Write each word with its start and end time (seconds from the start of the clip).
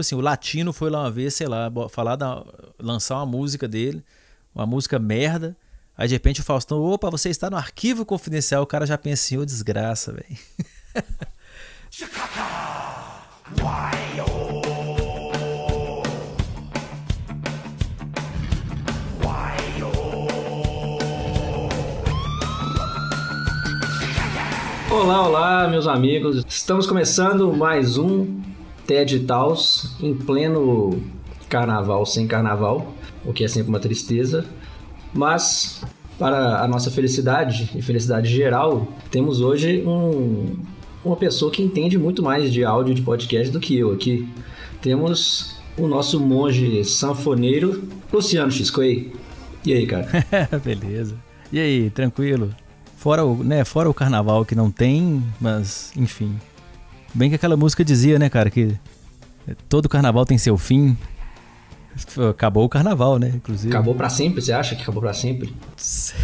assim, 0.00 0.14
o 0.14 0.20
latino 0.20 0.72
foi 0.72 0.90
lá 0.90 1.00
uma 1.00 1.10
vez, 1.10 1.34
sei 1.34 1.46
lá, 1.46 1.72
falar 1.88 2.16
da, 2.16 2.44
lançar 2.78 3.16
uma 3.16 3.26
música 3.26 3.66
dele, 3.66 4.04
uma 4.54 4.66
música 4.66 4.98
merda. 4.98 5.56
Aí 5.96 6.06
de 6.06 6.14
repente 6.14 6.40
o 6.40 6.44
Faustão, 6.44 6.82
opa, 6.82 7.10
você 7.10 7.30
está 7.30 7.48
no 7.48 7.56
arquivo 7.56 8.04
confidencial, 8.04 8.62
o 8.62 8.66
cara 8.66 8.84
já 8.84 8.98
pensa 8.98 9.24
assim, 9.24 9.38
ô 9.38 9.44
desgraça, 9.44 10.12
velho. 10.12 10.36
Olá, 24.90 25.26
olá, 25.26 25.68
meus 25.68 25.86
amigos. 25.86 26.44
Estamos 26.46 26.86
começando 26.86 27.52
mais 27.52 27.96
um 27.96 28.55
TED 28.86 29.20
Talks 29.20 29.96
em 30.00 30.14
pleno 30.14 31.02
carnaval 31.48 32.04
sem 32.04 32.26
carnaval, 32.26 32.94
o 33.24 33.32
que 33.32 33.44
é 33.44 33.48
sempre 33.48 33.68
uma 33.68 33.80
tristeza. 33.80 34.44
Mas, 35.12 35.82
para 36.18 36.60
a 36.60 36.68
nossa 36.68 36.90
felicidade 36.90 37.70
e 37.74 37.82
felicidade 37.82 38.28
geral, 38.28 38.88
temos 39.10 39.40
hoje 39.40 39.82
um, 39.86 40.56
uma 41.04 41.16
pessoa 41.16 41.50
que 41.50 41.62
entende 41.62 41.98
muito 41.98 42.22
mais 42.22 42.52
de 42.52 42.64
áudio 42.64 42.94
de 42.94 43.02
podcast 43.02 43.52
do 43.52 43.60
que 43.60 43.76
eu 43.76 43.92
aqui. 43.92 44.28
Temos 44.82 45.56
o 45.76 45.86
nosso 45.86 46.20
monge 46.20 46.84
sanfoneiro, 46.84 47.84
Luciano 48.12 48.50
Xquay. 48.50 49.12
E 49.64 49.72
aí, 49.72 49.86
cara? 49.86 50.08
Beleza. 50.62 51.16
E 51.52 51.58
aí, 51.58 51.90
tranquilo? 51.90 52.54
Fora 52.96 53.24
o, 53.24 53.42
né, 53.42 53.64
fora 53.64 53.88
o 53.88 53.94
carnaval 53.94 54.44
que 54.44 54.54
não 54.54 54.70
tem, 54.70 55.22
mas 55.40 55.92
enfim. 55.96 56.36
Bem 57.16 57.30
que 57.30 57.36
aquela 57.36 57.56
música 57.56 57.82
dizia, 57.82 58.18
né, 58.18 58.28
cara, 58.28 58.50
que 58.50 58.76
todo 59.70 59.88
carnaval 59.88 60.26
tem 60.26 60.36
seu 60.36 60.58
fim. 60.58 60.94
Acabou 62.28 62.66
o 62.66 62.68
carnaval, 62.68 63.18
né, 63.18 63.32
inclusive. 63.34 63.74
Acabou 63.74 63.94
para 63.94 64.10
sempre, 64.10 64.42
você 64.42 64.52
acha 64.52 64.76
que 64.76 64.82
acabou 64.82 65.00
para 65.00 65.14
sempre? 65.14 65.54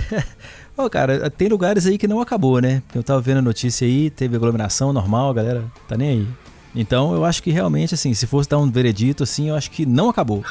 Ô, 0.76 0.84
oh, 0.84 0.90
cara, 0.90 1.30
tem 1.30 1.48
lugares 1.48 1.86
aí 1.86 1.96
que 1.96 2.06
não 2.06 2.20
acabou, 2.20 2.60
né? 2.60 2.82
Eu 2.94 3.02
tava 3.02 3.22
vendo 3.22 3.38
a 3.38 3.42
notícia 3.42 3.86
aí, 3.86 4.10
teve 4.10 4.36
aglomeração 4.36 4.92
normal, 4.92 5.30
a 5.30 5.32
galera 5.32 5.64
tá 5.88 5.96
nem 5.96 6.10
aí. 6.10 6.28
Então 6.74 7.14
eu 7.14 7.24
acho 7.24 7.42
que 7.42 7.50
realmente, 7.50 7.94
assim, 7.94 8.12
se 8.12 8.26
fosse 8.26 8.50
dar 8.50 8.58
um 8.58 8.70
veredito, 8.70 9.22
assim, 9.22 9.48
eu 9.48 9.54
acho 9.54 9.70
que 9.70 9.86
não 9.86 10.10
acabou. 10.10 10.44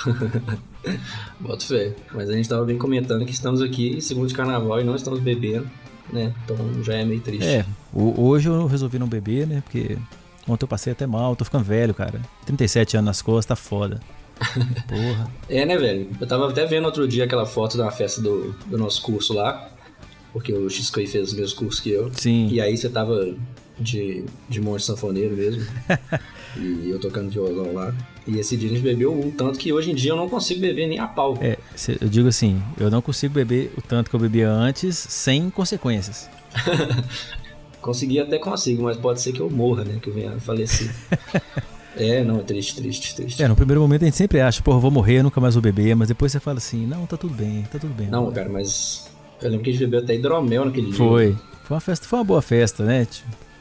Boto 1.39 1.67
fé. 1.67 1.93
Mas 2.15 2.31
a 2.31 2.33
gente 2.33 2.49
tava 2.49 2.65
bem 2.65 2.79
comentando 2.79 3.23
que 3.25 3.31
estamos 3.31 3.61
aqui 3.61 4.01
segundo 4.01 4.27
de 4.27 4.33
carnaval 4.33 4.81
e 4.81 4.83
não 4.83 4.95
estamos 4.95 5.19
bebendo, 5.19 5.69
né? 6.11 6.33
Então 6.43 6.57
já 6.83 6.95
é 6.95 7.05
meio 7.05 7.21
triste. 7.21 7.45
É, 7.45 7.63
hoje 7.93 8.49
eu 8.49 8.65
resolvi 8.65 8.97
não 8.97 9.07
beber, 9.07 9.45
né? 9.45 9.61
Porque 9.61 9.97
Ontem 10.47 10.63
eu 10.63 10.67
passei 10.67 10.93
até 10.93 11.05
mal, 11.05 11.35
tô 11.35 11.45
ficando 11.45 11.63
velho, 11.63 11.93
cara. 11.93 12.21
37 12.45 12.97
anos 12.97 13.05
nas 13.05 13.21
costas, 13.21 13.45
tá 13.45 13.55
foda. 13.55 13.99
Porra. 14.87 15.31
É, 15.47 15.65
né, 15.65 15.77
velho? 15.77 16.09
Eu 16.19 16.27
tava 16.27 16.49
até 16.49 16.65
vendo 16.65 16.85
outro 16.85 17.07
dia 17.07 17.25
aquela 17.25 17.45
foto 17.45 17.77
da 17.77 17.91
festa 17.91 18.21
do, 18.21 18.55
do 18.65 18.77
nosso 18.77 19.01
curso 19.01 19.33
lá. 19.33 19.69
Porque 20.33 20.53
o 20.53 20.69
XK 20.69 21.07
fez 21.07 21.29
os 21.29 21.33
mesmos 21.33 21.53
cursos 21.53 21.79
que 21.79 21.91
eu. 21.91 22.11
Sim. 22.13 22.47
E 22.49 22.61
aí 22.61 22.75
você 22.77 22.89
tava 22.89 23.35
de, 23.77 24.23
de 24.47 24.61
monte 24.61 24.83
sanfoneiro 24.83 25.35
mesmo. 25.35 25.65
e 26.55 26.89
eu 26.89 26.99
tocando 26.99 27.29
violão 27.29 27.73
lá. 27.73 27.93
E 28.25 28.39
esse 28.39 28.55
dia 28.55 28.69
a 28.69 28.73
gente 28.73 28.83
bebeu 28.83 29.13
um 29.13 29.29
tanto 29.29 29.59
que 29.59 29.73
hoje 29.73 29.91
em 29.91 29.95
dia 29.95 30.11
eu 30.11 30.15
não 30.15 30.29
consigo 30.29 30.61
beber 30.61 30.87
nem 30.87 30.99
a 30.99 31.07
pau. 31.07 31.37
É, 31.41 31.57
eu 31.99 32.07
digo 32.07 32.27
assim, 32.27 32.61
eu 32.79 32.89
não 32.89 33.01
consigo 33.01 33.33
beber 33.33 33.73
o 33.77 33.81
tanto 33.81 34.09
que 34.09 34.15
eu 34.15 34.19
bebia 34.19 34.49
antes 34.49 34.97
sem 34.97 35.49
consequências. 35.49 36.29
Conseguir 37.81 38.19
até 38.19 38.37
consigo, 38.37 38.83
mas 38.83 38.97
pode 38.97 39.21
ser 39.21 39.33
que 39.33 39.39
eu 39.39 39.49
morra, 39.49 39.83
né? 39.83 39.97
Que 40.01 40.09
eu 40.09 40.13
venha 40.13 40.39
falecer. 40.39 40.93
é, 41.97 42.23
não, 42.23 42.39
é 42.39 42.43
triste, 42.43 42.75
triste, 42.75 43.15
triste. 43.15 43.41
É, 43.41 43.47
no 43.47 43.55
primeiro 43.55 43.81
momento 43.81 44.03
a 44.03 44.05
gente 44.05 44.17
sempre 44.17 44.39
acha, 44.39 44.61
pô, 44.61 44.79
vou 44.79 44.91
morrer, 44.91 45.23
nunca 45.23 45.41
mais 45.41 45.55
vou 45.55 45.61
beber, 45.61 45.95
mas 45.95 46.07
depois 46.07 46.31
você 46.31 46.39
fala 46.39 46.57
assim, 46.57 46.85
não, 46.85 47.05
tá 47.05 47.17
tudo 47.17 47.33
bem, 47.33 47.63
tá 47.71 47.79
tudo 47.79 47.93
bem. 47.93 48.07
Não, 48.07 48.31
cara, 48.31 48.49
mas 48.49 49.09
eu 49.41 49.49
lembro 49.49 49.63
que 49.63 49.71
a 49.71 49.73
gente 49.73 49.81
bebeu 49.81 50.01
até 50.01 50.15
hidromel 50.15 50.65
naquele 50.65 50.93
foi. 50.93 51.27
dia. 51.27 51.35
Foi. 51.37 51.51
Foi 51.63 51.75
uma 51.75 51.81
festa, 51.81 52.07
foi 52.07 52.19
uma 52.19 52.25
boa 52.25 52.41
festa, 52.41 52.83
né? 52.83 53.07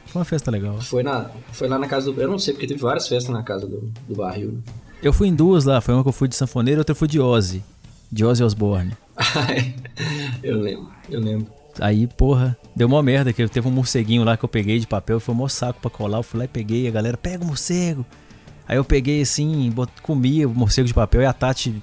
Foi 0.05 0.19
uma 0.19 0.25
festa 0.25 0.51
legal. 0.51 0.79
Foi, 0.81 1.01
na, 1.01 1.31
foi 1.53 1.67
lá 1.67 1.79
na 1.79 1.87
casa 1.87 2.11
do. 2.11 2.21
Eu 2.21 2.27
não 2.27 2.37
sei, 2.37 2.53
porque 2.53 2.67
teve 2.67 2.81
várias 2.81 3.07
festas 3.07 3.33
na 3.33 3.41
casa 3.41 3.65
do, 3.65 3.89
do 4.07 4.15
barril. 4.15 4.51
Né? 4.51 4.59
Eu 5.01 5.13
fui 5.13 5.29
em 5.29 5.33
duas 5.33 5.65
lá, 5.65 5.79
foi 5.79 5.93
uma 5.93 6.03
que 6.03 6.09
eu 6.09 6.13
fui 6.13 6.27
de 6.27 6.35
sanfoneiro 6.35 6.79
e 6.79 6.81
outra 6.81 6.91
eu 6.91 6.97
fui 6.97 7.07
de 7.07 7.19
Ozzy. 7.19 7.63
De 8.11 8.25
Ozzy 8.25 8.43
Osbourne. 8.43 8.91
eu 10.43 10.59
lembro, 10.59 10.89
eu 11.09 11.19
lembro. 11.21 11.47
Aí, 11.79 12.07
porra, 12.07 12.57
deu 12.75 12.87
uma 12.87 13.01
merda, 13.01 13.31
que 13.31 13.47
teve 13.47 13.67
um 13.67 13.71
morceguinho 13.71 14.23
lá 14.23 14.35
que 14.35 14.43
eu 14.43 14.49
peguei 14.49 14.79
de 14.79 14.87
papel, 14.87 15.19
foi 15.19 15.33
um 15.33 15.47
saco 15.47 15.79
pra 15.79 15.89
colar, 15.89 16.19
eu 16.19 16.23
fui 16.23 16.39
lá 16.39 16.45
e 16.45 16.47
peguei, 16.47 16.87
a 16.87 16.91
galera, 16.91 17.17
pega 17.17 17.43
o 17.43 17.47
morcego. 17.47 18.05
Aí 18.67 18.77
eu 18.77 18.83
peguei 18.83 19.21
assim, 19.21 19.69
bot, 19.71 19.91
comi 20.01 20.45
o 20.45 20.49
morcego 20.49 20.87
de 20.87 20.93
papel 20.93 21.21
e 21.21 21.25
a 21.25 21.33
Tati 21.33 21.81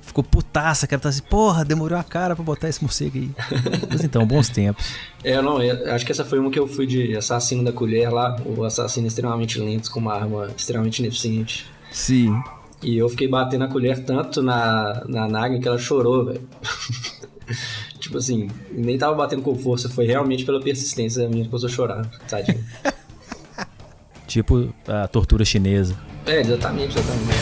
ficou 0.00 0.22
putaça, 0.22 0.86
que 0.86 0.94
ela 0.94 1.00
tá 1.00 1.08
assim, 1.08 1.22
porra, 1.22 1.64
demorou 1.64 1.98
a 1.98 2.04
cara 2.04 2.36
pra 2.36 2.44
botar 2.44 2.68
esse 2.68 2.82
morcego 2.82 3.18
aí. 3.18 3.30
Mas 3.90 4.04
então, 4.04 4.26
bons 4.26 4.48
tempos. 4.48 4.94
É, 5.22 5.40
não, 5.40 5.62
eu 5.62 5.92
acho 5.92 6.04
que 6.04 6.12
essa 6.12 6.24
foi 6.24 6.38
uma 6.38 6.50
que 6.50 6.58
eu 6.58 6.66
fui 6.66 6.86
de 6.86 7.16
assassino 7.16 7.64
da 7.64 7.72
colher 7.72 8.10
lá, 8.10 8.36
o 8.44 8.64
assassino 8.64 9.06
extremamente 9.06 9.58
lento, 9.58 9.90
com 9.90 10.00
uma 10.00 10.14
arma 10.14 10.50
extremamente 10.56 11.00
ineficiente. 11.00 11.66
Sim. 11.90 12.40
E 12.82 12.98
eu 12.98 13.08
fiquei 13.08 13.26
batendo 13.26 13.64
a 13.64 13.68
colher 13.68 14.04
tanto 14.04 14.42
na, 14.42 15.04
na 15.08 15.26
Naga 15.26 15.58
que 15.58 15.66
ela 15.66 15.78
chorou, 15.78 16.26
velho. 16.26 16.48
Tipo 18.04 18.18
assim, 18.18 18.50
nem 18.70 18.98
tava 18.98 19.14
batendo 19.14 19.40
com 19.40 19.56
força, 19.56 19.88
foi 19.88 20.04
realmente 20.04 20.44
pela 20.44 20.60
persistência 20.60 21.26
minha 21.26 21.44
que 21.44 21.48
começou 21.48 21.70
a 21.70 21.72
chorar, 21.72 22.06
tadinho. 22.28 22.62
tipo 24.28 24.74
a 24.86 25.08
tortura 25.08 25.42
chinesa. 25.42 25.96
É, 26.26 26.40
exatamente, 26.40 26.98
exatamente. 26.98 27.38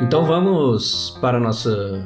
Então 0.00 0.24
vamos 0.24 1.16
para 1.20 1.38
o 1.38 1.40
nosso 1.40 2.04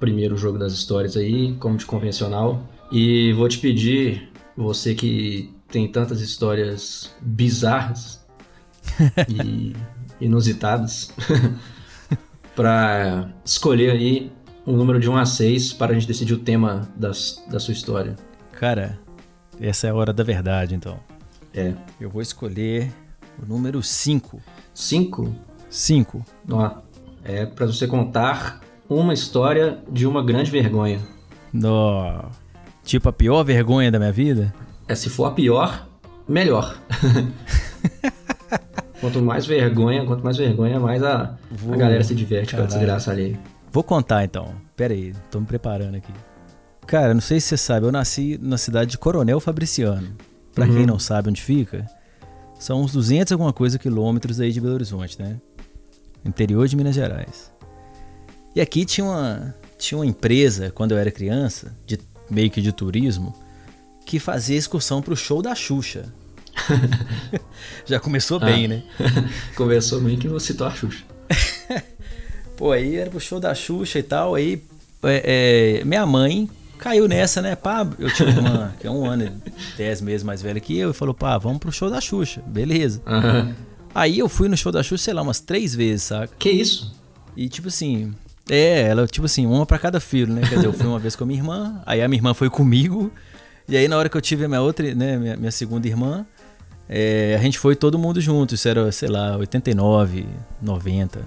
primeiro 0.00 0.36
jogo 0.36 0.58
das 0.58 0.72
histórias 0.72 1.16
aí, 1.16 1.54
como 1.60 1.76
de 1.76 1.86
convencional. 1.86 2.60
E 2.90 3.32
vou 3.34 3.48
te 3.48 3.58
pedir, 3.58 4.32
você 4.56 4.96
que 4.96 5.56
tem 5.70 5.90
tantas 5.90 6.20
histórias 6.20 7.14
bizarras 7.20 8.26
e 9.28 9.74
inusitadas 10.20 11.12
para 12.54 13.30
escolher 13.44 13.90
aí 13.90 14.32
um 14.66 14.76
número 14.76 14.98
de 14.98 15.08
1 15.08 15.16
a 15.16 15.24
6 15.24 15.72
para 15.74 15.92
a 15.92 15.94
gente 15.94 16.06
decidir 16.06 16.34
o 16.34 16.38
tema 16.38 16.88
das, 16.96 17.42
da 17.50 17.58
sua 17.58 17.72
história. 17.72 18.16
Cara, 18.52 18.98
essa 19.60 19.86
é 19.86 19.90
a 19.90 19.94
hora 19.94 20.12
da 20.12 20.24
verdade, 20.24 20.74
então. 20.74 20.98
É. 21.54 21.72
Eu 22.00 22.10
vou 22.10 22.20
escolher 22.20 22.92
o 23.42 23.46
número 23.46 23.82
5. 23.82 24.40
5? 24.74 25.34
5. 25.70 26.24
Ó, 26.50 26.70
é 27.24 27.46
para 27.46 27.66
você 27.66 27.86
contar 27.86 28.60
uma 28.88 29.14
história 29.14 29.78
de 29.90 30.06
uma 30.06 30.24
grande 30.24 30.50
vergonha. 30.50 31.00
Nó. 31.52 32.24
Tipo 32.84 33.08
a 33.08 33.12
pior 33.12 33.42
vergonha 33.42 33.90
da 33.90 33.98
minha 33.98 34.12
vida? 34.12 34.52
É, 34.88 34.94
se 34.94 35.10
for 35.10 35.26
a 35.26 35.30
pior, 35.30 35.86
melhor. 36.26 36.80
quanto 39.00 39.20
mais 39.20 39.44
vergonha, 39.46 40.04
quanto 40.06 40.24
mais 40.24 40.38
vergonha, 40.38 40.80
mais 40.80 41.02
a, 41.02 41.36
Vou... 41.50 41.74
a 41.74 41.76
galera 41.76 42.02
se 42.02 42.14
diverte 42.14 42.52
Caralho. 42.52 42.68
com 42.68 42.74
a 42.74 42.78
desgraça 42.78 43.10
ali. 43.10 43.38
Vou 43.70 43.84
contar 43.84 44.24
então. 44.24 44.54
Pera 44.74 44.94
aí, 44.94 45.12
tô 45.30 45.40
me 45.40 45.46
preparando 45.46 45.96
aqui. 45.96 46.12
Cara, 46.86 47.12
não 47.12 47.20
sei 47.20 47.38
se 47.38 47.48
você 47.48 47.56
sabe, 47.58 47.84
eu 47.84 47.92
nasci 47.92 48.38
na 48.40 48.56
cidade 48.56 48.92
de 48.92 48.98
Coronel 48.98 49.38
Fabriciano. 49.40 50.08
Pra 50.54 50.66
uhum. 50.66 50.74
quem 50.74 50.86
não 50.86 50.98
sabe 50.98 51.28
onde 51.28 51.42
fica, 51.42 51.86
são 52.58 52.80
uns 52.80 52.92
200 52.92 53.32
alguma 53.32 53.52
coisa 53.52 53.78
quilômetros 53.78 54.40
aí 54.40 54.50
de 54.50 54.60
Belo 54.60 54.74
Horizonte, 54.74 55.20
né? 55.20 55.36
Interior 56.24 56.66
de 56.66 56.76
Minas 56.76 56.94
Gerais. 56.94 57.52
E 58.56 58.60
aqui 58.60 58.86
tinha 58.86 59.06
uma, 59.06 59.54
tinha 59.76 59.98
uma 59.98 60.06
empresa, 60.06 60.70
quando 60.70 60.92
eu 60.92 60.98
era 60.98 61.10
criança, 61.10 61.76
de 61.86 61.98
meio 62.30 62.50
que 62.50 62.62
de 62.62 62.72
turismo, 62.72 63.34
que 64.08 64.18
fazia 64.18 64.56
excursão 64.56 65.02
pro 65.02 65.14
show 65.14 65.42
da 65.42 65.54
Xuxa. 65.54 66.06
Já 67.84 68.00
começou 68.00 68.40
bem, 68.40 68.64
ah. 68.64 68.68
né? 68.68 68.82
começou 69.54 70.00
bem 70.00 70.16
que 70.16 70.26
você 70.26 70.46
citou 70.46 70.66
a 70.66 70.70
Xuxa. 70.70 71.04
Pô, 72.56 72.72
aí 72.72 72.96
era 72.96 73.10
pro 73.10 73.20
show 73.20 73.38
da 73.38 73.54
Xuxa 73.54 73.98
e 73.98 74.02
tal, 74.02 74.34
aí 74.34 74.64
é, 75.02 75.80
é, 75.82 75.84
minha 75.84 76.06
mãe 76.06 76.48
caiu 76.78 77.06
nessa, 77.06 77.42
né? 77.42 77.54
Pá, 77.54 77.86
eu 77.98 78.10
tinha 78.10 78.30
uma 78.30 78.74
que 78.80 78.86
é 78.86 78.90
um 78.90 79.04
ano, 79.04 79.30
dez 79.76 80.00
meses 80.00 80.22
mais 80.22 80.40
velha 80.40 80.58
que 80.58 80.78
eu, 80.78 80.90
e 80.90 80.94
falou, 80.94 81.12
pá, 81.12 81.36
vamos 81.36 81.58
pro 81.58 81.70
show 81.70 81.90
da 81.90 82.00
Xuxa, 82.00 82.42
beleza. 82.46 83.02
Uhum. 83.06 83.54
Aí 83.94 84.18
eu 84.18 84.28
fui 84.28 84.48
no 84.48 84.56
show 84.56 84.72
da 84.72 84.82
Xuxa, 84.82 85.04
sei 85.04 85.14
lá, 85.14 85.20
umas 85.20 85.40
três 85.40 85.74
vezes, 85.74 86.04
saca? 86.04 86.34
Que 86.38 86.50
isso? 86.50 86.96
E 87.36 87.46
tipo 87.46 87.68
assim, 87.68 88.14
é, 88.48 88.88
ela, 88.88 89.06
tipo 89.06 89.26
assim, 89.26 89.44
uma 89.44 89.66
para 89.66 89.78
cada 89.78 90.00
filho, 90.00 90.32
né? 90.32 90.40
Quer 90.48 90.54
dizer, 90.54 90.66
eu 90.66 90.72
fui 90.72 90.86
uma 90.86 90.98
vez 90.98 91.14
com 91.14 91.24
a 91.24 91.26
minha 91.26 91.38
irmã, 91.38 91.82
aí 91.84 92.00
a 92.00 92.08
minha 92.08 92.18
irmã 92.18 92.32
foi 92.32 92.48
comigo, 92.48 93.12
e 93.68 93.76
aí, 93.76 93.86
na 93.86 93.96
hora 93.96 94.08
que 94.08 94.16
eu 94.16 94.20
tive 94.20 94.44
a 94.44 94.48
minha 94.48 94.62
outra, 94.62 94.94
né, 94.94 95.16
minha, 95.16 95.36
minha 95.36 95.50
segunda 95.50 95.86
irmã, 95.86 96.24
é, 96.88 97.36
a 97.38 97.42
gente 97.42 97.58
foi 97.58 97.76
todo 97.76 97.98
mundo 97.98 98.20
junto. 98.20 98.54
Isso 98.54 98.66
era, 98.68 98.90
sei 98.90 99.08
lá, 99.08 99.36
89, 99.36 100.26
90. 100.62 101.18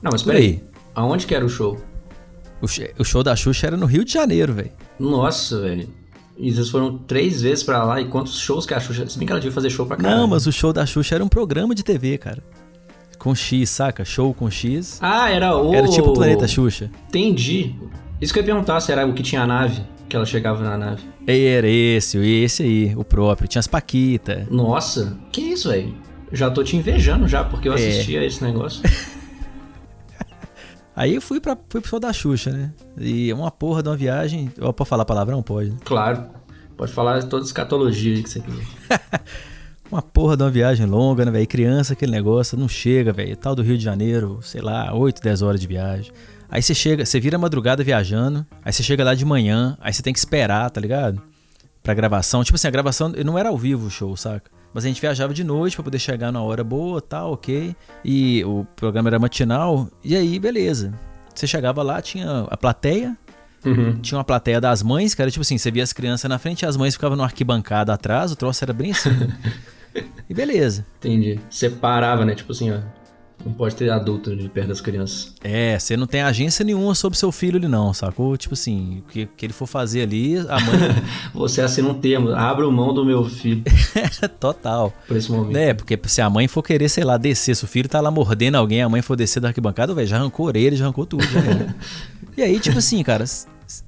Não, 0.00 0.12
mas 0.12 0.22
peraí. 0.22 0.62
Aonde 0.94 1.26
que 1.26 1.34
era 1.34 1.44
o 1.44 1.48
show? 1.48 1.76
O, 2.62 2.66
o 3.00 3.04
show 3.04 3.22
da 3.22 3.34
Xuxa 3.34 3.66
era 3.66 3.76
no 3.76 3.86
Rio 3.86 4.04
de 4.04 4.12
Janeiro, 4.12 4.54
velho. 4.54 4.70
Nossa, 4.98 5.60
velho. 5.60 5.88
E 6.38 6.52
vocês 6.52 6.68
foram 6.68 6.98
três 6.98 7.42
vezes 7.42 7.64
pra 7.64 7.82
lá. 7.82 8.00
E 8.00 8.06
quantos 8.06 8.38
shows 8.38 8.64
que 8.64 8.74
a 8.74 8.80
Xuxa. 8.80 9.08
Se 9.08 9.18
bem 9.18 9.26
que 9.26 9.32
ela 9.32 9.40
devia 9.40 9.54
fazer 9.54 9.70
show 9.70 9.86
pra 9.86 9.96
caralho. 9.96 10.20
Não, 10.20 10.28
mas 10.28 10.46
o 10.46 10.52
show 10.52 10.72
da 10.72 10.86
Xuxa 10.86 11.16
era 11.16 11.24
um 11.24 11.28
programa 11.28 11.74
de 11.74 11.82
TV, 11.82 12.16
cara. 12.18 12.42
Com 13.18 13.34
X, 13.34 13.68
saca? 13.70 14.04
Show 14.04 14.32
com 14.32 14.48
X. 14.50 14.98
Ah, 15.02 15.30
era 15.30 15.56
o. 15.56 15.74
Era 15.74 15.88
tipo 15.88 16.10
o 16.10 16.14
Planeta 16.14 16.46
Xuxa. 16.46 16.90
Entendi. 17.08 17.74
Isso 18.20 18.32
que 18.32 18.38
eu 18.38 18.42
ia 18.42 18.46
perguntar 18.46 18.80
se 18.80 18.92
era 18.92 19.06
o 19.06 19.12
que 19.12 19.22
tinha 19.22 19.42
a 19.42 19.46
nave. 19.46 19.82
Que 20.08 20.14
ela 20.16 20.24
chegava 20.24 20.62
na 20.62 20.76
nave. 20.78 21.02
Era 21.26 21.68
esse, 21.68 22.16
esse 22.18 22.62
aí, 22.62 22.94
o 22.96 23.04
próprio. 23.04 23.48
Tinha 23.48 23.60
as 23.60 23.66
Paquita. 23.66 24.46
Nossa, 24.50 25.16
que 25.32 25.40
isso, 25.40 25.68
velho? 25.70 25.94
Já 26.32 26.50
tô 26.50 26.62
te 26.62 26.76
invejando 26.76 27.26
já, 27.26 27.42
porque 27.44 27.68
eu 27.68 27.72
É. 27.72 27.76
assistia 27.76 28.24
esse 28.24 28.42
negócio. 28.42 28.82
Aí 30.94 31.14
eu 31.14 31.20
fui, 31.20 31.40
pra, 31.40 31.56
fui 31.68 31.80
pro 31.80 31.90
show 31.90 32.00
da 32.00 32.10
Xuxa, 32.10 32.50
né? 32.50 32.72
E 32.98 33.30
uma 33.32 33.50
porra 33.50 33.82
de 33.82 33.88
uma 33.90 33.96
viagem. 33.96 34.50
Ó, 34.60 34.72
Pode 34.72 34.88
falar 34.88 35.04
palavrão? 35.04 35.42
Pode. 35.42 35.70
né? 35.70 35.76
claro. 35.84 36.24
Pode 36.76 36.92
falar 36.92 37.22
toda 37.24 37.44
escatologia 37.44 38.14
aí 38.16 38.22
que 38.22 38.28
você 38.30 38.40
quiser. 38.40 38.64
Uma 39.90 40.02
porra 40.02 40.36
de 40.36 40.42
uma 40.42 40.50
viagem 40.50 40.84
longa, 40.84 41.24
né, 41.24 41.30
velho? 41.30 41.46
Criança, 41.46 41.92
aquele 41.92 42.10
negócio, 42.12 42.58
não 42.58 42.68
chega, 42.68 43.12
velho. 43.12 43.36
Tal 43.36 43.54
do 43.54 43.62
Rio 43.62 43.78
de 43.78 43.84
Janeiro, 43.84 44.40
sei 44.42 44.60
lá, 44.60 44.92
8, 44.92 45.22
10 45.22 45.42
horas 45.42 45.60
de 45.60 45.66
viagem. 45.68 46.10
Aí 46.50 46.62
você 46.62 46.74
chega, 46.74 47.04
você 47.04 47.18
vira 47.20 47.36
a 47.36 47.38
madrugada 47.38 47.82
viajando, 47.82 48.46
aí 48.64 48.72
você 48.72 48.82
chega 48.82 49.02
lá 49.04 49.14
de 49.14 49.24
manhã, 49.24 49.76
aí 49.80 49.92
você 49.92 50.02
tem 50.02 50.12
que 50.12 50.18
esperar, 50.18 50.70
tá 50.70 50.80
ligado? 50.80 51.20
Pra 51.82 51.94
gravação. 51.94 52.42
Tipo 52.44 52.56
assim, 52.56 52.68
a 52.68 52.70
gravação 52.70 53.08
não 53.24 53.38
era 53.38 53.48
ao 53.48 53.56
vivo 53.58 53.86
o 53.86 53.90
show, 53.90 54.16
saca? 54.16 54.50
Mas 54.72 54.84
a 54.84 54.88
gente 54.88 55.00
viajava 55.00 55.32
de 55.32 55.42
noite 55.42 55.76
pra 55.76 55.82
poder 55.84 55.98
chegar 55.98 56.30
na 56.30 56.42
hora 56.42 56.62
boa, 56.62 57.00
tal, 57.00 57.32
ok. 57.32 57.74
E 58.04 58.44
o 58.44 58.66
programa 58.76 59.08
era 59.08 59.18
matinal, 59.18 59.88
e 60.04 60.14
aí, 60.14 60.38
beleza. 60.38 60.92
Você 61.34 61.46
chegava 61.46 61.82
lá, 61.82 62.00
tinha 62.02 62.46
a 62.50 62.56
plateia, 62.56 63.16
Uhum. 63.64 63.96
tinha 64.00 64.16
uma 64.18 64.22
plateia 64.24 64.60
das 64.60 64.80
mães, 64.82 65.12
que 65.14 65.20
era 65.20 65.30
tipo 65.30 65.42
assim, 65.42 65.58
você 65.58 65.70
via 65.72 65.82
as 65.82 65.92
crianças 65.92 66.28
na 66.28 66.38
frente 66.38 66.62
e 66.62 66.66
as 66.66 66.76
mães 66.76 66.94
ficavam 66.94 67.16
numa 67.16 67.26
arquibancada 67.26 67.92
atrás, 67.92 68.30
o 68.30 68.36
troço 68.36 68.62
era 68.64 68.72
bem 68.72 68.92
assim. 68.92 69.10
e 70.30 70.34
beleza. 70.34 70.86
Entendi. 70.98 71.40
Separava, 71.50 72.24
né? 72.24 72.34
Tipo 72.34 72.52
assim, 72.52 72.70
ó. 72.70 72.78
Não 73.44 73.52
pode 73.52 73.76
ter 73.76 73.90
adulto 73.90 74.34
de 74.34 74.48
perto 74.48 74.68
das 74.68 74.80
crianças. 74.80 75.32
É, 75.42 75.78
você 75.78 75.96
não 75.96 76.06
tem 76.06 76.22
agência 76.22 76.64
nenhuma 76.64 76.94
sobre 76.94 77.18
seu 77.18 77.30
filho 77.30 77.58
ali 77.58 77.68
não, 77.68 77.94
sacou? 77.94 78.36
Tipo 78.36 78.54
assim, 78.54 79.02
o 79.06 79.12
que, 79.12 79.26
que 79.26 79.46
ele 79.46 79.52
for 79.52 79.66
fazer 79.66 80.02
ali, 80.02 80.38
a 80.38 80.58
mãe... 80.58 81.04
Você 81.32 81.60
assina 81.60 81.88
um 81.88 81.94
termo. 81.94 82.30
Abra 82.30 82.68
mão 82.70 82.92
do 82.92 83.04
meu 83.04 83.24
filho 83.24 83.62
Total. 84.40 84.92
por 85.06 85.16
esse 85.16 85.30
momento. 85.30 85.52
Né, 85.52 85.74
porque 85.74 85.98
se 86.06 86.20
a 86.20 86.28
mãe 86.28 86.48
for 86.48 86.62
querer, 86.62 86.88
sei 86.88 87.04
lá, 87.04 87.16
descer, 87.16 87.54
se 87.54 87.64
o 87.64 87.68
filho 87.68 87.88
tá 87.88 88.00
lá 88.00 88.10
mordendo 88.10 88.56
alguém, 88.56 88.82
a 88.82 88.88
mãe 88.88 89.02
for 89.02 89.16
descer 89.16 89.40
da 89.40 89.48
arquibancada, 89.48 89.94
velho, 89.94 90.06
já 90.06 90.16
arrancou 90.16 90.46
orelha, 90.46 90.76
já 90.76 90.84
arrancou 90.84 91.06
tudo, 91.06 91.24
já. 91.24 91.40
E 92.36 92.42
aí, 92.42 92.60
tipo 92.60 92.76
assim, 92.76 93.02
cara, 93.02 93.24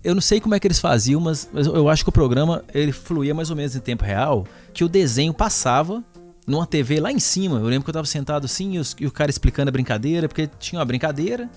eu 0.02 0.14
não 0.14 0.22
sei 0.22 0.40
como 0.40 0.54
é 0.54 0.60
que 0.60 0.66
eles 0.66 0.78
faziam, 0.78 1.20
mas, 1.20 1.50
eu 1.52 1.86
acho 1.88 2.02
que 2.02 2.08
o 2.08 2.12
programa, 2.12 2.64
ele 2.72 2.92
fluía 2.92 3.34
mais 3.34 3.50
ou 3.50 3.56
menos 3.56 3.76
em 3.76 3.80
tempo 3.80 4.04
real, 4.04 4.46
que 4.72 4.82
o 4.82 4.88
desenho 4.88 5.34
passava 5.34 6.02
numa 6.48 6.66
TV 6.66 6.98
lá 7.00 7.12
em 7.12 7.18
cima. 7.20 7.58
Eu 7.58 7.66
lembro 7.66 7.84
que 7.84 7.90
eu 7.90 7.94
tava 7.94 8.06
sentado 8.06 8.44
assim 8.46 8.72
e, 8.74 8.78
os- 8.78 8.96
e 8.98 9.06
o 9.06 9.10
cara 9.12 9.30
explicando 9.30 9.68
a 9.68 9.72
brincadeira, 9.72 10.26
porque 10.28 10.48
tinha 10.58 10.78
uma 10.80 10.84
brincadeira 10.84 11.48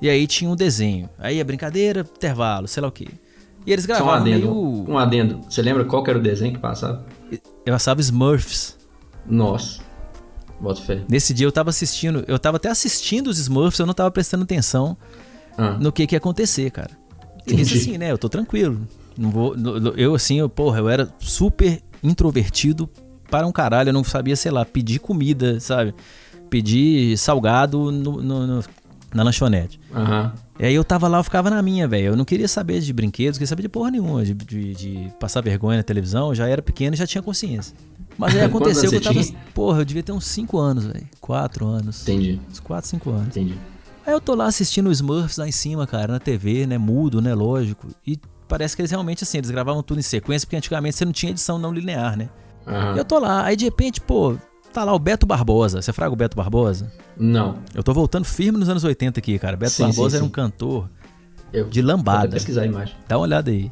e 0.00 0.08
aí 0.08 0.26
tinha 0.26 0.48
um 0.50 0.56
desenho. 0.56 1.08
Aí 1.18 1.40
a 1.40 1.44
brincadeira, 1.44 2.00
intervalo, 2.00 2.66
sei 2.68 2.80
lá 2.82 2.88
o 2.88 2.92
quê. 2.92 3.08
E 3.66 3.72
eles 3.72 3.84
Só 3.84 3.92
um 3.92 3.96
gravavam 3.96 4.20
adendo. 4.22 4.38
meio... 4.38 4.84
Um 4.88 4.96
adendo. 4.98 5.40
Você 5.50 5.60
lembra 5.60 5.84
qual 5.84 6.02
era 6.06 6.18
o 6.18 6.22
desenho 6.22 6.54
que 6.54 6.58
passava? 6.58 7.04
Eu 7.30 7.72
passava 7.74 8.00
Smurfs. 8.00 8.78
Nossa. 9.26 9.80
Bota 10.58 10.80
fé. 10.80 11.02
Nesse 11.08 11.32
dia 11.34 11.46
eu 11.46 11.52
tava 11.52 11.68
assistindo, 11.70 12.24
eu 12.26 12.38
tava 12.38 12.56
até 12.56 12.68
assistindo 12.70 13.28
os 13.28 13.38
Smurfs, 13.38 13.78
eu 13.78 13.86
não 13.86 13.94
tava 13.94 14.10
prestando 14.10 14.44
atenção 14.44 14.96
Ah. 15.58 15.72
no 15.72 15.90
que 15.92 16.06
que 16.06 16.14
ia 16.14 16.18
acontecer, 16.18 16.70
cara. 16.70 16.90
E 17.46 17.52
Entendi. 17.52 17.74
assim, 17.78 17.98
né, 17.98 18.10
eu 18.10 18.18
tô 18.18 18.28
tranquilo. 18.28 18.80
Não 19.16 19.30
vou, 19.30 19.54
eu 19.96 20.14
assim, 20.14 20.38
eu, 20.38 20.48
porra, 20.48 20.78
eu 20.78 20.88
era 20.88 21.08
super 21.18 21.82
introvertido 22.02 22.88
para 23.30 23.46
um 23.46 23.52
caralho, 23.52 23.88
eu 23.90 23.92
não 23.92 24.02
sabia, 24.04 24.34
sei 24.36 24.50
lá, 24.50 24.64
pedir 24.64 24.98
comida, 24.98 25.58
sabe? 25.60 25.94
Pedir 26.48 27.16
salgado 27.16 27.90
no- 27.92 28.20
no- 28.22 28.46
no- 28.46 28.64
na 29.14 29.22
lanchonete. 29.22 29.78
Aham. 29.94 30.32
E 30.58 30.64
aí 30.66 30.74
eu 30.74 30.84
tava 30.84 31.08
lá, 31.08 31.18
eu 31.18 31.24
ficava 31.24 31.48
na 31.48 31.62
minha, 31.62 31.88
velho. 31.88 32.06
Eu 32.08 32.16
não 32.16 32.24
queria 32.24 32.46
saber 32.48 32.80
de 32.80 32.92
brinquedos, 32.92 33.36
não 33.36 33.38
queria 33.38 33.46
saber 33.48 33.62
de 33.62 33.68
porra 33.68 33.90
nenhuma, 33.90 34.24
de, 34.24 34.34
de- 34.34 34.74
de 34.74 35.12
passar 35.18 35.40
vergonha 35.40 35.78
na 35.78 35.82
televisão. 35.82 36.28
Eu 36.28 36.34
já 36.34 36.46
era 36.48 36.60
pequeno 36.60 36.94
e 36.94 36.98
já 36.98 37.06
tinha 37.06 37.22
consciência. 37.22 37.74
Mas 38.18 38.34
aí 38.36 38.42
aconteceu 38.44 38.90
que 38.90 38.96
eu 38.96 39.00
tava. 39.00 39.20
tinha? 39.22 39.36
Porra, 39.54 39.80
eu 39.80 39.84
devia 39.84 40.02
ter 40.02 40.12
uns 40.12 40.26
5 40.26 40.58
anos, 40.58 40.84
velho. 40.84 41.06
4 41.20 41.66
anos. 41.66 42.02
Entendi. 42.02 42.38
Uns 42.50 42.60
4, 42.60 42.88
5 42.90 43.10
anos. 43.10 43.28
Entendi. 43.28 43.54
Aí 44.06 44.12
eu 44.12 44.20
tô 44.20 44.34
lá 44.34 44.46
assistindo 44.46 44.88
os 44.90 44.98
Smurfs 44.98 45.36
lá 45.38 45.48
em 45.48 45.52
cima, 45.52 45.86
cara, 45.86 46.12
na 46.12 46.18
TV, 46.18 46.66
né? 46.66 46.76
Mudo, 46.78 47.20
né? 47.22 47.34
Lógico. 47.34 47.86
E 48.06 48.18
parece 48.48 48.74
que 48.76 48.82
eles 48.82 48.90
realmente, 48.90 49.24
assim, 49.24 49.38
eles 49.38 49.50
gravavam 49.50 49.82
tudo 49.82 49.98
em 49.98 50.02
sequência, 50.02 50.46
porque 50.46 50.56
antigamente 50.56 50.96
você 50.96 51.04
não 51.04 51.12
tinha 51.12 51.30
edição 51.30 51.58
não 51.58 51.72
linear, 51.72 52.16
né? 52.18 52.28
E 52.94 52.98
eu 52.98 53.04
tô 53.04 53.18
lá, 53.18 53.44
aí 53.44 53.56
de 53.56 53.64
repente, 53.64 54.00
pô, 54.00 54.36
tá 54.72 54.84
lá 54.84 54.92
o 54.94 54.98
Beto 54.98 55.26
Barbosa. 55.26 55.80
Você 55.82 55.92
fraga 55.92 56.12
o 56.12 56.16
Beto 56.16 56.36
Barbosa? 56.36 56.92
Não. 57.16 57.58
Eu 57.74 57.82
tô 57.82 57.92
voltando 57.92 58.24
firme 58.24 58.58
nos 58.58 58.68
anos 58.68 58.84
80 58.84 59.18
aqui, 59.20 59.38
cara. 59.38 59.56
Beto 59.56 59.72
Sim, 59.72 59.84
Barbosa 59.84 60.10
sim, 60.10 60.16
era 60.16 60.24
um 60.24 60.28
cantor 60.30 60.88
Eu 61.52 61.68
de 61.68 61.80
vou 61.82 61.90
lambada. 61.90 62.30
pesquisar 62.30 62.62
a 62.62 62.66
imagem. 62.66 62.94
Dá 63.08 63.16
uma 63.16 63.24
olhada 63.24 63.50
aí. 63.50 63.70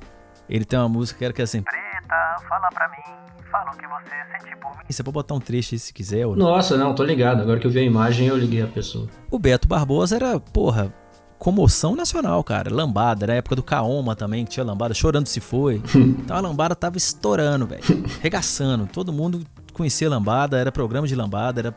Ele 0.48 0.64
tem 0.64 0.78
uma 0.78 0.88
música 0.88 1.18
que 1.18 1.24
era 1.24 1.32
que 1.34 1.40
é 1.40 1.44
assim. 1.44 1.62
Preta, 1.62 2.36
fala 2.48 2.68
pra 2.72 2.88
mim, 2.88 3.42
fala 3.50 3.70
o 3.70 3.76
que 3.76 3.86
você 3.86 4.10
sente 4.44 4.56
por 4.60 4.70
mim. 4.76 4.84
Você 4.88 5.02
pode 5.02 5.12
botar 5.14 5.34
um 5.34 5.40
trecho 5.40 5.74
aí 5.74 5.78
se 5.78 5.92
quiser. 5.92 6.26
ou 6.26 6.34
não. 6.34 6.46
Nossa, 6.46 6.76
não, 6.76 6.94
tô 6.94 7.04
ligado. 7.04 7.42
Agora 7.42 7.60
que 7.60 7.66
eu 7.66 7.70
vi 7.70 7.80
a 7.80 7.82
imagem, 7.82 8.26
eu 8.28 8.36
liguei 8.36 8.62
a 8.62 8.66
pessoa. 8.66 9.06
O 9.30 9.38
Beto 9.38 9.68
Barbosa 9.68 10.16
era, 10.16 10.40
porra, 10.40 10.92
comoção 11.38 11.94
nacional, 11.94 12.42
cara. 12.42 12.72
Lambada, 12.72 13.24
era 13.24 13.32
a 13.32 13.36
época 13.36 13.56
do 13.56 13.62
Kaoma 13.62 14.16
também, 14.16 14.44
que 14.44 14.50
tinha 14.52 14.64
lambada, 14.64 14.92
chorando 14.94 15.26
se 15.26 15.40
foi. 15.40 15.82
então 15.94 16.36
a 16.36 16.40
lambada 16.40 16.74
tava 16.74 16.96
estourando, 16.96 17.66
velho. 17.66 17.82
Regaçando. 18.20 18.86
Todo 18.92 19.12
mundo 19.12 19.42
conhecia 19.72 20.08
lambada, 20.10 20.58
era 20.58 20.72
programa 20.72 21.06
de 21.06 21.14
lambada, 21.14 21.60
era 21.60 21.72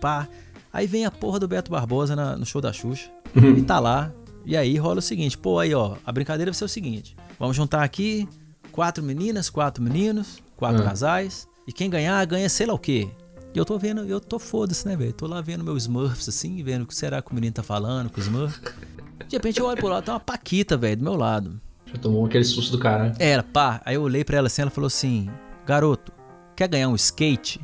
pá. 0.00 0.28
Aí 0.72 0.86
vem 0.86 1.04
a 1.04 1.10
porra 1.10 1.38
do 1.40 1.48
Beto 1.48 1.70
Barbosa 1.70 2.14
na- 2.14 2.36
no 2.36 2.46
show 2.46 2.60
da 2.60 2.72
Xuxa. 2.72 3.10
e 3.34 3.62
tá 3.62 3.78
lá. 3.80 4.12
E 4.46 4.56
aí 4.56 4.76
rola 4.76 4.98
o 5.00 5.02
seguinte, 5.02 5.36
pô, 5.36 5.58
aí 5.58 5.74
ó, 5.74 5.96
a 6.04 6.12
brincadeira 6.12 6.50
vai 6.50 6.56
ser 6.58 6.64
o 6.64 6.68
seguinte. 6.68 7.16
Vamos 7.38 7.56
juntar 7.56 7.82
aqui 7.82 8.28
quatro 8.72 9.02
meninas, 9.02 9.50
quatro 9.50 9.82
meninos, 9.82 10.38
quatro 10.56 10.82
Ah. 10.82 10.84
casais. 10.86 11.48
E 11.66 11.72
quem 11.72 11.90
ganhar, 11.90 12.24
ganha 12.26 12.48
sei 12.48 12.66
lá 12.66 12.74
o 12.74 12.78
quê. 12.78 13.08
E 13.52 13.58
eu 13.58 13.64
tô 13.64 13.76
vendo, 13.78 14.02
eu 14.02 14.20
tô 14.20 14.38
foda-se, 14.38 14.86
né, 14.86 14.94
velho? 14.96 15.12
Tô 15.12 15.26
lá 15.26 15.40
vendo 15.40 15.64
meus 15.64 15.82
Smurfs 15.82 16.28
assim, 16.28 16.62
vendo 16.62 16.82
o 16.82 16.86
que 16.86 16.94
será 16.94 17.20
que 17.20 17.32
o 17.32 17.34
menino 17.34 17.52
tá 17.52 17.62
falando 17.64 18.08
com 18.08 18.20
os 18.20 18.26
Smurfs. 18.26 18.60
De 19.28 19.36
repente 19.36 19.60
eu 19.60 19.66
olho 19.66 19.76
pro 19.76 19.88
lado, 19.88 20.04
tem 20.04 20.12
uma 20.14 20.20
Paquita, 20.20 20.76
velho, 20.76 20.96
do 20.96 21.04
meu 21.04 21.14
lado. 21.16 21.60
Já 21.86 21.98
tomou 21.98 22.24
aquele 22.26 22.44
susto 22.44 22.72
do 22.72 22.78
caralho. 22.78 23.14
Era, 23.18 23.42
pá. 23.42 23.80
Aí 23.84 23.94
eu 23.96 24.02
olhei 24.02 24.24
pra 24.24 24.36
ela 24.38 24.46
assim, 24.46 24.62
ela 24.62 24.70
falou 24.70 24.86
assim: 24.86 25.28
Garoto, 25.66 26.12
quer 26.56 26.68
ganhar 26.68 26.88
um 26.88 26.94
skate? 26.94 27.60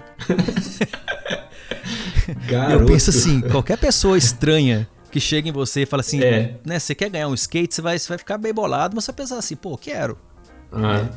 Garoto. 2.48 2.82
Eu 2.82 2.86
penso 2.86 3.10
assim, 3.10 3.40
qualquer 3.40 3.78
pessoa 3.78 4.16
estranha 4.18 4.88
que 5.10 5.20
chega 5.20 5.48
em 5.48 5.52
você 5.52 5.82
e 5.82 5.86
fala 5.86 6.00
assim, 6.00 6.20
É. 6.22 6.56
né, 6.64 6.78
você 6.78 6.94
quer 6.94 7.08
ganhar 7.08 7.28
um 7.28 7.34
skate, 7.34 7.74
você 7.74 7.80
vai, 7.82 7.98
você 7.98 8.08
vai 8.08 8.18
ficar 8.18 8.36
bem 8.36 8.52
bolado, 8.52 8.94
mas 8.94 9.04
você 9.04 9.12
vai 9.12 9.16
pensar 9.18 9.38
assim, 9.38 9.56
pô, 9.56 9.76
quero. 9.78 10.18
Ah, 10.72 11.08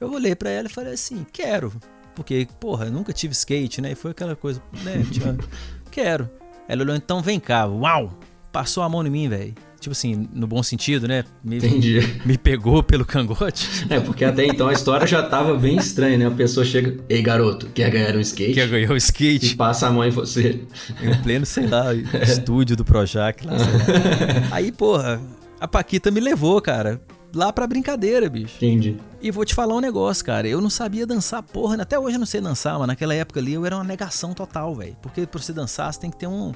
Eu 0.00 0.12
olhei 0.12 0.34
pra 0.34 0.50
ela 0.50 0.66
e 0.66 0.70
falei 0.70 0.92
assim, 0.94 1.24
quero. 1.32 1.72
Porque, 2.14 2.46
porra, 2.60 2.86
eu 2.86 2.92
nunca 2.92 3.12
tive 3.12 3.32
skate, 3.32 3.80
né? 3.80 3.92
E 3.92 3.94
foi 3.94 4.10
aquela 4.10 4.34
coisa, 4.34 4.60
né? 4.82 5.04
Tinha, 5.10 5.36
quero. 5.90 6.28
Ela 6.68 6.82
olhou, 6.82 6.96
então 6.96 7.22
vem 7.22 7.38
cá, 7.38 7.66
uau! 7.66 8.12
Passou 8.56 8.82
a 8.82 8.88
mão 8.88 9.06
em 9.06 9.10
mim, 9.10 9.28
velho. 9.28 9.54
Tipo 9.78 9.92
assim, 9.92 10.26
no 10.32 10.46
bom 10.46 10.62
sentido, 10.62 11.06
né? 11.06 11.24
Me, 11.44 11.58
entendi. 11.58 12.00
me 12.24 12.38
pegou 12.38 12.82
pelo 12.82 13.04
cangote. 13.04 13.68
É, 13.90 14.00
porque 14.00 14.24
até 14.24 14.46
então 14.46 14.68
a 14.68 14.72
história 14.72 15.06
já 15.06 15.22
tava 15.22 15.54
bem 15.58 15.76
estranha, 15.76 16.16
né? 16.16 16.24
A 16.26 16.30
pessoa 16.30 16.64
chega, 16.64 16.96
ei 17.06 17.20
garoto, 17.20 17.66
quer 17.66 17.90
ganhar 17.90 18.16
um 18.16 18.20
skate? 18.20 18.54
Que 18.54 18.66
ganhou 18.66 18.92
o 18.92 18.96
E 18.96 18.96
skate 18.96 19.54
passa 19.56 19.88
a 19.88 19.90
mão 19.90 20.02
em 20.02 20.10
você. 20.10 20.64
em 21.02 21.22
pleno, 21.22 21.44
sei 21.44 21.66
lá, 21.66 21.92
estúdio 22.26 22.74
do 22.76 22.82
Projac 22.82 23.46
lá, 23.46 23.58
sei 23.58 23.66
lá. 23.66 24.48
Aí, 24.56 24.72
porra, 24.72 25.20
a 25.60 25.68
Paquita 25.68 26.10
me 26.10 26.20
levou, 26.20 26.58
cara, 26.62 26.98
lá 27.34 27.52
pra 27.52 27.66
brincadeira, 27.66 28.30
bicho. 28.30 28.56
Entendi. 28.56 28.96
E 29.20 29.30
vou 29.30 29.44
te 29.44 29.54
falar 29.54 29.74
um 29.76 29.80
negócio, 29.80 30.24
cara. 30.24 30.48
Eu 30.48 30.62
não 30.62 30.70
sabia 30.70 31.06
dançar, 31.06 31.42
porra. 31.42 31.76
Até 31.82 31.98
hoje 31.98 32.16
eu 32.16 32.20
não 32.20 32.26
sei 32.26 32.40
dançar, 32.40 32.78
mas 32.78 32.86
naquela 32.88 33.12
época 33.14 33.38
ali 33.38 33.52
eu 33.52 33.66
era 33.66 33.76
uma 33.76 33.84
negação 33.84 34.32
total, 34.32 34.74
velho. 34.74 34.96
Porque 35.02 35.26
pra 35.26 35.42
você 35.42 35.52
dançar, 35.52 35.92
você 35.92 36.00
tem 36.00 36.10
que 36.10 36.16
ter 36.16 36.26
um, 36.26 36.52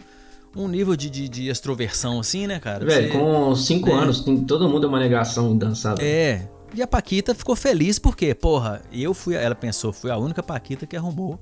um 0.57 0.67
nível 0.69 0.97
de, 0.97 1.09
de, 1.11 1.29
de 1.29 1.49
extroversão, 1.49 2.19
assim, 2.21 2.47
né, 2.47 2.59
cara? 2.59 2.85
Velho, 2.85 3.13
Você- 3.13 3.19
com 3.19 3.55
5 3.55 3.89
É. 3.89 3.93
anos, 3.93 4.21
tem, 4.21 4.37
todo 4.45 4.69
mundo 4.69 4.87
é 4.87 4.89
uma 4.89 4.99
negação 4.99 5.57
velho. 5.57 5.99
É. 6.01 6.49
E 6.75 6.81
a 6.83 6.87
Paquita 6.87 7.35
ficou 7.35 7.57
feliz 7.57 7.99
porque, 7.99 8.35
porra, 8.35 8.81
eu 8.93 9.13
fui. 9.13 9.35
Ela 9.35 9.55
pensou, 9.55 9.93
fui 9.93 10.11
a 10.11 10.17
única 10.17 10.43
Paquita 10.43 10.87
que 10.87 10.97
arrumou 10.97 11.41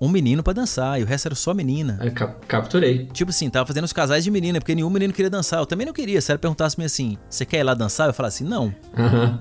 um 0.00 0.08
menino 0.08 0.42
pra 0.42 0.52
dançar. 0.54 0.98
E 0.98 1.02
o 1.02 1.06
resto 1.06 1.28
era 1.28 1.34
só 1.34 1.52
menina. 1.52 1.98
Aí 2.00 2.10
cap- 2.10 2.46
capturei. 2.46 3.06
Tipo 3.12 3.30
assim, 3.30 3.50
tava 3.50 3.66
fazendo 3.66 3.84
os 3.84 3.92
casais 3.92 4.24
de 4.24 4.30
menina, 4.30 4.58
porque 4.58 4.74
nenhum 4.74 4.88
menino 4.90 5.12
queria 5.12 5.28
dançar. 5.30 5.60
Eu 5.60 5.66
também 5.66 5.86
não 5.86 5.92
queria. 5.92 6.18
Se 6.20 6.30
ela 6.32 6.38
perguntasse 6.38 6.78
me 6.78 6.84
assim, 6.86 7.18
você 7.28 7.44
quer 7.44 7.58
ir 7.58 7.62
lá 7.62 7.74
dançar? 7.74 8.08
Eu 8.08 8.14
falasse 8.14 8.42
assim, 8.42 8.50
não. 8.50 8.74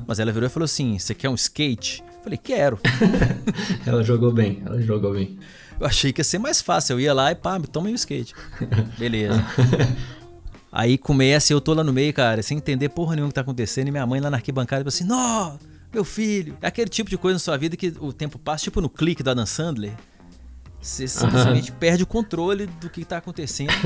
Mas 0.05 0.19
ela 0.19 0.31
virou 0.31 0.47
e 0.47 0.49
falou 0.51 0.65
assim: 0.65 0.99
você 0.99 1.13
quer 1.15 1.29
um 1.29 1.35
skate? 1.35 2.03
Eu 2.17 2.23
falei, 2.23 2.37
quero. 2.37 2.77
Ela 3.87 4.03
jogou 4.03 4.31
bem, 4.31 4.61
ela 4.65 4.79
jogou 4.81 5.13
bem. 5.13 5.39
Eu 5.81 5.87
achei 5.87 6.13
que 6.13 6.19
ia 6.21 6.23
ser 6.23 6.37
mais 6.37 6.61
fácil. 6.61 6.93
Eu 6.93 6.99
ia 6.99 7.11
lá 7.11 7.31
e 7.31 7.35
pá, 7.35 7.59
toma 7.59 7.87
aí 7.87 7.93
o 7.93 7.95
skate. 7.95 8.35
Beleza. 8.99 9.43
Aí 10.71 10.95
começa, 10.95 11.51
eu 11.51 11.59
tô 11.59 11.73
lá 11.73 11.83
no 11.83 11.91
meio, 11.91 12.13
cara, 12.13 12.43
sem 12.43 12.57
entender 12.57 12.89
porra 12.89 13.15
nenhuma 13.15 13.29
o 13.29 13.31
que 13.31 13.35
tá 13.35 13.41
acontecendo, 13.41 13.87
e 13.87 13.91
minha 13.91 14.05
mãe 14.05 14.21
lá 14.21 14.29
na 14.29 14.37
arquibancada, 14.37 14.81
tipo 14.81 14.89
assim, 14.89 15.03
nó, 15.03 15.57
meu 15.91 16.05
filho. 16.05 16.55
É 16.61 16.67
aquele 16.67 16.87
tipo 16.87 17.09
de 17.09 17.17
coisa 17.17 17.35
na 17.35 17.39
sua 17.39 17.57
vida 17.57 17.75
que 17.75 17.93
o 17.99 18.13
tempo 18.13 18.39
passa, 18.39 18.65
tipo 18.65 18.79
no 18.79 18.89
clique 18.89 19.23
da 19.23 19.33
Dan 19.33 19.47
Sandler. 19.47 19.93
Você 20.81 21.07
simplesmente 21.07 21.71
perde 21.71 22.01
o 22.01 22.07
controle 22.07 22.65
do 22.65 22.89
que 22.89 23.05
tá 23.05 23.17
acontecendo. 23.17 23.71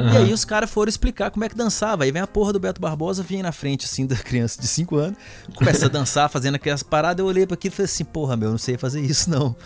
E 0.00 0.16
aí 0.16 0.32
os 0.32 0.44
caras 0.44 0.70
foram 0.70 0.88
explicar 0.88 1.28
como 1.28 1.44
é 1.44 1.48
que 1.48 1.56
dançava. 1.56 2.04
Aí 2.04 2.12
vem 2.12 2.22
a 2.22 2.26
porra 2.26 2.52
do 2.52 2.60
Beto 2.60 2.80
Barbosa, 2.80 3.20
vem 3.20 3.42
na 3.42 3.50
frente, 3.50 3.84
assim, 3.84 4.06
da 4.06 4.14
criança 4.14 4.60
de 4.60 4.68
5 4.68 4.94
anos, 4.96 5.18
começa 5.56 5.86
a 5.86 5.88
dançar, 5.88 6.30
fazendo 6.30 6.54
aquelas 6.54 6.84
paradas. 6.84 7.18
Eu 7.18 7.26
olhei 7.26 7.44
pra 7.44 7.54
aquilo 7.54 7.72
e 7.72 7.76
falei 7.76 7.86
assim, 7.86 8.04
porra, 8.04 8.36
meu, 8.36 8.52
não 8.52 8.58
sei 8.58 8.78
fazer 8.78 9.00
isso, 9.00 9.28
não. 9.28 9.56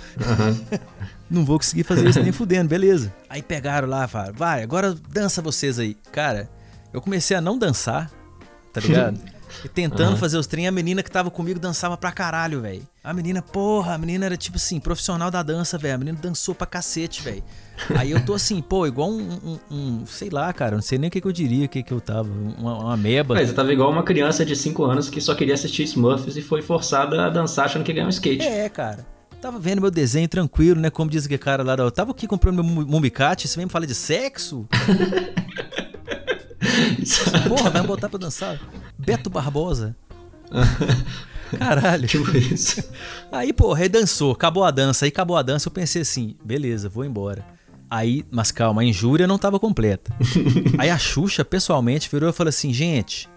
não 1.29 1.45
vou 1.45 1.59
conseguir 1.59 1.85
fazer 1.85 2.09
isso 2.09 2.23
nem 2.23 2.33
fudendo, 2.33 2.67
beleza. 2.67 3.12
Aí 3.29 3.43
pegaram 3.43 3.87
lá, 3.87 4.09
falaram, 4.09 4.33
vai, 4.33 4.62
agora 4.62 4.95
dança 5.11 5.43
vocês 5.43 5.79
aí. 5.79 5.99
Cara, 6.11 6.49
eu 6.95 7.03
comecei 7.03 7.37
a 7.37 7.41
não 7.43 7.59
dançar, 7.59 8.11
tá 8.73 8.81
ligado? 8.81 9.21
E 9.64 9.68
tentando 9.68 10.09
Aham. 10.11 10.16
fazer 10.16 10.38
os 10.38 10.47
trem, 10.47 10.66
a 10.66 10.73
menina 10.73 11.02
que 11.02 11.11
tava 11.11 11.30
comigo 11.30 11.61
dançava 11.61 11.97
pra 11.97 12.11
caralho, 12.11 12.61
velho. 12.61 12.82
A 13.04 13.12
menina, 13.12 13.40
porra, 13.40 13.94
a 13.94 13.99
menina 13.99 14.26
era 14.26 14.37
tipo 14.37 14.56
assim, 14.56 14.80
profissional 14.80 15.30
da 15.30 15.42
dança, 15.42 15.78
velho. 15.78 15.94
A 15.94 15.99
menina 15.99 16.18
dançou 16.21 16.54
pra 16.54 16.66
cacete, 16.66 17.23
velho. 17.23 17.42
Aí 17.97 18.11
eu 18.11 18.25
tô 18.25 18.35
assim, 18.35 18.61
pô, 18.61 18.87
igual 18.87 19.11
um, 19.11 19.21
um- 19.44 19.59
um- 19.71 20.06
sei 20.06 20.30
lá, 20.30 20.52
cara, 20.52 20.75
não 20.76 20.82
sei 20.82 20.99
nem 20.99 21.09
o 21.09 21.11
que, 21.11 21.21
que 21.21 21.26
eu 21.26 21.32
diria, 21.32 21.66
o 21.66 21.68
que, 21.68 21.82
que 21.82 21.92
eu 21.92 22.00
tava, 22.00 22.28
uma, 22.59 22.78
uma 22.78 22.94
ameba. 22.94 23.35
Mas 23.35 23.49
eu 23.50 23.54
tava 23.54 23.73
igual 23.73 23.90
uma 23.90 24.02
criança 24.02 24.44
de 24.44 24.54
5 24.56 24.85
anos 24.85 25.09
que 25.09 25.21
só 25.21 25.35
queria 25.35 25.54
assistir 25.54 25.85
Smurfs 25.85 26.37
e 26.37 26.42
foi 26.42 26.61
forçada 26.62 27.26
a 27.26 27.30
dançar 27.30 27.66
achando 27.66 27.85
que 27.85 27.90
ia 27.90 27.94
ganhar 27.97 28.06
um 28.06 28.11
skate. 28.11 28.44
É, 28.44 28.68
cara. 28.68 29.06
Tava 29.40 29.59
vendo 29.59 29.80
meu 29.82 29.90
desenho 29.90 30.28
tranquilo, 30.28 30.80
né? 30.80 30.88
Como 30.90 31.11
diz 31.11 31.25
aquele 31.25 31.38
cara 31.38 31.62
lá, 31.64 31.75
da- 31.75 31.82
eu 31.82 31.90
tava 31.90 32.12
aqui 32.12 32.26
comprando 32.28 32.54
meu 32.56 32.64
mu- 32.64 32.87
mumbicate, 32.87 33.49
você 33.49 33.56
vem 33.56 33.66
me 33.66 33.73
falar 33.73 33.87
de 33.87 33.94
sexo? 33.94 34.66
Porra, 37.49 37.71
vai 37.71 37.82
me 37.82 37.88
botar 37.88 38.09
pra 38.09 38.18
dançar. 38.18 38.59
Beto 39.04 39.28
Barbosa. 39.30 39.97
Caralho. 41.59 42.06
tipo 42.06 42.30
isso. 42.37 42.82
Aí, 43.30 43.52
porra, 43.52 43.82
aí 43.82 43.88
dançou, 43.88 44.32
acabou 44.32 44.64
a 44.64 44.71
dança. 44.71 45.04
Aí 45.04 45.11
acabou 45.11 45.37
a 45.37 45.42
dança, 45.42 45.68
eu 45.68 45.73
pensei 45.73 46.02
assim, 46.02 46.37
beleza, 46.44 46.88
vou 46.88 47.04
embora. 47.04 47.44
Aí, 47.90 48.25
mas 48.30 48.50
calma, 48.50 48.80
a 48.80 48.85
injúria 48.85 49.26
não 49.26 49.37
tava 49.37 49.61
completa. 49.61 50.14
aí 50.78 50.88
a 50.88 50.97
Xuxa, 50.99 51.44
pessoalmente, 51.44 52.09
virou 52.11 52.30
e 52.30 52.32
falou 52.32 52.49
assim, 52.49 52.73
gente, 52.73 53.28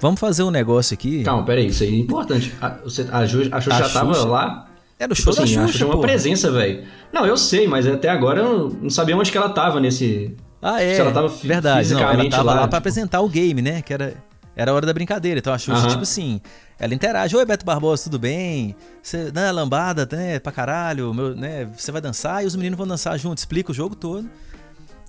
vamos 0.00 0.18
fazer 0.18 0.42
um 0.42 0.50
negócio 0.50 0.94
aqui. 0.94 1.22
Calma, 1.22 1.44
peraí, 1.44 1.66
isso 1.68 1.84
aí 1.84 1.94
é 1.94 1.98
importante. 1.98 2.52
A, 2.60 2.70
você, 2.70 3.06
a, 3.12 3.24
Ju, 3.24 3.48
a 3.52 3.60
Xuxa 3.60 3.76
A 3.76 3.82
já 3.82 3.88
tava 3.88 4.14
Xuxa? 4.14 4.26
lá. 4.28 4.66
Era 4.98 5.12
o 5.12 5.14
Tipo 5.16 5.32
show 5.32 5.42
assim, 5.44 5.54
da 5.54 5.60
a 5.62 5.66
Xuxa, 5.66 5.72
Xuxa 5.78 5.84
é 5.84 5.86
uma 5.86 6.00
presença, 6.00 6.50
velho. 6.50 6.84
Não, 7.12 7.24
eu 7.24 7.36
sei, 7.36 7.68
mas 7.68 7.86
até 7.86 8.08
agora 8.08 8.40
eu 8.40 8.76
não 8.82 8.90
sabia 8.90 9.16
onde 9.16 9.30
que 9.30 9.38
ela 9.38 9.48
tava 9.50 9.78
nesse. 9.78 10.36
Ah, 10.60 10.82
é. 10.82 10.94
Se 10.94 11.00
ela 11.00 11.12
tava 11.12 11.28
verdade. 11.28 11.92
Não, 11.94 12.00
ela 12.00 12.28
tava 12.30 12.42
lá, 12.42 12.52
lá, 12.52 12.58
pra 12.60 12.66
tipo- 12.66 12.76
apresentar 12.76 13.20
o 13.20 13.28
game, 13.28 13.60
né? 13.62 13.80
Que 13.82 13.92
era, 13.92 14.14
era 14.56 14.70
a 14.70 14.74
hora 14.74 14.86
da 14.86 14.92
brincadeira. 14.92 15.38
Então 15.38 15.52
a 15.52 15.58
Xuxa, 15.58 15.78
Aham. 15.80 15.88
tipo 15.88 16.02
assim, 16.02 16.40
ela 16.78 16.94
interage. 16.94 17.36
Oi, 17.36 17.44
Beto 17.44 17.64
Barbosa, 17.64 18.04
tudo 18.04 18.18
bem? 18.18 18.74
Você, 19.02 19.30
né, 19.32 19.50
lambada, 19.50 20.08
né? 20.10 20.38
Pra 20.38 20.52
caralho, 20.52 21.12
meu, 21.12 21.34
né? 21.34 21.66
Você 21.76 21.90
vai 21.92 22.00
dançar 22.00 22.42
e 22.42 22.46
os 22.46 22.56
meninos 22.56 22.76
vão 22.76 22.86
dançar 22.86 23.18
junto, 23.18 23.38
explica 23.38 23.70
o 23.72 23.74
jogo 23.74 23.94
todo. 23.94 24.28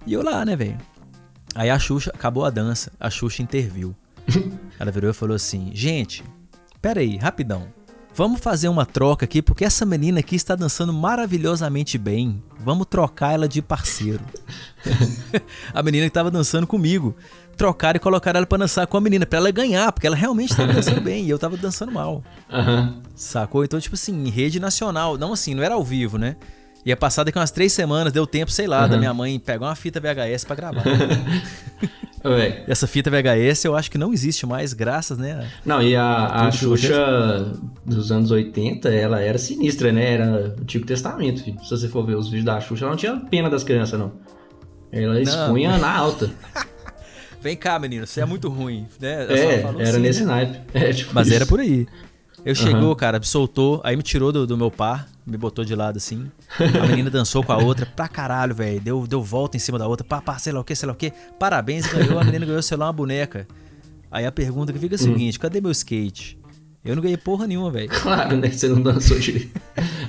E 0.06 0.14
eu 0.14 0.24
lá, 0.24 0.46
né, 0.46 0.56
velho? 0.56 0.78
Aí 1.54 1.70
a 1.70 1.80
Xuxa, 1.80 2.12
acabou 2.14 2.46
a 2.46 2.50
dança, 2.50 2.92
a 3.00 3.10
Xuxa 3.10 3.42
interviu. 3.42 3.96
Ela 4.80 4.92
virou 4.92 5.10
e 5.10 5.14
falou 5.14 5.36
assim: 5.36 5.72
gente, 5.74 6.24
pera 6.82 7.00
aí, 7.00 7.18
rapidão. 7.18 7.68
Vamos 8.18 8.40
fazer 8.40 8.70
uma 8.70 8.86
troca 8.86 9.26
aqui, 9.26 9.42
porque 9.42 9.66
essa 9.66 9.86
menina 9.86 10.22
aqui 10.22 10.38
está 10.38 10.56
dançando 10.56 10.94
maravilhosamente 10.94 11.98
bem. 11.98 12.42
Vamos 12.62 12.88
trocar 12.88 13.34
ela 13.34 13.46
de 13.46 13.62
parceiro. 13.62 14.24
a 15.74 15.84
menina 15.84 16.06
que 16.06 16.14
tava 16.14 16.32
dançando 16.32 16.66
comigo. 16.66 17.16
Trocaram 17.56 17.98
e 17.98 18.00
colocaram 18.00 18.38
ela 18.38 18.46
pra 18.46 18.58
dançar 18.58 18.86
com 18.88 18.98
a 18.98 19.02
menina, 19.02 19.26
pra 19.26 19.40
ela 19.40 19.52
ganhar, 19.52 19.92
porque 19.92 20.06
ela 20.06 20.16
realmente 20.16 20.56
tava 20.56 20.72
dançando 20.74 21.02
bem 21.02 21.26
e 21.26 21.30
eu 21.30 21.40
tava 21.40 21.58
dançando 21.58 21.92
mal. 21.92 22.24
Aham. 22.52 23.02
Sacou? 23.16 23.64
Então, 23.64 23.80
tipo 23.80 23.96
assim, 23.96 24.14
em 24.14 24.30
rede 24.30 24.60
nacional. 24.60 25.18
Não 25.18 25.34
assim, 25.34 25.54
não 25.54 25.64
era 25.64 25.76
ao 25.76 25.84
vivo, 25.84 26.18
né? 26.18 26.36
Ia 26.86 26.96
passar 26.96 27.24
daqui 27.24 27.40
umas 27.40 27.50
três 27.50 27.74
semanas, 27.74 28.14
deu 28.14 28.28
tempo, 28.28 28.52
sei 28.52 28.68
lá, 28.68 28.86
da 28.86 28.96
minha 28.96 29.12
mãe 29.12 29.40
pegar 29.40 29.66
uma 29.66 29.76
fita 29.76 30.00
VHS 30.00 30.44
pra 30.44 30.56
gravar. 30.56 30.84
Essa 32.68 32.88
fita 32.88 33.10
VHS 33.10 33.66
eu 33.66 33.76
acho 33.76 33.90
que 33.90 33.98
não 33.98 34.12
existe 34.12 34.46
mais, 34.46 34.74
graças, 34.74 35.18
né? 35.18 35.48
Não, 35.64 35.82
e 35.82 35.96
a, 35.96 36.48
a 36.48 36.52
Xuxa 36.52 37.54
dos 37.86 38.12
anos 38.12 38.32
80, 38.32 38.90
ela 38.90 39.20
era 39.20 39.38
sinistra, 39.38 39.92
né? 39.92 40.14
Era 40.14 40.56
Antigo 40.60 40.86
Testamento, 40.86 41.44
filho. 41.44 41.64
Se 41.64 41.70
você 41.70 41.88
for 41.88 42.06
ver 42.06 42.16
os 42.16 42.28
vídeos 42.28 42.46
da 42.46 42.60
Xuxa, 42.60 42.86
ela 42.86 42.92
não 42.92 42.98
tinha 42.98 43.16
pena 43.16 43.50
das 43.50 43.64
crianças, 43.64 44.00
não. 44.00 44.12
Ela 44.92 45.22
expunha 45.22 45.78
na 45.78 45.96
alta. 45.96 46.32
Vem 47.46 47.56
cá, 47.56 47.78
menino, 47.78 48.08
você 48.08 48.22
é 48.22 48.26
muito 48.26 48.50
ruim, 48.50 48.88
né? 49.00 49.28
Só 49.28 49.34
É, 49.34 49.60
era 49.60 49.90
assim, 49.90 50.00
nesse 50.00 50.22
né? 50.22 50.26
naipe. 50.26 50.60
É, 50.74 50.92
tipo 50.92 51.12
Mas 51.14 51.28
isso. 51.28 51.36
era 51.36 51.46
por 51.46 51.60
aí. 51.60 51.86
Eu 52.44 52.56
chegou, 52.56 52.88
Aham. 52.88 52.96
cara, 52.96 53.20
me 53.20 53.26
soltou, 53.26 53.82
aí 53.84 53.96
me 53.96 54.02
tirou 54.02 54.32
do, 54.32 54.48
do 54.48 54.58
meu 54.58 54.72
par, 54.72 55.08
me 55.24 55.38
botou 55.38 55.64
de 55.64 55.76
lado 55.76 55.98
assim. 55.98 56.26
A 56.82 56.88
menina 56.88 57.12
dançou 57.12 57.44
com 57.44 57.52
a 57.52 57.58
outra 57.58 57.86
pra 57.86 58.08
caralho, 58.08 58.56
velho. 58.56 58.80
Deu, 58.82 59.06
deu 59.06 59.22
volta 59.22 59.58
em 59.58 59.60
cima 59.60 59.78
da 59.78 59.88
outra, 59.88 60.04
pá, 60.04 60.20
pá, 60.22 60.40
sei 60.40 60.54
lá 60.54 60.60
o 60.60 60.64
que, 60.64 60.74
sei 60.76 60.88
lá 60.88 60.94
o 60.94 60.96
que. 60.96 61.14
Parabéns, 61.40 61.86
ganhou. 61.86 62.18
A 62.18 62.24
menina 62.24 62.48
ganhou, 62.48 62.64
sei 62.64 62.78
lá, 62.78 62.88
uma 62.88 62.94
boneca. 62.94 63.48
Aí 64.10 64.26
a 64.26 64.32
pergunta 64.32 64.74
que 64.74 64.80
fica 64.80 64.96
é 64.96 64.98
a 64.98 65.00
seguinte: 65.00 65.38
cadê 65.38 65.62
meu 65.62 65.70
skate? 65.72 66.40
Eu 66.86 66.96
não 66.96 67.02
ganhei 67.02 67.18
porra 67.18 67.48
nenhuma, 67.48 67.72
velho. 67.72 67.90
Claro, 67.90 68.38
né? 68.38 68.50
Você 68.52 68.68
não 68.68 68.80
dançou 68.80 69.18
direito. 69.18 69.60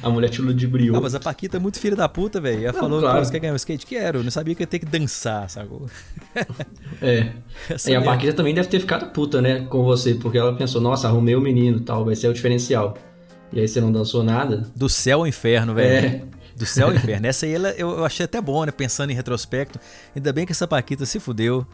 A 0.02 0.11
mulher 0.11 0.28
te 0.28 0.42
ludibriou. 0.42 0.95
Ah, 0.97 1.00
mas 1.00 1.14
a 1.14 1.21
Paquita 1.21 1.56
é 1.56 1.61
muito 1.61 1.80
filha 1.80 1.97
da 1.97 2.06
puta, 2.09 2.38
velho. 2.38 2.64
Ela 2.64 2.73
Não, 2.75 2.80
falou, 2.80 3.00
claro. 3.00 3.25
você 3.25 3.33
quer 3.33 3.38
ganhar 3.38 3.54
um 3.54 3.56
skate? 3.56 3.87
Quero. 3.87 4.18
Eu 4.18 4.23
não 4.25 4.30
sabia 4.30 4.54
que 4.54 4.62
ia 4.62 4.66
ter 4.66 4.78
que 4.78 4.85
dançar, 4.87 5.49
sacou? 5.49 5.87
É. 7.00 7.30
Essa 7.71 7.90
E 7.90 7.95
a. 7.97 8.02
Paquita 8.02 8.35
também 8.35 8.54
deve 8.54 8.68
ter 8.68 8.78
ficado 8.78 9.11
puta, 9.11 9.40
né, 9.40 9.61
com 9.71 9.83
você, 9.85 10.14
porque 10.14 10.37
ela 10.37 10.54
pensou, 10.54 10.80
nossa, 10.80 11.09
arrumei 11.09 11.35
o 11.35 11.40
menino 11.40 11.80
tal, 11.80 12.04
vai 12.04 12.14
ser 12.14 12.28
o 12.28 12.35
diferencial. 12.35 12.97
E 13.52 13.60
aí 13.60 13.68
você 13.68 13.80
não 13.80 13.90
dançou 13.92 14.22
nada. 14.22 14.64
Do 14.74 14.88
céu 14.88 15.20
ao 15.20 15.26
inferno, 15.26 15.74
velho. 15.74 16.06
É. 16.06 16.22
Do 16.56 16.64
céu 16.66 16.88
ao 16.88 16.94
inferno. 16.94 17.26
Essa 17.26 17.44
aí 17.46 17.52
ela, 17.52 17.70
eu, 17.72 18.04
achei 18.04 18.24
até 18.24 18.40
bom, 18.40 18.64
né? 18.64 18.72
Pensando 18.72 19.10
em 19.10 19.14
retrospecto. 19.14 19.78
Ainda 20.14 20.32
bem 20.32 20.46
que 20.46 20.52
essa 20.52 20.66
Paquita 20.66 21.04
se 21.04 21.20
fudeu. 21.20 21.66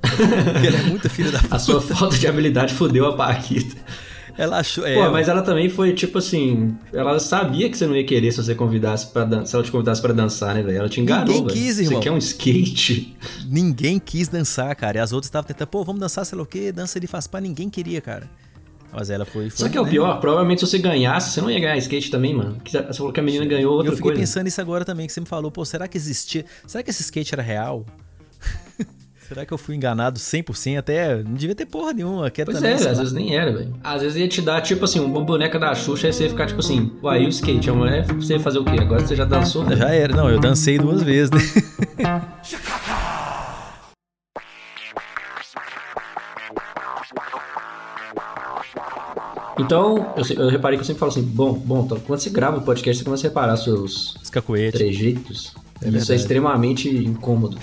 Porque 0.00 0.66
ela 0.66 0.78
é 0.78 0.82
muito 0.82 1.08
filha 1.10 1.30
da 1.32 1.38
A 1.38 1.42
puta. 1.42 1.58
sua 1.58 1.80
falta 1.80 2.16
de 2.18 2.26
habilidade 2.26 2.74
fudeu 2.74 3.06
a 3.06 3.16
Paquita. 3.16 3.76
Ela 4.38 4.58
achou. 4.58 4.86
É, 4.86 4.94
Pô, 4.94 5.10
mas 5.10 5.28
ela 5.28 5.40
também 5.40 5.70
foi 5.70 5.94
tipo 5.94 6.18
assim, 6.18 6.76
ela 6.92 7.18
sabia 7.18 7.70
que 7.70 7.76
você 7.78 7.86
não 7.86 7.96
ia 7.96 8.04
querer 8.04 8.30
se 8.30 8.36
você 8.42 8.54
convidasse 8.54 9.06
para 9.06 9.24
dan- 9.24 9.46
se 9.46 9.54
ela 9.54 9.64
te 9.64 9.70
convidasse 9.72 10.02
pra 10.02 10.12
dançar, 10.12 10.54
né, 10.54 10.62
velho? 10.62 10.76
Ela 10.76 10.88
te 10.90 11.00
enganou, 11.00 11.32
Ninguém 11.34 11.46
quis, 11.56 11.78
irmão. 11.78 11.94
Você 11.94 12.00
quer 12.02 12.10
um 12.12 12.18
skate? 12.18 13.16
ninguém 13.48 13.98
quis 13.98 14.28
dançar, 14.28 14.76
cara. 14.76 14.98
E 14.98 15.00
as 15.00 15.12
outras 15.12 15.28
estavam 15.28 15.46
tentando, 15.48 15.68
pô, 15.68 15.82
vamos 15.82 16.00
dançar, 16.00 16.26
sei 16.26 16.36
lá 16.36 16.42
o 16.44 16.46
quê, 16.46 16.70
dança 16.70 17.00
de 17.00 17.06
faz 17.06 17.26
pá. 17.26 17.40
Ninguém 17.40 17.70
queria, 17.70 18.02
cara. 18.02 18.28
Mas 18.98 19.10
ela 19.10 19.26
foi. 19.26 19.50
foi 19.50 19.66
Só 19.66 19.68
que 19.68 19.76
é 19.76 19.80
o 19.80 19.84
né? 19.84 19.90
pior, 19.90 20.18
provavelmente 20.20 20.60
se 20.60 20.66
você 20.66 20.78
ganhasse, 20.78 21.30
você 21.30 21.42
não 21.42 21.50
ia 21.50 21.60
ganhar 21.60 21.76
skate 21.76 22.10
também, 22.10 22.32
mano. 22.34 22.56
Você 22.64 22.82
falou 22.94 23.12
que 23.12 23.20
a 23.20 23.22
menina 23.22 23.44
ganhou 23.44 23.74
E 23.74 23.76
outra 23.76 23.92
eu 23.92 23.96
fiquei 23.96 24.10
coisa. 24.10 24.20
pensando 24.22 24.44
nisso 24.44 24.60
agora 24.60 24.86
também, 24.86 25.06
que 25.06 25.12
você 25.12 25.20
me 25.20 25.26
falou, 25.26 25.50
pô, 25.50 25.64
será 25.66 25.86
que 25.86 25.98
existia. 25.98 26.46
Será 26.66 26.82
que 26.82 26.88
esse 26.88 27.02
skate 27.02 27.34
era 27.34 27.42
real? 27.42 27.84
será 29.28 29.44
que 29.44 29.52
eu 29.52 29.58
fui 29.58 29.74
enganado 29.74 30.18
100%? 30.18 30.78
Até. 30.78 31.16
Não 31.22 31.34
devia 31.34 31.54
ter 31.54 31.66
porra 31.66 31.92
nenhuma. 31.92 32.30
Que 32.30 32.42
Pois 32.44 32.56
também, 32.56 32.72
é, 32.72 32.74
às 32.74 32.84
lá. 32.86 32.92
vezes 32.94 33.12
nem 33.12 33.36
era, 33.36 33.52
velho. 33.52 33.74
Às 33.84 34.00
vezes 34.00 34.16
ia 34.16 34.28
te 34.28 34.40
dar, 34.40 34.62
tipo 34.62 34.84
assim, 34.86 34.98
uma 35.00 35.20
boneca 35.20 35.58
da 35.58 35.74
Xuxa, 35.74 36.06
aí 36.06 36.12
você 36.14 36.24
ia 36.24 36.30
ficar 36.30 36.46
tipo 36.46 36.60
assim, 36.60 36.90
uai, 37.02 37.22
e 37.24 37.26
o 37.26 37.28
skate? 37.28 37.68
A 37.68 37.74
mulher, 37.74 38.06
você 38.06 38.32
ia 38.34 38.40
fazer 38.40 38.60
o 38.60 38.64
quê? 38.64 38.78
Agora 38.80 39.06
você 39.06 39.14
já 39.14 39.26
dançou? 39.26 39.62
né? 39.62 39.76
Já 39.76 39.90
era. 39.90 40.16
Não, 40.16 40.30
eu 40.30 40.40
dancei 40.40 40.78
duas 40.78 41.02
vezes, 41.02 41.30
né? 41.30 41.40
Então, 49.58 50.14
eu, 50.16 50.44
eu 50.44 50.48
reparei 50.48 50.76
que 50.76 50.82
eu 50.82 50.86
sempre 50.86 51.00
falo 51.00 51.10
assim, 51.10 51.22
bom, 51.22 51.54
bom, 51.54 51.84
então, 51.84 51.98
quando 52.00 52.20
você 52.20 52.30
grava 52.30 52.58
o 52.58 52.62
podcast, 52.62 52.98
você 52.98 53.04
começa 53.04 53.26
a 53.26 53.28
reparar 53.28 53.56
seus 53.56 54.16
trejeitos. 54.72 55.54
É 55.82 55.88
Isso 55.88 56.12
é 56.12 56.16
extremamente 56.16 56.88
incômodo. 56.88 57.58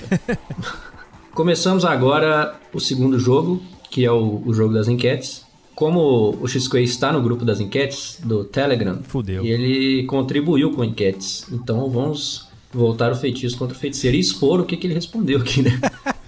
Começamos 1.34 1.84
agora 1.84 2.60
o 2.72 2.80
segundo 2.80 3.20
jogo, 3.20 3.62
que 3.90 4.06
é 4.06 4.12
o, 4.12 4.42
o 4.46 4.54
jogo 4.54 4.74
das 4.74 4.88
enquetes. 4.88 5.44
Como 5.76 6.38
o 6.40 6.48
X-Quay 6.48 6.84
está 6.84 7.12
no 7.12 7.22
grupo 7.22 7.44
das 7.44 7.60
enquetes 7.60 8.20
do 8.24 8.44
Telegram, 8.44 9.00
Fudeu. 9.04 9.44
e 9.44 9.50
ele 9.50 10.04
contribuiu 10.04 10.72
com 10.72 10.84
enquetes. 10.84 11.48
Então 11.52 11.90
vamos 11.90 12.48
voltar 12.72 13.12
o 13.12 13.16
feitiço 13.16 13.58
contra 13.58 13.76
o 13.76 13.80
feiticeiro 13.80 14.16
e 14.16 14.20
expor 14.20 14.60
o 14.60 14.66
que, 14.66 14.78
que 14.78 14.86
ele 14.86 14.94
respondeu 14.94 15.40
aqui, 15.40 15.64
né? 15.64 15.80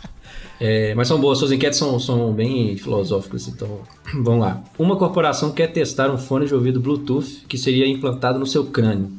É, 0.60 0.96
mas 0.96 1.08
são 1.08 1.20
boas, 1.20 1.38
suas 1.38 1.52
enquetes 1.52 1.78
são, 1.78 2.00
são 2.00 2.32
bem 2.32 2.78
filosóficas, 2.78 3.48
então 3.48 3.80
vamos 4.24 4.40
lá. 4.42 4.64
Uma 4.80 4.96
corporação 4.96 5.52
quer 5.52 5.68
testar 5.68 6.10
um 6.10 6.18
fone 6.18 6.46
de 6.48 6.54
ouvido 6.56 6.80
Bluetooth 6.80 7.44
que 7.48 7.58
seria 7.58 7.86
implantado 7.88 8.40
no 8.40 8.48
seu 8.48 8.66
crânio. 8.66 9.12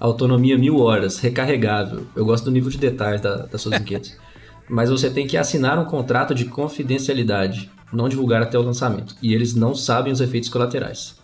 Autonomia 0.00 0.56
mil 0.56 0.78
horas, 0.78 1.18
recarregável. 1.18 2.06
Eu 2.16 2.24
gosto 2.24 2.44
do 2.44 2.50
nível 2.50 2.70
de 2.70 2.78
detalhes 2.78 3.20
da- 3.20 3.46
das 3.46 3.60
suas 3.60 3.74
enquetes. 3.80 4.16
Mas 4.68 4.88
você 4.90 5.10
tem 5.10 5.26
que 5.26 5.36
assinar 5.36 5.78
um 5.78 5.84
contrato 5.84 6.34
de 6.34 6.44
confidencialidade, 6.44 7.70
não 7.92 8.08
divulgar 8.08 8.42
até 8.42 8.58
o 8.58 8.62
lançamento. 8.62 9.14
E 9.22 9.34
eles 9.34 9.54
não 9.54 9.74
sabem 9.74 10.12
os 10.12 10.20
efeitos 10.20 10.48
colaterais. 10.48 11.16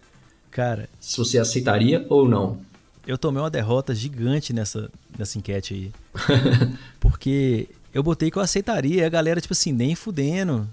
Cara, 0.50 0.88
Se 1.00 1.16
você 1.18 1.38
aceitaria 1.38 2.04
ou 2.08 2.28
não. 2.28 2.58
eu 3.06 3.16
tomei 3.18 3.42
uma 3.42 3.50
derrota 3.50 3.94
gigante 3.94 4.52
nessa, 4.52 4.90
nessa 5.18 5.36
enquete 5.38 5.74
aí. 5.74 5.92
Porque 7.00 7.68
eu 7.94 8.02
botei 8.02 8.30
que 8.30 8.36
eu 8.36 8.42
aceitaria. 8.42 9.06
A 9.06 9.08
galera, 9.08 9.40
tipo 9.40 9.52
assim, 9.54 9.72
nem 9.72 9.94
fudendo. 9.94 10.68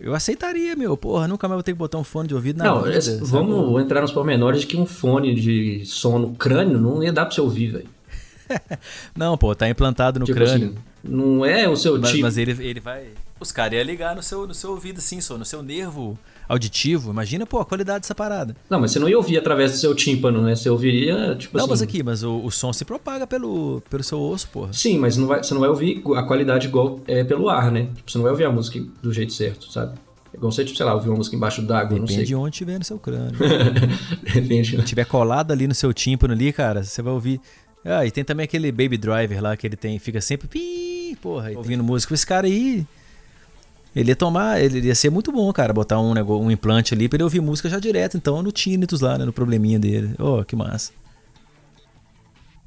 Eu 0.00 0.14
aceitaria, 0.14 0.76
meu. 0.76 0.96
Porra, 0.96 1.26
nunca 1.26 1.48
mais 1.48 1.56
vou 1.56 1.62
ter 1.62 1.72
que 1.72 1.78
botar 1.78 1.98
um 1.98 2.04
fone 2.04 2.28
de 2.28 2.34
ouvido 2.34 2.58
na 2.58 2.64
Não, 2.64 2.82
vida. 2.82 2.96
esse- 2.96 3.12
sabe? 3.18 3.26
vamos 3.26 3.82
entrar 3.82 4.00
nos 4.00 4.12
pormenores 4.12 4.60
de 4.62 4.66
que 4.66 4.76
um 4.76 4.86
fone 4.86 5.34
de 5.34 5.84
som 5.84 6.18
no 6.18 6.30
crânio 6.34 6.78
não 6.78 7.02
ia 7.02 7.12
dar 7.12 7.26
pra 7.26 7.34
você 7.34 7.40
ouvir, 7.40 7.72
velho. 7.72 7.88
Não, 9.16 9.36
pô, 9.36 9.54
tá 9.54 9.68
implantado 9.68 10.20
no 10.20 10.24
Tipo 10.26 10.38
crânio. 10.38 10.68
assim, 10.68 10.78
não 11.02 11.44
é 11.44 11.68
o 11.68 11.76
seu 11.76 11.98
mas, 12.00 12.10
tipo. 12.10 12.22
mas 12.22 12.38
ele, 12.38 12.52
ele 12.64 12.80
vai. 12.80 13.06
Os 13.40 13.50
caras 13.52 13.74
iam 13.74 13.84
ligar 13.84 14.14
no 14.16 14.22
seu, 14.22 14.46
no 14.46 14.54
seu 14.54 14.70
ouvido, 14.70 14.98
assim, 14.98 15.20
só, 15.20 15.36
no 15.36 15.44
seu 15.44 15.62
nervo 15.62 16.18
auditivo. 16.48 17.10
Imagina, 17.10 17.46
pô, 17.46 17.58
a 17.58 17.64
qualidade 17.64 18.00
dessa 18.00 18.14
parada. 18.14 18.56
Não, 18.68 18.80
mas 18.80 18.92
você 18.92 18.98
não 18.98 19.08
ia 19.08 19.16
ouvir 19.16 19.38
através 19.38 19.72
do 19.72 19.78
seu 19.78 19.94
tímpano, 19.94 20.42
né? 20.42 20.54
Você 20.54 20.68
ouviria, 20.70 21.34
tipo 21.36 21.56
não, 21.56 21.64
assim... 21.64 21.70
mas 21.70 21.82
aqui, 21.82 22.02
mas 22.02 22.22
o, 22.22 22.38
o 22.38 22.50
som 22.50 22.72
se 22.72 22.84
propaga 22.84 23.26
pelo, 23.26 23.82
pelo 23.90 24.02
seu 24.02 24.20
osso, 24.20 24.48
porra. 24.48 24.72
Sim, 24.72 24.98
mas 24.98 25.16
não 25.16 25.26
vai, 25.26 25.42
você 25.42 25.54
não 25.54 25.60
vai 25.60 25.70
ouvir 25.70 26.02
a 26.16 26.22
qualidade 26.22 26.66
igual 26.66 27.00
é 27.06 27.24
pelo 27.24 27.48
ar, 27.48 27.70
né? 27.70 27.88
Tipo, 27.96 28.10
você 28.10 28.18
não 28.18 28.22
vai 28.22 28.32
ouvir 28.32 28.44
a 28.44 28.50
música 28.50 28.80
do 29.02 29.12
jeito 29.12 29.32
certo, 29.32 29.70
sabe? 29.70 29.98
É 30.32 30.36
Igual 30.36 30.52
você, 30.52 30.64
tipo, 30.64 30.76
sei 30.76 30.86
lá, 30.86 30.94
ouvir 30.94 31.08
uma 31.08 31.16
música 31.16 31.34
embaixo 31.34 31.62
d'água, 31.62 31.98
não 31.98 32.04
Depende 32.04 32.14
sei. 32.14 32.24
de 32.24 32.34
onde 32.34 32.56
tiver 32.56 32.78
no 32.78 32.84
seu 32.84 32.98
crânio. 32.98 33.36
Depende, 34.34 34.76
né? 34.76 34.82
Se 34.82 34.88
tiver 34.88 35.06
colado 35.06 35.52
ali 35.52 35.66
no 35.66 35.74
seu 35.74 35.92
tímpano 35.92 36.34
ali, 36.34 36.52
cara, 36.52 36.84
você 36.84 37.00
vai 37.00 37.12
ouvir. 37.12 37.40
Ah, 37.84 38.04
e 38.04 38.10
tem 38.10 38.24
também 38.24 38.44
aquele 38.44 38.72
Baby 38.72 38.96
Driver 38.98 39.40
lá 39.40 39.56
que 39.56 39.66
ele 39.66 39.76
tem, 39.76 39.98
fica 39.98 40.20
sempre 40.20 40.48
pi, 40.48 41.16
porra, 41.22 41.52
e 41.52 41.56
ouvindo 41.56 41.84
música. 41.84 42.12
Esse 42.12 42.26
cara 42.26 42.46
aí, 42.46 42.84
ele 43.96 44.10
ia 44.10 44.16
tomar, 44.16 44.60
ele 44.62 44.86
ia 44.86 44.94
ser 44.94 45.10
muito 45.10 45.32
bom, 45.32 45.50
cara, 45.52 45.72
botar 45.72 45.98
um, 46.00 46.12
negócio, 46.14 46.44
um 46.44 46.50
implante 46.50 46.92
ali 46.94 47.08
pra 47.08 47.16
ele 47.16 47.24
ouvir 47.24 47.40
música 47.40 47.68
já 47.68 47.78
direto, 47.80 48.16
então, 48.16 48.42
no 48.42 48.52
tinnitus 48.52 49.00
lá, 49.00 49.16
né, 49.18 49.24
no 49.24 49.32
probleminha 49.32 49.78
dele. 49.78 50.14
Oh, 50.18 50.44
que 50.44 50.54
massa. 50.54 50.92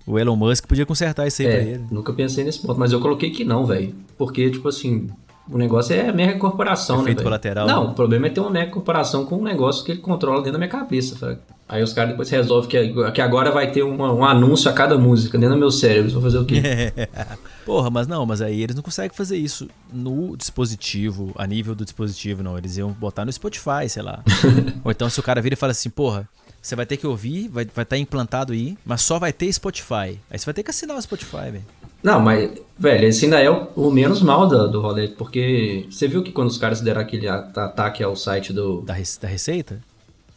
O 0.07 0.17
Elon 0.17 0.36
Musk 0.36 0.65
podia 0.65 0.86
consertar 0.86 1.27
isso 1.27 1.41
aí 1.43 1.48
pra 1.48 1.57
É, 1.57 1.62
ele. 1.63 1.83
nunca 1.91 2.12
pensei 2.13 2.43
nesse 2.43 2.59
ponto, 2.59 2.79
mas 2.79 2.91
eu 2.91 3.00
coloquei 3.00 3.29
que 3.29 3.43
não, 3.43 3.65
velho. 3.65 3.93
Porque, 4.17 4.50
tipo 4.50 4.67
assim, 4.67 5.07
o 5.51 5.58
negócio 5.58 5.96
é 5.96 6.10
a 6.10 6.13
mega 6.13 6.38
corporação, 6.38 6.98
né? 6.98 7.01
Efeito 7.03 7.18
velho? 7.18 7.27
colateral, 7.27 7.68
Não, 7.68 7.86
né? 7.86 7.89
o 7.91 7.94
problema 7.94 8.27
é 8.27 8.29
ter 8.29 8.39
uma 8.39 8.50
mega 8.50 8.72
corporação 8.72 9.25
com 9.25 9.38
um 9.38 9.44
negócio 9.44 9.84
que 9.84 9.91
ele 9.91 10.00
controla 10.01 10.38
dentro 10.38 10.53
da 10.53 10.58
minha 10.60 10.70
cabeça, 10.70 11.15
fraga. 11.15 11.39
Aí 11.68 11.84
os 11.84 11.94
caras 11.94 12.12
depois 12.12 12.27
resolvem 12.29 12.68
que, 12.68 13.12
que 13.12 13.22
agora 13.22 13.51
vai 13.51 13.72
ter 13.72 13.84
uma- 13.84 14.12
um 14.12 14.25
anúncio 14.25 14.70
a 14.72 14.74
cada 14.74 14.98
música 14.98 15.38
dentro 15.38 15.53
do 15.56 15.60
meu 15.60 15.70
cérebro. 15.70 16.12
Vão 16.13 16.22
fazer 16.24 16.39
o 16.39 16.46
quê? 16.46 16.62
Porra, 17.63 17.91
mas 17.91 18.08
não, 18.08 18.25
mas 18.25 18.41
aí 18.41 18.63
eles 18.63 18.75
não 18.75 18.82
conseguem 18.82 19.15
fazer 19.15 19.38
isso 19.38 19.68
no 19.94 20.36
dispositivo, 20.36 21.32
a 21.36 21.46
nível 21.46 21.75
do 21.75 21.84
dispositivo, 21.84 22.41
não. 22.41 22.58
Eles 22.58 22.77
iam 22.77 22.91
botar 22.91 23.24
no 23.24 23.32
Spotify, 23.32 23.88
sei 23.88 24.01
lá. 24.01 24.24
Ou 24.84 24.89
então 24.91 25.10
se 25.12 25.20
o 25.20 25.24
cara 25.24 25.41
vira 25.44 25.53
e 25.53 25.56
fala 25.56 25.72
assim, 25.72 25.91
porra, 25.91 26.27
você 26.60 26.75
vai 26.75 26.88
ter 26.88 26.98
que 26.98 27.06
ouvir, 27.06 27.48
vai 27.50 27.63
estar 27.63 27.75
vai 27.75 27.86
tá 27.86 27.98
implantado 27.98 28.51
aí, 28.51 28.75
mas 28.84 29.01
só 29.03 29.20
vai 29.20 29.32
ter 29.32 29.51
Spotify. 29.53 30.20
Aí 30.29 30.39
você 30.39 30.46
vai 30.46 30.53
ter 30.56 30.63
que 30.63 30.72
assinar 30.72 30.98
o 30.98 31.01
Spotify, 31.01 31.51
velho. 31.51 31.65
Não, 32.03 32.20
mas, 32.20 32.51
velho, 32.77 33.08
esse 33.08 33.25
ainda 33.25 33.39
é 33.41 33.50
o, 33.50 33.68
o 33.75 33.91
menos 33.91 34.22
mal 34.22 34.48
da- 34.48 34.68
do 34.68 34.79
rolê, 34.82 35.08
porque 35.10 35.86
você 35.89 36.08
viu 36.08 36.24
que 36.24 36.32
quando 36.32 36.48
os 36.48 36.58
caras 36.58 36.82
deram 36.82 37.01
aquele 37.01 37.27
ataque 37.27 38.03
ao 38.03 38.15
site 38.15 38.53
do. 38.53 38.82
Da, 38.82 38.94
da 39.22 39.27
Receita? 39.27 39.82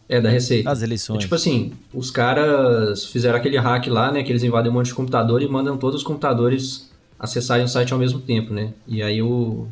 É, 0.09 0.21
da 0.21 0.29
Receita. 0.29 0.69
Das 0.69 0.83
eleições. 0.83 1.19
É 1.19 1.21
tipo 1.21 1.35
assim, 1.35 1.73
os 1.95 2.11
caras 2.11 3.07
fizeram 3.07 3.37
aquele 3.39 3.57
hack 3.59 3.87
lá, 3.87 4.11
né? 4.13 4.23
Que 4.23 4.33
eles 4.33 4.43
invadem 4.43 4.71
um 4.71 4.75
monte 4.75 4.87
de 4.87 4.95
computador 4.95 5.41
e 5.43 5.49
mandam 5.49 5.77
todos 5.77 6.01
os 6.01 6.07
computadores 6.07 6.91
acessarem 7.19 7.65
o 7.65 7.69
site 7.69 7.93
ao 7.93 7.99
mesmo 7.99 8.19
tempo, 8.21 8.53
né? 8.53 8.73
E 8.87 9.01
aí 9.03 9.23
o, 9.23 9.67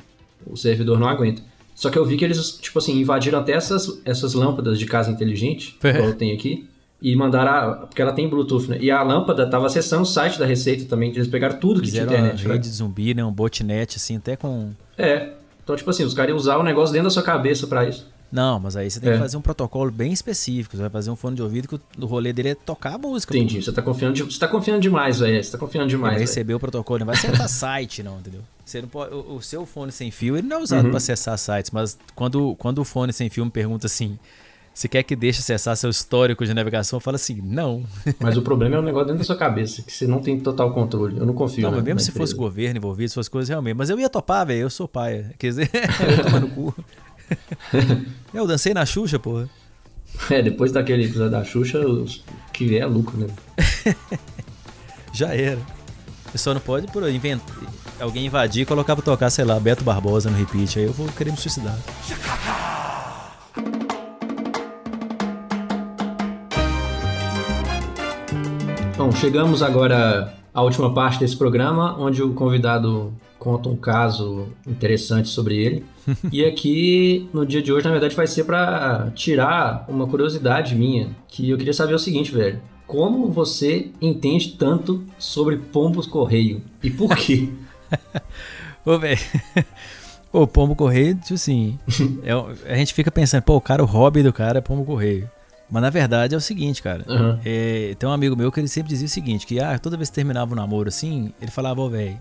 o 0.47 0.57
servidor 0.57 0.99
não 0.99 1.09
aguenta. 1.09 1.43
Só 1.75 1.91
que 1.91 1.99
eu 1.99 2.05
vi 2.07 2.17
que 2.17 2.25
eles, 2.25 2.53
tipo 2.59 2.79
assim, 2.79 2.99
invadiram 3.01 3.39
até 3.41 3.53
essas, 3.53 4.01
essas 4.05 4.35
lâmpadas 4.35 4.79
de 4.79 4.87
casa 4.87 5.11
inteligente, 5.11 5.77
igual 5.83 6.09
eu 6.11 6.15
tenho 6.15 6.35
aqui, 6.35 6.69
e 7.03 7.15
mandaram. 7.17 7.51
A, 7.53 7.75
porque 7.87 8.01
ela 8.03 8.13
tem 8.13 8.29
Bluetooth, 8.29 8.69
né? 8.69 8.79
E 8.81 8.91
a 8.91 9.03
lâmpada 9.03 9.49
tava 9.49 9.67
acessando 9.67 10.03
o 10.03 10.07
site 10.07 10.39
da 10.39 10.47
Receita 10.47 10.85
também, 10.87 11.11
eles 11.11 11.29
pegaram 11.29 11.59
tudo 11.59 11.81
que 11.81 11.89
tinha 11.91 12.03
Fizeram 12.03 12.13
uma 12.23 12.29
internet. 12.29 12.47
né? 12.49 12.55
rede 12.55 12.69
zumbi, 12.69 13.15
né? 13.15 13.25
Um 13.25 13.33
botnet, 13.33 13.97
assim, 13.97 14.17
até 14.17 14.37
com... 14.37 14.71
É. 14.99 15.31
Então, 15.63 15.77
tipo 15.77 15.89
assim, 15.91 16.05
os 16.05 16.15
caras 16.15 16.31
iam 16.31 16.37
usar 16.39 16.57
o 16.57 16.63
negócio 16.63 16.93
dentro 16.93 17.05
da 17.09 17.11
sua 17.11 17.23
cabeça 17.23 17.67
pra 17.67 17.89
isso. 17.89 18.07
Não, 18.33 18.61
mas 18.61 18.77
aí 18.77 18.89
você 18.89 19.01
tem 19.01 19.11
É. 19.11 19.13
que 19.15 19.19
fazer 19.19 19.37
um 19.37 19.41
protocolo 19.41 19.91
bem 19.91 20.13
específico. 20.13 20.77
Você 20.77 20.81
vai 20.83 20.91
fazer 20.91 21.11
um 21.11 21.17
fone 21.17 21.35
de 21.35 21.43
ouvido 21.43 21.67
que 21.67 21.75
o, 22.01 22.07
rolê 22.07 22.33
dele 22.33 22.51
é 22.51 22.55
tocar 22.55 22.95
a 22.95 22.99
música. 22.99 23.37
Entendi. 23.37 23.61
Você 23.61 23.73
tá 23.73 23.83
confiando, 23.83 24.15
de- 24.15 24.23
você 24.23 24.39
tá 24.39 24.47
confiando 24.47 24.81
demais, 24.81 25.19
velho. 25.19 25.43
Você 25.43 25.51
tá 25.51 25.59
confiando 25.59 25.89
demais. 25.89 26.13
vai 26.15 26.21
receber 26.21 26.55
o 26.55 26.61
protocolo, 26.61 27.01
não 27.01 27.07
vai 27.07 27.17
acessar 27.17 27.49
site, 27.51 28.03
não, 28.05 28.19
entendeu? 28.21 28.41
Você 28.65 28.81
não 28.83 28.89
pode, 28.89 29.13
o, 29.13 29.35
o 29.37 29.43
seu 29.43 29.67
fone 29.67 29.91
sem 29.91 30.13
fio, 30.13 30.37
ele 30.37 30.47
não 30.47 30.59
é 30.59 30.63
usado 30.63 30.85
Uhum. 30.85 30.91
para 30.91 30.99
acessar 30.99 31.37
sites, 31.39 31.73
mas 31.73 31.99
quando, 32.15 32.55
quando 32.57 32.79
o 32.79 32.85
fone 32.85 33.13
sem 33.13 33.29
fio 33.29 33.45
me 33.45 33.51
pergunta 33.51 33.87
assim, 33.87 34.17
você 34.81 34.89
quer 34.89 35.03
que 35.03 35.15
deixe 35.15 35.41
acessar 35.41 35.77
seu 35.77 35.91
histórico 35.91 36.43
de 36.43 36.55
navegação? 36.55 36.97
Eu 36.97 37.01
falo 37.01 37.17
assim, 37.17 37.39
não. 37.43 37.85
Mas 38.19 38.39
o 38.39 38.43
problema 38.43 38.77
é 38.77 38.79
o 38.79 38.83
negócio 38.83 39.09
dentro 39.09 39.19
da 39.19 39.25
sua 39.25 39.37
cabeça, 39.37 39.83
que 39.83 39.93
você 39.93 40.07
não 40.07 40.21
tem 40.21 40.41
total 40.41 40.73
controle. 40.73 41.19
Eu 41.19 41.27
não 41.27 41.35
confio. 41.35 41.61
Não, 41.61 41.71
né, 41.71 41.77
mas 41.77 41.85
mesmo 41.85 42.01
se 42.01 42.13
fosse 42.13 42.35
governo 42.35 42.79
envolvido, 42.79 43.11
se 43.11 43.15
fosse 43.15 43.31
coisas 43.31 43.51
realmente. 43.51 43.77
Mas 43.77 43.91
eu 43.91 44.01
ia 44.01 44.09
topar, 44.09 44.47
velho, 44.47 44.61
eu 44.61 44.71
sou 44.71 44.89
pai. 44.89 45.33
Quer 45.39 45.49
dizer, 45.49 45.71
eu 46.01 46.11
ia 46.11 46.25
tomar 46.25 46.41
no 46.41 46.49
cu. 46.49 46.75
eu 48.33 48.47
dancei 48.47 48.73
na 48.73 48.87
Xuxa, 48.87 49.19
porra. 49.19 49.51
É, 50.31 50.41
depois 50.41 50.73
daquele 50.73 51.05
episódio 51.05 51.31
da 51.31 51.45
Xuxa, 51.45 51.79
que 52.51 52.79
é 52.79 52.87
lucro, 52.87 53.19
né? 53.19 53.27
Já 55.13 55.35
era. 55.35 55.61
Você 56.33 56.39
só 56.39 56.55
não 56.55 56.61
pode 56.61 56.87
por 56.87 57.07
invent... 57.07 57.43
alguém 58.01 58.25
invadir 58.25 58.63
e 58.63 58.65
colocar 58.65 58.97
pra 58.97 59.05
tocar, 59.05 59.29
sei 59.29 59.45
lá, 59.45 59.61
Beto 59.61 59.85
Barbosa 59.85 60.31
no 60.31 60.39
repeat. 60.39 60.79
Aí 60.79 60.87
eu 60.87 60.93
vou 60.95 61.07
querer 61.09 61.33
me 61.33 61.37
suicidar. 61.37 61.79
Bom, 69.11 69.17
chegamos 69.17 69.61
agora 69.61 70.33
à 70.55 70.63
última 70.63 70.95
parte 70.95 71.19
desse 71.19 71.37
programa, 71.37 71.99
onde 71.99 72.23
o 72.23 72.33
convidado 72.33 73.13
conta 73.41 73.69
um 73.69 73.75
caso 73.75 74.47
interessante 74.65 75.29
sobre 75.29 75.57
ele. 75.57 75.85
e 76.31 76.45
aqui, 76.45 77.29
no 77.35 77.45
dia 77.45 77.61
de 77.61 77.73
hoje, 77.73 77.85
na 77.87 77.91
verdade, 77.91 78.15
vai 78.15 78.29
ser 78.29 78.45
pra 78.45 79.11
tirar 79.13 79.85
uma 79.89 80.07
curiosidade 80.07 80.77
minha, 80.77 81.09
que 81.27 81.51
eu 81.51 81.59
queria 81.59 81.73
saber 81.73 81.93
o 81.93 81.99
seguinte, 81.99 82.31
velho. 82.31 82.61
Como 82.87 83.29
você 83.33 83.91
entende 84.01 84.53
tanto 84.53 85.03
sobre 85.19 85.57
pombos 85.57 86.07
correio? 86.07 86.63
E 86.81 86.89
por 86.89 87.17
quê? 87.17 87.49
Ô, 88.87 88.97
velho. 88.97 89.19
Ô, 90.33 90.47
pombo 90.47 90.77
correio, 90.77 91.17
tipo 91.17 91.35
assim. 91.35 91.77
é 92.23 92.37
o- 92.37 92.55
a 92.65 92.77
gente 92.77 92.95
fica 92.95 93.11
pensando, 93.11 93.43
pô, 93.43 93.57
o 93.57 93.61
cara, 93.61 93.83
o 93.83 93.87
hobby 93.87 94.23
do 94.23 94.33
cara 94.33 94.59
é 94.59 94.63
pombo 94.63 94.85
correio. 94.85 95.29
Mas 95.71 95.83
na 95.83 95.91
verdade 95.91 96.35
é 96.35 96.39
o 96.39 96.41
seguinte, 96.41 96.83
cara. 96.83 97.05
Aham. 97.09 97.39
É, 97.45 97.95
tem 97.99 98.09
um 98.09 98.13
amigo 98.13 98.37
meu 98.37 98.51
que 98.51 98.59
ele 98.59 98.69
sempre 98.69 98.89
dizia 98.89 99.07
o 99.07 99.11
seguinte: 99.11 99.47
que 99.47 99.61
ah, 99.61 99.79
toda 99.79 99.97
vez 99.97 100.09
que 100.09 100.15
terminava 100.15 100.53
um 100.53 100.57
namoro 100.57 100.89
assim, 100.89 101.33
ele 101.41 101.51
falava, 101.51 101.81
ô, 101.81 101.89
velho, 101.89 102.19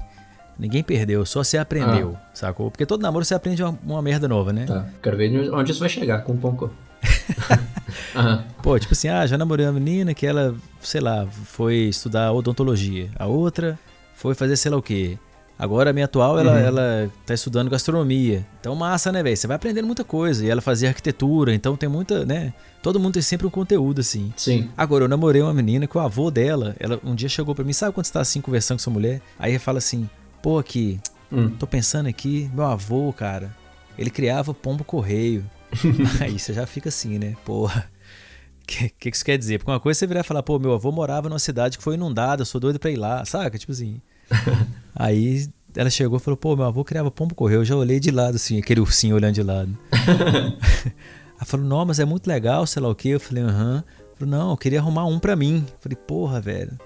ninguém 0.58 0.84
perdeu, 0.84 1.26
só 1.26 1.44
você 1.44 1.58
aprendeu, 1.58 2.16
sacou? 2.34 2.70
Porque 2.70 2.86
todo 2.86 3.02
namoro 3.02 3.26
você 3.26 3.34
aprende 3.34 3.64
uma, 3.64 3.78
uma 3.84 4.02
merda 4.02 4.28
nova, 4.28 4.54
né? 4.54 4.66
Tá, 4.66 4.86
quero 5.02 5.18
ver 5.18 5.52
onde 5.52 5.72
isso 5.72 5.80
vai 5.80 5.90
chegar 5.90 6.24
com 6.24 6.34
o 6.34 6.38
correio. 6.38 6.72
Aham. 8.16 8.44
Pô, 8.62 8.78
tipo 8.78 8.94
assim, 8.94 9.08
ah, 9.08 9.26
já 9.26 9.38
namorei 9.38 9.66
uma 9.66 9.72
menina 9.72 10.14
que 10.14 10.26
ela, 10.26 10.54
sei 10.82 11.02
lá, 11.02 11.26
foi 11.28 11.76
estudar 11.76 12.32
odontologia. 12.34 13.10
A 13.18 13.26
outra 13.26 13.80
foi 14.14 14.36
fazer 14.36 14.58
sei 14.58 14.70
lá 14.70 14.78
o 14.78 14.82
quê. 14.82 15.18
Agora 15.60 15.90
a 15.90 15.94
minha 15.94 16.06
atual, 16.06 16.40
ela, 16.40 16.54
Uhum. 16.54 16.58
ela 16.58 17.12
tá 17.26 17.34
estudando 17.34 17.70
gastronomia. 17.70 18.48
Então 18.62 18.74
massa, 18.78 19.12
né, 19.12 19.22
velho? 19.22 19.36
Você 19.36 19.46
vai 19.46 19.58
aprendendo 19.58 19.86
muita 19.86 20.06
coisa. 20.06 20.46
E 20.46 20.50
ela 20.50 20.62
fazia 20.62 20.88
arquitetura, 20.88 21.54
então 21.54 21.76
tem 21.76 21.90
muita, 21.90 22.26
né? 22.26 22.54
Todo 22.82 22.98
mundo 22.98 23.16
tem 23.16 23.22
sempre 23.22 23.46
um 23.46 23.50
conteúdo, 23.50 24.00
assim. 24.00 24.34
Sim. 24.38 24.70
Agora, 24.78 25.04
eu 25.04 25.10
namorei 25.10 25.42
uma 25.42 25.54
menina 25.54 25.86
que 25.86 25.98
o 25.98 26.00
avô 26.00 26.32
dela, 26.32 26.78
ela 26.80 26.98
um 27.04 27.14
dia 27.14 27.28
chegou 27.28 27.54
pra 27.54 27.66
mim, 27.66 27.74
sabe 27.74 27.94
quando 27.94 28.06
você 28.06 28.14
tá 28.14 28.22
assim 28.22 28.40
conversando 28.40 28.78
com 28.78 28.84
sua 28.84 28.94
mulher? 28.94 29.22
Aí 29.38 29.52
ele 29.52 29.60
fala 29.60 29.80
assim, 29.80 30.10
pô, 30.42 30.58
aqui, 30.60 30.98
Hum. 31.30 31.50
tô 31.50 31.68
pensando 31.68 32.08
aqui, 32.08 32.50
meu 32.54 32.66
avô, 32.66 33.12
cara, 33.12 33.54
ele 33.98 34.10
criava 34.10 34.54
pombo 34.54 34.86
correio. 34.86 35.44
Aí 36.24 36.40
você 36.40 36.54
já 36.54 36.66
fica 36.66 36.88
assim, 36.90 37.20
né? 37.20 37.36
Porra. 37.46 37.92
O 38.64 38.66
que, 38.66 38.90
que 38.90 39.12
que 39.12 39.16
isso 39.18 39.26
quer 39.26 39.38
dizer? 39.38 39.58
Porque 39.60 39.70
uma 39.72 39.80
coisa 39.80 39.98
é 39.98 40.00
você 40.00 40.08
virar 40.08 40.22
e 40.22 40.24
falar, 40.24 40.42
pô, 40.42 40.58
meu 40.58 40.74
avô 40.74 40.90
morava 40.92 41.28
numa 41.28 41.38
cidade 41.40 41.78
que 41.78 41.84
foi 41.84 41.96
inundada, 41.96 42.42
eu 42.44 42.46
sou 42.46 42.62
doido 42.62 42.80
pra 42.80 42.90
ir 42.90 42.96
lá, 42.96 43.26
saca? 43.26 43.58
Tipo 43.58 43.74
assim. 43.74 44.00
Aí 44.96 45.48
ela 45.76 45.90
chegou 45.90 46.18
e 46.18 46.22
falou, 46.22 46.38
pô, 46.38 46.56
meu 46.56 46.66
avô 46.66 46.84
criava 46.84 47.12
pombo 47.12 47.36
correio. 47.36 47.62
Eu 47.62 47.66
já 47.66 47.76
olhei 47.76 48.00
de 48.00 48.12
lado, 48.12 48.36
assim, 48.36 48.58
aquele 48.58 48.82
ursinho 48.82 49.16
olhando 49.16 49.36
de 49.36 49.44
lado. 49.44 49.78
Ela 51.40 51.46
falou, 51.46 51.66
não, 51.66 51.86
mas 51.86 52.00
é 52.00 52.06
muito 52.06 52.28
legal, 52.28 52.68
sei 52.68 52.82
lá 52.82 52.90
o 52.90 52.96
quê. 52.96 53.10
Eu 53.10 53.20
falei, 53.20 53.44
aham. 53.44 53.84
Não, 54.20 54.52
eu 54.52 54.58
queria 54.58 54.80
arrumar 54.80 55.06
um 55.06 55.18
pra 55.18 55.36
mim. 55.36 55.66
Eu 55.66 55.76
falei, 55.80 55.96
porra, 55.96 56.42
velho. 56.42 56.78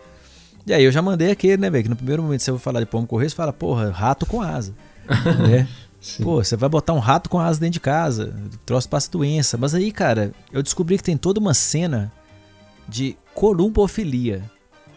E 0.67 0.71
aí 0.71 0.83
eu 0.83 0.91
já 0.91 1.01
mandei 1.01 1.31
aquele, 1.31 1.57
né, 1.57 1.69
velho? 1.69 1.83
Que 1.83 1.89
no 1.89 1.95
primeiro 1.95 2.21
momento 2.21 2.41
você 2.41 2.51
vai 2.51 2.59
falar 2.59 2.79
de 2.79 2.85
pombo 2.85 3.07
correio, 3.07 3.29
você 3.29 3.35
fala, 3.35 3.51
porra, 3.51 3.89
rato 3.89 4.27
com 4.27 4.41
asa. 4.41 4.75
né? 5.49 5.67
Sim. 5.99 6.23
Pô, 6.23 6.43
você 6.43 6.55
vai 6.55 6.69
botar 6.69 6.93
um 6.93 6.99
rato 6.99 7.29
com 7.29 7.39
asa 7.39 7.59
dentro 7.59 7.73
de 7.73 7.79
casa, 7.79 8.35
troço 8.65 8.87
passa 8.87 9.09
doença. 9.09 9.57
Mas 9.57 9.73
aí, 9.73 9.91
cara, 9.91 10.31
eu 10.51 10.61
descobri 10.61 10.97
que 10.97 11.03
tem 11.03 11.17
toda 11.17 11.39
uma 11.39 11.53
cena 11.53 12.11
de 12.87 13.17
columbofilia. 13.33 14.43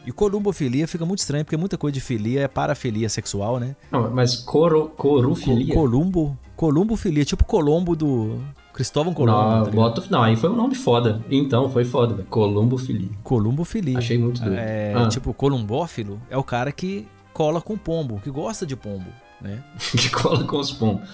E 0.07 0.13
columbofilia 0.13 0.87
fica 0.87 1.05
muito 1.05 1.19
estranho, 1.19 1.45
porque 1.45 1.57
muita 1.57 1.77
coisa 1.77 1.93
de 1.95 2.01
filia 2.01 2.43
é 2.43 2.49
parafilia 2.49 3.09
sexual, 3.09 3.59
né? 3.59 3.75
Não, 3.91 4.09
mas 4.11 4.37
coro, 4.37 4.91
corufilia? 4.97 5.75
Co- 5.75 5.81
Columbo, 5.81 6.39
columbofilia, 6.55 7.25
tipo 7.25 7.45
Colombo 7.45 7.97
do 7.97 8.39
Cristóvão 8.73 9.13
Colombo. 9.13 9.39
Não, 9.41 9.49
tá 9.65 9.71
ligado? 9.71 9.75
bota, 9.75 10.05
não, 10.09 10.23
aí 10.23 10.37
foi 10.37 10.49
um 10.51 10.55
nome 10.57 10.75
foda. 10.77 11.21
Então, 11.31 11.69
foi 11.71 11.85
foda, 11.85 12.15
velho. 12.15 12.29
Columbofilia. 12.29 13.09
Columbofilia. 13.25 13.99
Achei 13.99 14.17
muito 14.17 14.41
doido. 14.41 14.57
É, 14.57 14.95
Ah. 14.95 15.09
Tipo, 15.09 15.35
columbófilo 15.35 16.21
é 16.31 16.37
o 16.37 16.45
cara 16.45 16.71
que 16.71 17.07
cola 17.33 17.61
com 17.61 17.77
pombo, 17.77 18.21
que 18.23 18.31
gosta 18.31 18.65
de 18.65 18.77
pombo. 18.77 19.07
né? 19.41 19.63
que 19.99 20.09
cola 20.11 20.45
com 20.45 20.59
os 20.59 20.71
pombos. 20.73 21.09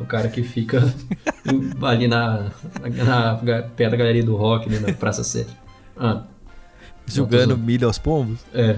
O 0.00 0.04
cara 0.06 0.28
que 0.28 0.42
fica 0.42 0.80
ali 1.82 2.08
na, 2.08 2.50
na, 3.04 3.42
na 3.42 3.62
perto 3.62 3.90
da 3.90 3.96
galeria 3.96 4.24
do 4.24 4.34
rock, 4.36 4.68
né, 4.70 4.78
na 4.78 4.92
Praça 4.94 5.22
7. 5.24 5.50
Ah, 5.96 6.22
Jogando 7.16 7.56
milho 7.58 7.86
aos 7.86 7.98
pombos. 7.98 8.38
é. 8.54 8.76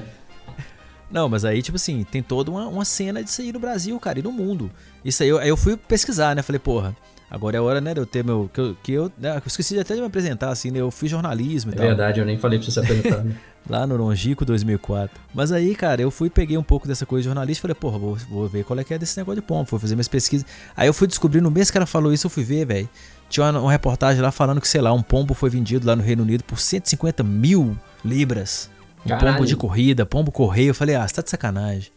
Não, 1.11 1.29
mas 1.29 1.45
aí, 1.45 1.61
tipo 1.61 1.77
assim, 1.77 2.05
tem 2.11 2.23
toda 2.23 2.51
uma, 2.51 2.67
uma 2.67 2.87
cena 2.87 3.23
disso 3.23 3.43
aí 3.43 3.53
no 3.53 3.59
Brasil, 3.59 4.01
cara, 4.01 4.19
e 4.19 4.23
no 4.23 4.33
mundo. 4.33 4.71
Isso 5.05 5.23
aí, 5.23 5.29
eu, 5.29 5.37
aí 5.39 5.49
eu 5.51 5.59
fui 5.59 5.77
pesquisar, 5.77 6.35
né? 6.35 6.41
Falei, 6.41 6.59
porra, 6.59 6.97
agora 7.31 7.55
é 7.59 7.61
hora, 7.61 7.83
né, 7.83 7.93
de 7.93 8.01
eu 8.01 8.07
ter 8.07 8.25
meu. 8.25 8.49
Que 8.51 8.59
eu, 8.61 8.77
que 8.83 8.93
eu, 8.93 9.13
né, 9.19 9.37
eu 9.37 9.43
esqueci 9.45 9.79
até 9.79 9.95
de 9.95 10.01
me 10.01 10.07
apresentar, 10.07 10.49
assim, 10.49 10.71
né? 10.71 10.79
Eu 10.81 10.91
fiz 10.91 11.11
jornalismo 11.11 11.71
e 11.71 11.75
É 11.75 11.77
tal. 11.77 11.87
verdade, 11.89 12.19
eu 12.19 12.25
nem 12.25 12.39
falei 12.39 12.59
pra 12.59 12.65
você 12.65 12.71
se 12.73 12.81
apresentar. 12.81 13.25
Né? 13.25 13.37
Lá 13.69 13.87
no 13.87 13.95
Longico 13.97 14.43
2004. 14.47 15.21
Mas 15.35 15.53
aí, 15.53 15.75
cara, 15.75 16.01
eu 16.01 16.11
fui, 16.11 16.31
peguei 16.31 16.57
um 16.57 16.63
pouco 16.63 16.89
dessa 16.89 17.05
coisa 17.05 17.21
de 17.25 17.27
jornalista 17.27 17.61
e 17.61 17.63
falei, 17.63 17.75
porra, 17.75 17.99
vou, 17.99 18.17
vou 18.31 18.49
ver 18.49 18.65
qual 18.65 18.79
é 18.79 18.83
que 18.83 18.95
é 18.95 18.99
desse 18.99 19.19
negócio 19.19 19.39
de 19.43 19.47
pombo. 19.47 19.67
Fui 19.67 19.79
fazer 19.79 19.95
minhas 19.95 20.09
pesquisas. 20.09 20.47
Aí 20.75 20.89
eu 20.89 20.95
fui 20.95 21.07
descobrir, 21.07 21.43
no 21.43 21.51
mês 21.51 21.71
que 21.71 21.77
ela 21.77 21.85
falou 21.87 22.11
isso, 22.11 22.27
eu 22.27 22.31
fui 22.31 22.43
ver, 22.43 22.65
velho. 22.65 22.89
Tinha 23.33 23.47
uma, 23.47 23.61
uma 23.61 23.73
reportagem 23.73 24.21
lá 24.21 24.31
falando 24.31 24.61
que, 24.61 24.69
sei 24.69 24.83
lá, 24.83 24.93
um 24.93 25.03
pombo 25.03 25.33
foi 25.33 25.49
vendido 25.49 25.87
lá 25.87 25.97
no 25.97 26.03
Reino 26.03 26.23
Unido 26.23 26.45
por 26.45 26.59
150 26.61 27.23
mil 27.23 27.75
libras. 28.05 28.71
Um 29.07 29.09
Caralho. 29.09 29.33
pombo 29.33 29.47
de 29.47 29.57
corrida, 29.57 30.05
pombo 30.05 30.31
correio. 30.31 30.69
Eu 30.69 30.75
falei, 30.75 30.95
ah, 30.95 31.09
você 31.09 31.15
tá 31.15 31.23
de 31.23 31.31
sacanagem. 31.31 31.91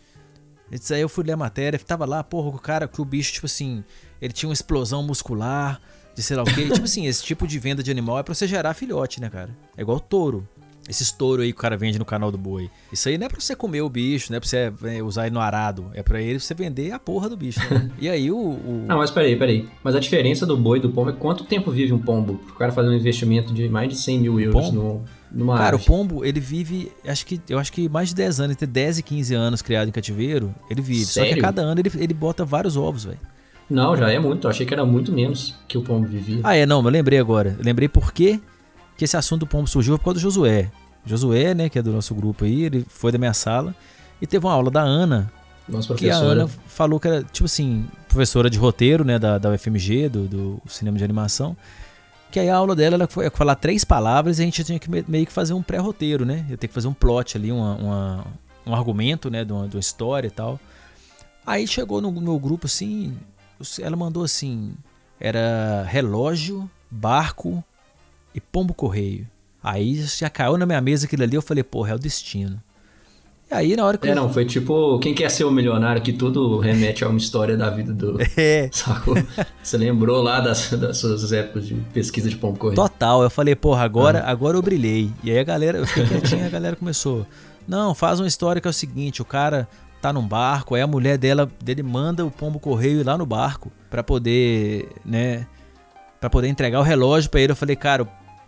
Isso 0.72 0.94
aí 0.94 1.02
eu 1.02 1.10
fui 1.10 1.26
ler 1.26 1.34
a 1.34 1.38
matéria, 1.38 1.78
tava 1.78 2.06
lá, 2.06 2.24
porra, 2.24 2.56
o 2.56 2.58
cara, 2.58 2.88
que 2.88 3.02
o 3.02 3.06
bicho, 3.06 3.34
tipo 3.34 3.48
assim, 3.48 3.84
ele 4.22 4.32
tinha 4.32 4.48
uma 4.48 4.54
explosão 4.54 5.04
muscular, 5.04 5.82
de 6.16 6.24
sei 6.24 6.38
lá 6.38 6.44
o 6.44 6.46
quê. 6.46 6.70
tipo 6.72 6.86
assim, 6.86 7.06
esse 7.06 7.22
tipo 7.22 7.46
de 7.46 7.60
venda 7.60 7.84
de 7.84 7.92
animal 7.92 8.18
é 8.18 8.24
pra 8.24 8.34
você 8.34 8.48
gerar 8.48 8.74
filhote, 8.74 9.20
né, 9.20 9.30
cara? 9.30 9.50
É 9.76 9.82
igual 9.82 10.00
touro. 10.00 10.48
Esses 10.88 11.12
touro 11.12 11.42
aí 11.42 11.52
que 11.52 11.58
o 11.58 11.62
cara 11.62 11.76
vende 11.76 11.98
no 11.98 12.06
canal 12.06 12.32
do 12.32 12.38
boi. 12.38 12.70
Isso 12.92 13.10
aí 13.10 13.18
não 13.18 13.26
é 13.26 13.30
pra 13.30 13.40
você 13.40 13.56
comer 13.56 13.82
o 13.82 13.90
bicho, 13.90 14.32
não 14.32 14.38
é 14.38 14.40
pra 14.40 14.48
você 14.48 14.72
é, 14.84 15.02
usar 15.02 15.26
ele 15.26 15.34
no 15.34 15.42
arado. 15.42 15.88
É 15.94 16.04
pra 16.04 16.22
ele 16.22 16.40
você 16.40 16.54
vender 16.54 16.92
a 16.92 17.00
porra 17.00 17.28
do 17.28 17.36
bicho. 17.36 17.60
né? 17.74 17.90
E 18.00 18.08
aí 18.08 18.32
o. 18.32 18.38
o- 18.38 18.86
Não, 18.88 18.98
mas 18.98 19.10
peraí, 19.10 19.36
peraí. 19.36 19.68
Mas 19.84 19.96
a 19.96 20.00
diferença 20.00 20.46
do 20.46 20.56
boi 20.56 20.78
e 20.78 20.82
do 20.82 20.90
pombo 20.92 21.10
é 21.10 21.14
quanto 21.14 21.44
tempo 21.44 21.72
vive 21.72 21.92
um 21.94 21.98
pombo? 22.00 22.40
O 22.50 22.54
cara 22.54 22.72
fazer 22.72 22.90
um 22.90 22.94
investimento 22.94 23.54
de 23.54 23.68
mais 23.68 23.90
de 23.90 23.96
100 23.96 24.20
mil 24.20 24.40
euros 24.40 24.72
no, 24.72 25.04
numa 25.32 25.58
Cara, 25.58 25.76
o 25.76 25.80
ave. 25.80 25.86
pombo, 25.88 26.24
ele 26.24 26.40
vive, 26.40 26.92
acho 27.08 27.26
que, 27.26 27.42
eu 27.50 27.58
acho 27.58 27.72
que 27.74 27.90
mais 27.90 28.10
de 28.10 28.16
10 28.16 28.40
anos, 28.42 28.52
entre 28.54 28.68
10 28.68 29.00
e 29.00 29.04
15 29.04 29.34
anos 29.34 29.62
criado 29.64 29.88
em 29.88 29.92
cativeiro, 29.92 30.54
ele 30.70 30.82
vive. 30.82 31.04
Só 31.06 31.22
que 31.22 31.26
a 31.26 31.30
Sério? 31.30 31.42
cada 31.44 31.62
ano 31.64 31.82
ele, 31.82 31.92
ele 31.96 32.14
bota 32.14 32.46
vários 32.46 32.78
ovos, 32.78 33.06
velho. 33.06 33.20
Não, 33.68 33.98
já 33.98 34.12
é 34.12 34.20
muito. 34.20 34.46
Eu 34.46 34.52
achei 34.52 34.64
que 34.66 34.74
era 34.76 34.86
muito 34.86 35.12
menos 35.12 35.56
que 35.68 35.76
o 35.78 35.82
pombo 35.82 36.08
vivia. 36.08 36.40
Ah, 36.44 36.56
é, 36.56 36.68
não, 36.68 36.84
mas 36.84 36.94
eu 36.94 37.00
lembrei 37.00 37.18
agora. 37.18 37.56
Eu 37.58 37.66
lembrei 37.66 37.88
por 37.90 38.14
que 38.98 39.04
esse 39.06 39.18
assunto 39.18 39.42
do 39.42 39.48
pombo 39.48 39.68
surgiu 39.68 39.98
por 39.98 40.06
causa 40.06 40.20
do 40.20 40.22
Josué. 40.22 40.72
Josué, 41.06 41.54
né, 41.54 41.70
que 41.70 41.78
é 41.78 41.82
do 41.82 41.92
nosso 41.92 42.16
grupo 42.16 42.46
aí, 42.46 42.64
ele 42.64 42.86
foi 42.90 43.12
da 43.12 43.18
minha 43.18 43.34
sala 43.34 43.76
e 44.22 44.26
teve 44.26 44.46
uma 44.46 44.54
aula 44.54 44.72
da 44.72 44.82
Ana, 44.82 45.32
Nossa 45.68 45.94
que 45.96 46.10
a. 46.10 46.16
Ana 46.32 46.48
falou 46.68 47.00
que 47.00 47.08
era, 47.08 47.24
tipo 47.24 47.46
assim, 47.46 47.86
professora 48.08 48.50
de 48.50 48.58
roteiro, 48.58 49.04
né, 49.04 49.20
da, 49.20 49.38
da 49.38 49.50
UFMG, 49.52 50.10
do, 50.10 50.28
do 50.28 50.62
cinema 50.68 50.98
de 50.98 51.04
animação. 51.04 51.56
Que 52.32 52.40
aí 52.40 52.50
a 52.50 52.56
aula 52.56 52.76
dela 52.76 52.96
ela 52.96 53.08
foi 53.08 53.30
falar 53.30 53.56
três 53.56 53.84
palavras 53.86 54.40
e 54.40 54.42
a 54.42 54.46
gente 54.46 54.64
tinha 54.64 54.80
que 54.80 54.90
me- 54.90 55.06
meio 55.08 55.26
que 55.26 55.32
fazer 55.32 55.54
um 55.54 55.62
pré-roteiro, 55.62 56.26
né? 56.26 56.40
Eu 56.50 56.58
tenho 56.58 56.70
que 56.70 56.74
fazer 56.74 56.88
um 56.88 56.94
plot 56.94 57.38
ali, 57.38 57.52
uma, 57.52 57.76
uma- 57.76 58.26
um 58.66 58.74
argumento, 58.76 59.30
né, 59.30 59.46
de 59.46 59.54
uma, 59.54 59.68
de 59.68 59.76
uma 59.76 59.80
história 59.80 60.28
e 60.28 60.32
tal. 60.32 60.60
Aí 61.46 61.68
chegou 61.68 62.02
no 62.02 62.12
meu 62.12 62.38
grupo 62.40 62.66
assim, 62.66 63.16
ela 63.80 63.96
mandou 63.96 64.24
assim: 64.24 64.74
era 65.20 65.84
relógio, 65.88 66.70
barco 66.90 67.64
e 68.36 68.40
pombo 68.42 68.74
correio. 68.74 69.26
Aí 69.64 69.96
já 70.04 70.30
caiu 70.30 70.58
na 70.58 70.66
minha 70.68 70.80
mesa 70.82 71.08
aquilo 71.08 71.24
ali, 71.24 71.36
eu 71.36 71.42
falei, 71.42 71.64
porra, 71.64 71.92
é 71.92 71.96
o 71.96 72.00
destino. 72.00 72.62
E 73.50 73.54
aí 73.54 73.76
na 73.76 73.86
hora 73.86 73.98
que 73.98 74.08
É, 74.08 74.12
eu- 74.12 74.16
não, 74.16 74.32
foi 74.32 74.44
tipo 74.46 75.00
Quem 75.00 75.14
Quer 75.14 75.30
Ser 75.30 75.44
o 75.46 75.52
Milionário, 75.52 76.02
que 76.02 76.12
tudo 76.14 76.58
remete 76.60 77.04
a 77.04 77.08
uma 77.08 77.18
história 77.18 77.56
da 77.56 77.70
vida 77.70 77.94
do... 77.94 78.18
É. 78.38 78.70
Sacou? 78.72 79.16
Você 79.64 79.78
lembrou 79.78 80.22
lá 80.22 80.40
das, 80.42 80.70
das 80.72 80.98
suas 80.98 81.32
épocas 81.32 81.68
de 81.68 81.76
pesquisa 81.94 82.30
de 82.30 82.36
pombo 82.36 82.58
correio? 82.60 82.76
Total, 82.76 83.24
eu 83.24 83.30
falei, 83.30 83.56
porra, 83.56 83.84
agora, 83.84 84.20
Ah. 84.26 84.32
agora 84.32 84.58
eu 84.58 84.62
brilhei. 84.62 85.10
E 85.24 85.32
aí 85.32 85.40
a 85.40 85.44
galera, 85.44 85.78
eu 85.80 85.88
fiquei 85.88 86.06
quietinho 86.06 86.46
a 86.46 86.50
galera 86.50 86.76
começou. 86.76 87.26
Não, 87.68 87.96
faz 87.96 88.20
uma 88.20 88.28
história 88.28 88.62
que 88.62 88.68
é 88.68 88.72
o 88.72 88.74
seguinte: 88.74 89.22
o 89.22 89.26
cara 89.26 89.68
tá 90.02 90.14
num 90.14 90.28
barco, 90.28 90.76
aí 90.76 90.82
a 90.82 90.88
mulher 90.88 91.18
dela, 91.18 91.50
dele 91.64 91.82
manda 91.82 92.24
o 92.24 92.30
pombo 92.30 92.60
correio 92.60 93.00
ir 93.00 93.04
lá 93.04 93.18
no 93.18 93.26
barco 93.26 93.72
pra 93.90 94.04
poder, 94.04 94.88
né, 95.04 95.48
Pra 96.20 96.30
poder 96.30 96.48
entregar 96.48 96.80
o 96.80 96.84
relógio 96.84 97.30
pra 97.30 97.42
ele. 97.42 97.52
Eu 97.52 97.56
falei, 97.56 97.76
cara, 97.76 98.08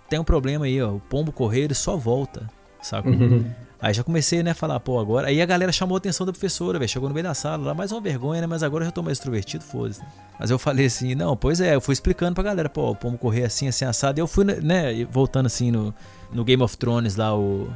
tem 0.09 0.19
um 0.19 0.23
problema 0.23 0.65
aí, 0.65 0.81
ó, 0.81 0.91
o 0.93 0.99
pombo 0.99 1.31
correio 1.31 1.65
ele 1.65 1.73
só 1.73 1.97
volta, 1.97 2.49
saca? 2.81 3.09
Uhum. 3.09 3.45
Aí 3.79 3.93
já 3.93 4.03
comecei, 4.03 4.41
né, 4.41 4.51
a 4.51 4.55
falar, 4.55 4.79
pô, 4.79 4.99
agora. 4.99 5.27
Aí 5.27 5.39
a 5.39 5.45
galera 5.45 5.71
chamou 5.71 5.95
a 5.95 5.99
atenção 5.99 6.25
da 6.25 6.31
professora, 6.31 6.79
velho. 6.79 6.89
Chegou 6.89 7.07
no 7.07 7.13
meio 7.13 7.25
da 7.25 7.35
sala, 7.35 7.63
lá 7.63 7.73
mais 7.75 7.91
uma 7.91 8.01
vergonha, 8.01 8.41
né? 8.41 8.47
Mas 8.47 8.63
agora 8.63 8.83
eu 8.83 8.87
já 8.87 8.91
tô 8.91 9.03
mais 9.03 9.19
extrovertido, 9.19 9.63
foda-se. 9.63 9.99
né? 10.01 10.07
Mas 10.39 10.49
eu 10.49 10.57
falei 10.57 10.87
assim, 10.87 11.13
não, 11.13 11.37
pois 11.37 11.61
é, 11.61 11.75
eu 11.75 11.81
fui 11.81 11.93
explicando 11.93 12.33
pra 12.33 12.43
galera, 12.43 12.69
pô, 12.69 12.89
o 12.89 12.95
pombo 12.95 13.19
correr 13.19 13.43
assim, 13.43 13.67
assim, 13.67 13.85
assado. 13.85 14.19
E 14.19 14.21
eu 14.21 14.27
fui, 14.27 14.45
né, 14.45 14.93
e 14.93 15.03
voltando 15.03 15.45
assim 15.45 15.69
no, 15.69 15.93
no 16.31 16.43
Game 16.43 16.61
of 16.63 16.75
Thrones 16.75 17.15
lá, 17.15 17.37
o. 17.37 17.69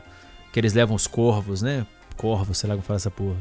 Que 0.52 0.60
eles 0.60 0.74
levam 0.74 0.96
os 0.96 1.06
corvos, 1.06 1.62
né? 1.62 1.86
Corvos, 2.18 2.58
sei 2.58 2.68
lá 2.68 2.76
como 2.76 2.86
fala 2.86 2.98
essa 2.98 3.12
porra. 3.12 3.38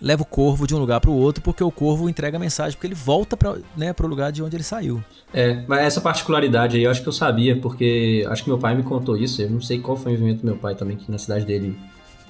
Leva 0.00 0.22
o 0.22 0.26
corvo 0.26 0.66
de 0.66 0.74
um 0.74 0.78
lugar 0.78 1.00
pro 1.00 1.12
outro, 1.12 1.42
porque 1.42 1.62
o 1.62 1.70
corvo 1.70 2.08
entrega 2.08 2.36
a 2.36 2.40
mensagem, 2.40 2.72
porque 2.72 2.86
ele 2.86 2.94
volta 2.94 3.36
pra, 3.36 3.56
né, 3.76 3.92
pro 3.92 4.06
lugar 4.06 4.30
de 4.32 4.42
onde 4.42 4.56
ele 4.56 4.62
saiu. 4.62 5.02
É, 5.32 5.62
mas 5.66 5.80
essa 5.80 6.00
particularidade 6.00 6.76
aí 6.76 6.84
eu 6.84 6.90
acho 6.90 7.02
que 7.02 7.08
eu 7.08 7.12
sabia, 7.12 7.56
porque 7.56 8.26
acho 8.28 8.42
que 8.42 8.48
meu 8.48 8.58
pai 8.58 8.74
me 8.74 8.82
contou 8.82 9.16
isso. 9.16 9.42
Eu 9.42 9.50
não 9.50 9.60
sei 9.60 9.78
qual 9.78 9.96
foi 9.96 10.12
o 10.12 10.14
envolvimento 10.14 10.42
do 10.42 10.46
meu 10.46 10.56
pai 10.56 10.74
também, 10.74 10.96
que 10.96 11.10
na 11.10 11.18
cidade 11.18 11.44
dele 11.44 11.76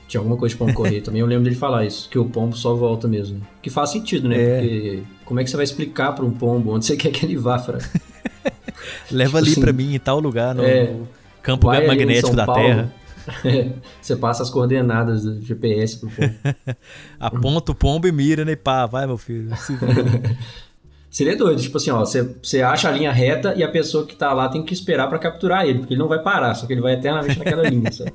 tinha 0.08 0.20
alguma 0.20 0.36
coisa 0.36 0.54
de 0.54 0.58
pombo 0.58 0.72
correr 0.72 1.00
também. 1.02 1.20
Eu 1.20 1.26
lembro 1.26 1.44
dele 1.44 1.56
falar 1.56 1.84
isso, 1.84 2.08
que 2.08 2.18
o 2.18 2.24
pombo 2.24 2.56
só 2.56 2.74
volta 2.74 3.06
mesmo. 3.06 3.40
Que 3.62 3.70
faz 3.70 3.90
sentido, 3.90 4.28
né? 4.28 4.40
É. 4.40 4.60
Porque 4.60 5.02
como 5.24 5.40
é 5.40 5.44
que 5.44 5.50
você 5.50 5.56
vai 5.56 5.64
explicar 5.64 6.12
pra 6.12 6.24
um 6.24 6.30
pombo 6.30 6.74
onde 6.74 6.86
você 6.86 6.96
quer 6.96 7.10
que 7.10 7.24
ele 7.24 7.36
vá, 7.36 7.58
Fra? 7.58 7.78
Leva 9.10 9.30
Tipo 9.30 9.38
ali 9.38 9.50
assim, 9.50 9.60
pra 9.60 9.72
mim 9.72 9.94
em 9.94 9.98
tal 9.98 10.18
lugar, 10.20 10.54
no, 10.54 10.64
é, 10.64 10.94
campo 11.42 11.72
em 11.72 11.86
magnético 11.86 12.34
da 12.34 12.46
Paulo, 12.46 12.62
Terra. 12.62 12.92
você 14.00 14.16
passa 14.16 14.42
as 14.42 14.50
coordenadas 14.50 15.22
do 15.22 15.40
GPS 15.42 15.98
pro 15.98 16.08
pombo. 16.10 16.34
Aponta 17.18 17.72
o 17.72 17.74
pombo 17.74 18.06
e 18.06 18.12
mira, 18.12 18.44
né? 18.44 18.52
E 18.52 18.56
pá, 18.56 18.86
vai, 18.86 19.06
meu 19.06 19.18
filho. 19.18 19.50
Seria 21.10 21.36
doido, 21.38 21.60
tipo 21.60 21.76
assim, 21.76 21.90
ó, 21.90 22.00
você, 22.00 22.22
você 22.42 22.62
acha 22.62 22.88
a 22.88 22.92
linha 22.92 23.12
reta 23.12 23.54
e 23.56 23.62
a 23.62 23.68
pessoa 23.70 24.06
que 24.06 24.14
tá 24.14 24.32
lá 24.32 24.48
tem 24.48 24.64
que 24.64 24.72
esperar 24.74 25.08
pra 25.08 25.18
capturar 25.18 25.66
ele, 25.66 25.78
porque 25.80 25.94
ele 25.94 26.00
não 26.00 26.08
vai 26.08 26.22
parar, 26.22 26.54
só 26.54 26.66
que 26.66 26.72
ele 26.72 26.80
vai 26.80 26.94
eternamente 26.94 27.38
naquela 27.38 27.68
linha, 27.68 27.90
sabe? 27.92 28.12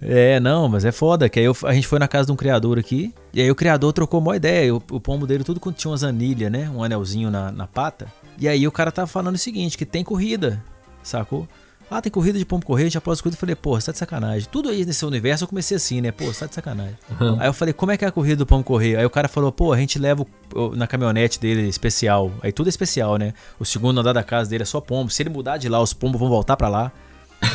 É, 0.00 0.38
não, 0.38 0.68
mas 0.68 0.84
é 0.84 0.92
foda, 0.92 1.28
que 1.28 1.40
aí 1.40 1.44
eu- 1.46 1.56
a 1.64 1.72
gente 1.72 1.86
foi 1.88 1.98
na 1.98 2.06
casa 2.06 2.26
de 2.26 2.32
um 2.32 2.36
criador 2.36 2.78
aqui, 2.78 3.12
e 3.34 3.40
aí 3.40 3.50
o 3.50 3.54
criador 3.54 3.92
trocou 3.92 4.20
uma 4.20 4.36
ideia, 4.36 4.72
o, 4.72 4.76
o 4.92 5.00
pombo 5.00 5.26
dele 5.26 5.42
tudo 5.42 5.60
tinha 5.72 5.90
umas 5.90 6.04
anilhas, 6.04 6.52
né, 6.52 6.70
um 6.72 6.84
anelzinho 6.84 7.30
na, 7.32 7.50
na 7.50 7.66
pata, 7.66 8.06
e 8.38 8.46
aí 8.46 8.64
o 8.66 8.70
cara 8.70 8.92
tava 8.92 9.08
falando 9.08 9.34
o 9.34 9.38
seguinte, 9.38 9.76
que 9.76 9.84
tem 9.84 10.04
corrida, 10.04 10.62
sacou? 11.02 11.48
Ah, 11.90 12.02
tem 12.02 12.12
corrida 12.12 12.38
de 12.38 12.44
pombo 12.44 12.66
correio, 12.66 12.90
já 12.90 13.00
posso 13.00 13.22
corrida, 13.22 13.36
eu 13.36 13.40
falei, 13.40 13.54
pô, 13.54 13.80
você 13.80 13.86
tá 13.86 13.92
de 13.92 13.98
sacanagem. 13.98 14.46
Tudo 14.52 14.68
aí 14.68 14.84
nesse 14.84 15.04
universo 15.06 15.44
eu 15.44 15.48
comecei 15.48 15.76
assim, 15.76 16.00
né, 16.02 16.12
pô, 16.12 16.26
você 16.26 16.40
tá 16.40 16.46
de 16.46 16.54
sacanagem. 16.54 16.96
Aí 17.38 17.48
eu 17.48 17.52
falei, 17.54 17.72
como 17.72 17.90
é 17.92 17.96
que 17.96 18.04
é 18.04 18.08
a 18.08 18.12
corrida 18.12 18.36
do 18.36 18.46
pombo 18.46 18.62
correio? 18.62 18.98
Aí 18.98 19.06
o 19.06 19.10
cara 19.10 19.26
falou, 19.26 19.50
pô, 19.50 19.72
a 19.72 19.78
gente 19.78 19.98
leva 19.98 20.26
o- 20.54 20.76
na 20.76 20.86
caminhonete 20.86 21.40
dele 21.40 21.62
especial, 21.66 22.30
aí 22.42 22.52
tudo 22.52 22.66
é 22.66 22.70
especial, 22.70 23.16
né, 23.16 23.32
o 23.58 23.64
segundo 23.64 24.00
andar 24.00 24.12
da 24.12 24.22
casa 24.22 24.50
dele 24.50 24.64
é 24.64 24.66
só 24.66 24.80
pombo, 24.82 25.10
se 25.10 25.22
ele 25.22 25.30
mudar 25.30 25.56
de 25.56 25.68
lá, 25.68 25.80
os 25.80 25.94
pombos 25.94 26.20
vão 26.20 26.28
voltar 26.28 26.56
pra 26.58 26.68
lá, 26.68 26.92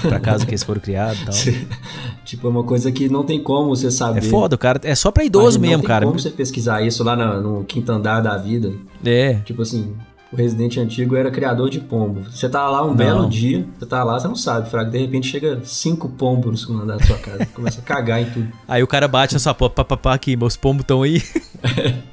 pra 0.01 0.19
casa 0.19 0.45
que 0.45 0.51
eles 0.51 0.63
foram 0.63 0.81
criados 0.81 1.19
e 1.21 1.25
tal. 1.25 1.67
tipo, 2.25 2.47
é 2.47 2.49
uma 2.49 2.63
coisa 2.63 2.91
que 2.91 3.07
não 3.09 3.23
tem 3.23 3.41
como 3.43 3.69
você 3.75 3.87
É 3.87 3.91
saber. 3.91 4.21
foda, 4.21 4.55
o 4.55 4.57
cara. 4.57 4.79
É 4.83 4.95
só 4.95 5.11
pra 5.11 5.23
idoso 5.25 5.59
Mas 5.59 5.69
mesmo, 5.69 5.73
não 5.73 5.79
tem 5.81 5.87
cara. 5.87 6.05
como 6.05 6.17
você 6.19 6.29
pesquisar 6.31 6.81
isso 6.81 7.03
lá 7.03 7.15
na- 7.15 7.39
no 7.41 7.63
quinto 7.65 7.91
andar 7.91 8.21
da 8.21 8.37
vida. 8.37 8.71
É. 9.05 9.35
Tipo 9.45 9.61
assim, 9.61 9.93
o 10.33 10.35
residente 10.35 10.79
antigo 10.79 11.15
era 11.15 11.29
criador 11.29 11.69
de 11.69 11.79
pombo. 11.79 12.23
Você 12.29 12.49
tá 12.49 12.67
lá 12.67 12.83
um 12.83 12.95
belo 12.95 13.29
dia, 13.29 13.65
você 13.77 13.85
tá 13.85 14.03
lá, 14.03 14.19
você 14.19 14.27
não 14.27 14.35
sabe, 14.35 14.69
Fraga. 14.69 14.89
De 14.89 14.97
repente 14.97 15.27
chega 15.27 15.61
cinco 15.63 16.09
pombos 16.09 16.51
no 16.51 16.57
segundo 16.57 16.83
andar 16.83 16.97
da 16.97 17.05
sua 17.05 17.17
casa. 17.19 17.45
começa 17.53 17.79
a 17.79 17.83
cagar 17.83 18.19
em 18.19 18.25
tudo. 18.25 18.47
Aí 18.67 18.81
o 18.81 18.87
cara 18.87 19.07
bate 19.07 19.33
na 19.33 19.39
sua 19.39 19.53
porta, 19.53 19.75
pá, 19.75 19.85
pá, 19.85 19.97
pá, 19.97 20.13
aqui, 20.15 20.35
meus 20.35 20.57
pombos 20.57 20.81
estão 20.81 21.03
aí. 21.03 21.21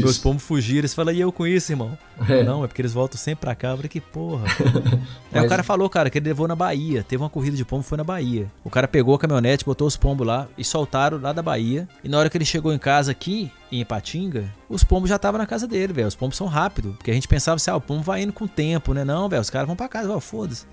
Meus 0.00 0.18
pombos 0.18 0.42
fugiram. 0.42 0.86
Você 0.86 0.94
fala, 0.94 1.12
e 1.12 1.20
eu 1.20 1.32
com 1.32 1.46
isso, 1.46 1.72
irmão? 1.72 1.96
É. 2.28 2.42
Não, 2.42 2.64
é 2.64 2.66
porque 2.66 2.80
eles 2.80 2.92
voltam 2.92 3.18
sempre 3.18 3.42
pra 3.42 3.54
cá. 3.54 3.68
Eu 3.68 3.76
falei, 3.76 3.88
que 3.88 4.00
porra. 4.00 4.44
Aí 5.32 5.44
o 5.44 5.48
cara 5.48 5.62
falou, 5.62 5.88
cara, 5.88 6.10
que 6.10 6.18
ele 6.18 6.28
levou 6.28 6.48
na 6.48 6.56
Bahia. 6.56 7.02
Teve 7.02 7.22
uma 7.22 7.30
corrida 7.30 7.56
de 7.56 7.64
pombo, 7.64 7.82
foi 7.82 7.98
na 7.98 8.04
Bahia. 8.04 8.50
O 8.64 8.70
cara 8.70 8.88
pegou 8.88 9.14
a 9.14 9.18
caminhonete, 9.18 9.64
botou 9.64 9.86
os 9.86 9.96
pombos 9.96 10.26
lá 10.26 10.48
e 10.56 10.64
soltaram 10.64 11.20
lá 11.20 11.32
da 11.32 11.42
Bahia. 11.42 11.88
E 12.02 12.08
na 12.08 12.18
hora 12.18 12.28
que 12.28 12.36
ele 12.36 12.44
chegou 12.44 12.72
em 12.72 12.78
casa 12.78 13.12
aqui, 13.12 13.50
em 13.70 13.80
Ipatinga, 13.80 14.52
os 14.68 14.82
pombos 14.82 15.08
já 15.08 15.16
estavam 15.16 15.38
na 15.38 15.46
casa 15.46 15.66
dele, 15.66 15.92
velho. 15.92 16.08
Os 16.08 16.14
pombos 16.14 16.36
são 16.36 16.46
rápidos. 16.46 16.96
Porque 16.96 17.10
a 17.10 17.14
gente 17.14 17.28
pensava 17.28 17.56
assim, 17.56 17.70
ah, 17.70 17.76
o 17.76 17.80
pombo 17.80 18.02
vai 18.02 18.22
indo 18.22 18.32
com 18.32 18.44
o 18.44 18.48
tempo, 18.48 18.92
né? 18.92 19.04
Não, 19.04 19.28
velho, 19.28 19.42
os 19.42 19.50
caras 19.50 19.66
vão 19.66 19.76
pra 19.76 19.88
casa, 19.88 20.18
foda-se. 20.20 20.66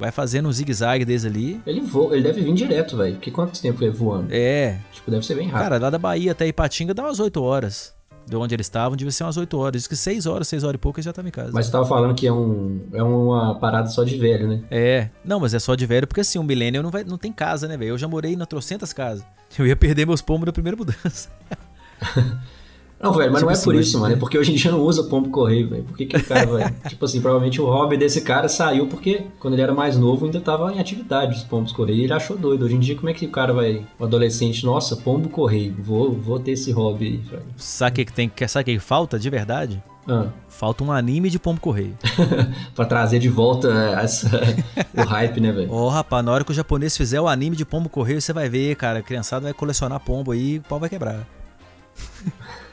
Vai 0.00 0.10
fazendo 0.10 0.48
um 0.48 0.52
zigue-zague 0.52 1.04
deles 1.04 1.26
ali. 1.26 1.60
Ele 1.66 1.82
voa, 1.82 2.14
ele 2.14 2.22
deve 2.22 2.40
vir 2.40 2.54
direto, 2.54 2.96
velho. 2.96 3.16
Porque 3.16 3.30
quanto 3.30 3.60
tempo 3.60 3.84
ele 3.84 3.90
voando? 3.90 4.28
É, 4.30 4.78
Tipo, 4.92 5.10
deve 5.10 5.26
ser 5.26 5.34
bem 5.34 5.46
rápido. 5.46 5.62
Cara, 5.62 5.78
lá 5.78 5.90
da 5.90 5.98
Bahia 5.98 6.32
até 6.32 6.46
Ipatinga 6.46 6.94
dá 6.94 7.02
umas 7.02 7.20
8 7.20 7.42
horas. 7.42 7.94
De 8.26 8.34
onde 8.36 8.54
eles 8.54 8.66
estavam, 8.66 8.96
devia 8.96 9.10
ser 9.10 9.24
umas 9.24 9.36
8 9.36 9.58
horas. 9.58 9.72
Diz 9.72 9.86
que 9.86 9.94
6 9.96 10.24
horas, 10.24 10.48
6 10.48 10.64
horas 10.64 10.76
e 10.76 10.78
pouco 10.78 10.98
eles 10.98 11.04
já 11.04 11.10
estavam 11.10 11.28
em 11.28 11.32
casa. 11.32 11.50
Mas 11.52 11.66
você 11.66 11.72
tava 11.72 11.84
falando 11.84 12.14
que 12.14 12.26
é, 12.26 12.32
um, 12.32 12.80
é 12.94 13.02
uma 13.02 13.58
parada 13.58 13.88
só 13.88 14.02
de 14.02 14.16
velho, 14.16 14.48
né? 14.48 14.62
É, 14.70 15.10
não, 15.22 15.38
mas 15.38 15.52
é 15.52 15.58
só 15.58 15.74
de 15.74 15.84
velho, 15.84 16.06
porque 16.06 16.20
assim, 16.22 16.38
o 16.38 16.42
milênio 16.42 16.82
não, 16.82 16.90
vai, 16.90 17.04
não 17.04 17.18
tem 17.18 17.32
casa, 17.32 17.68
né, 17.68 17.76
velho? 17.76 17.90
Eu 17.90 17.98
já 17.98 18.08
morei 18.08 18.32
em 18.32 18.38
trocentas 18.38 18.92
casas. 18.92 19.24
Eu 19.58 19.66
ia 19.66 19.76
perder 19.76 20.06
meus 20.06 20.22
pombos 20.22 20.46
na 20.46 20.52
primeira 20.52 20.76
mudança. 20.76 21.28
Não, 23.00 23.12
velho, 23.14 23.32
mas 23.32 23.38
Tipo 23.38 23.46
não 23.46 23.50
é 23.50 23.52
assim, 23.54 23.64
por 23.64 23.74
isso, 23.74 23.98
mano. 23.98 24.14
É 24.14 24.16
porque 24.18 24.36
hoje 24.36 24.52
em 24.52 24.56
dia 24.56 24.70
não 24.70 24.82
usa 24.82 25.04
pombo 25.04 25.30
correio, 25.30 25.70
velho. 25.70 25.84
Por 25.84 25.96
que, 25.96 26.04
que 26.04 26.16
o 26.18 26.24
cara 26.24 26.46
vai. 26.46 26.70
tipo 26.86 27.02
assim, 27.02 27.18
provavelmente 27.20 27.58
o 27.58 27.64
hobby 27.64 27.96
desse 27.96 28.20
cara 28.20 28.46
saiu 28.46 28.86
porque 28.88 29.24
quando 29.38 29.54
ele 29.54 29.62
era 29.62 29.72
mais 29.72 29.96
novo 29.96 30.26
ainda 30.26 30.38
tava 30.38 30.70
em 30.70 30.78
atividade 30.78 31.38
os 31.38 31.42
pombos 31.42 31.72
correio. 31.72 32.00
E 32.00 32.04
ele 32.04 32.12
achou 32.12 32.36
doido. 32.36 32.66
Hoje 32.66 32.74
em 32.76 32.78
dia, 32.78 32.94
como 32.94 33.08
é 33.08 33.14
que 33.14 33.24
o 33.24 33.30
cara 33.30 33.54
vai. 33.54 33.86
O 33.98 34.04
adolescente, 34.04 34.66
nossa, 34.66 34.96
pombo 34.96 35.30
correio, 35.30 35.74
vou, 35.78 36.12
vou 36.12 36.38
ter 36.38 36.52
esse 36.52 36.70
hobby 36.72 37.06
aí, 37.06 37.16
velho. 37.16 37.42
Sabe 37.56 38.02
o 38.02 38.06
que 38.06 38.12
tem 38.12 38.28
que 38.28 38.46
sabe 38.46 38.72
o 38.72 38.74
que 38.74 38.84
falta 38.84 39.18
de 39.18 39.30
verdade? 39.30 39.82
Ah, 40.06 40.26
Falta 40.48 40.84
um 40.84 40.92
anime 40.92 41.30
de 41.30 41.38
pombo 41.38 41.60
correio. 41.60 41.96
pra 42.74 42.84
trazer 42.84 43.18
de 43.18 43.28
volta 43.28 43.68
essa, 43.98 44.28
o 44.94 45.02
hype, 45.02 45.40
né, 45.40 45.52
velho? 45.52 45.72
Ô, 45.72 45.88
rapaz, 45.88 46.24
na 46.24 46.32
hora 46.32 46.44
que 46.44 46.50
o 46.50 46.54
japonês 46.54 46.96
fizer 46.96 47.20
o 47.20 47.28
anime 47.28 47.56
de 47.56 47.64
pombo 47.64 47.88
correio, 47.88 48.20
você 48.20 48.32
vai 48.32 48.48
ver, 48.48 48.74
cara, 48.76 48.98
a 48.98 49.02
criançada 49.02 49.44
vai 49.44 49.54
colecionar 49.54 50.00
pombo 50.00 50.32
aí, 50.32 50.58
o 50.58 50.62
pau 50.62 50.78
vai 50.78 50.88
quebrar. 50.90 51.26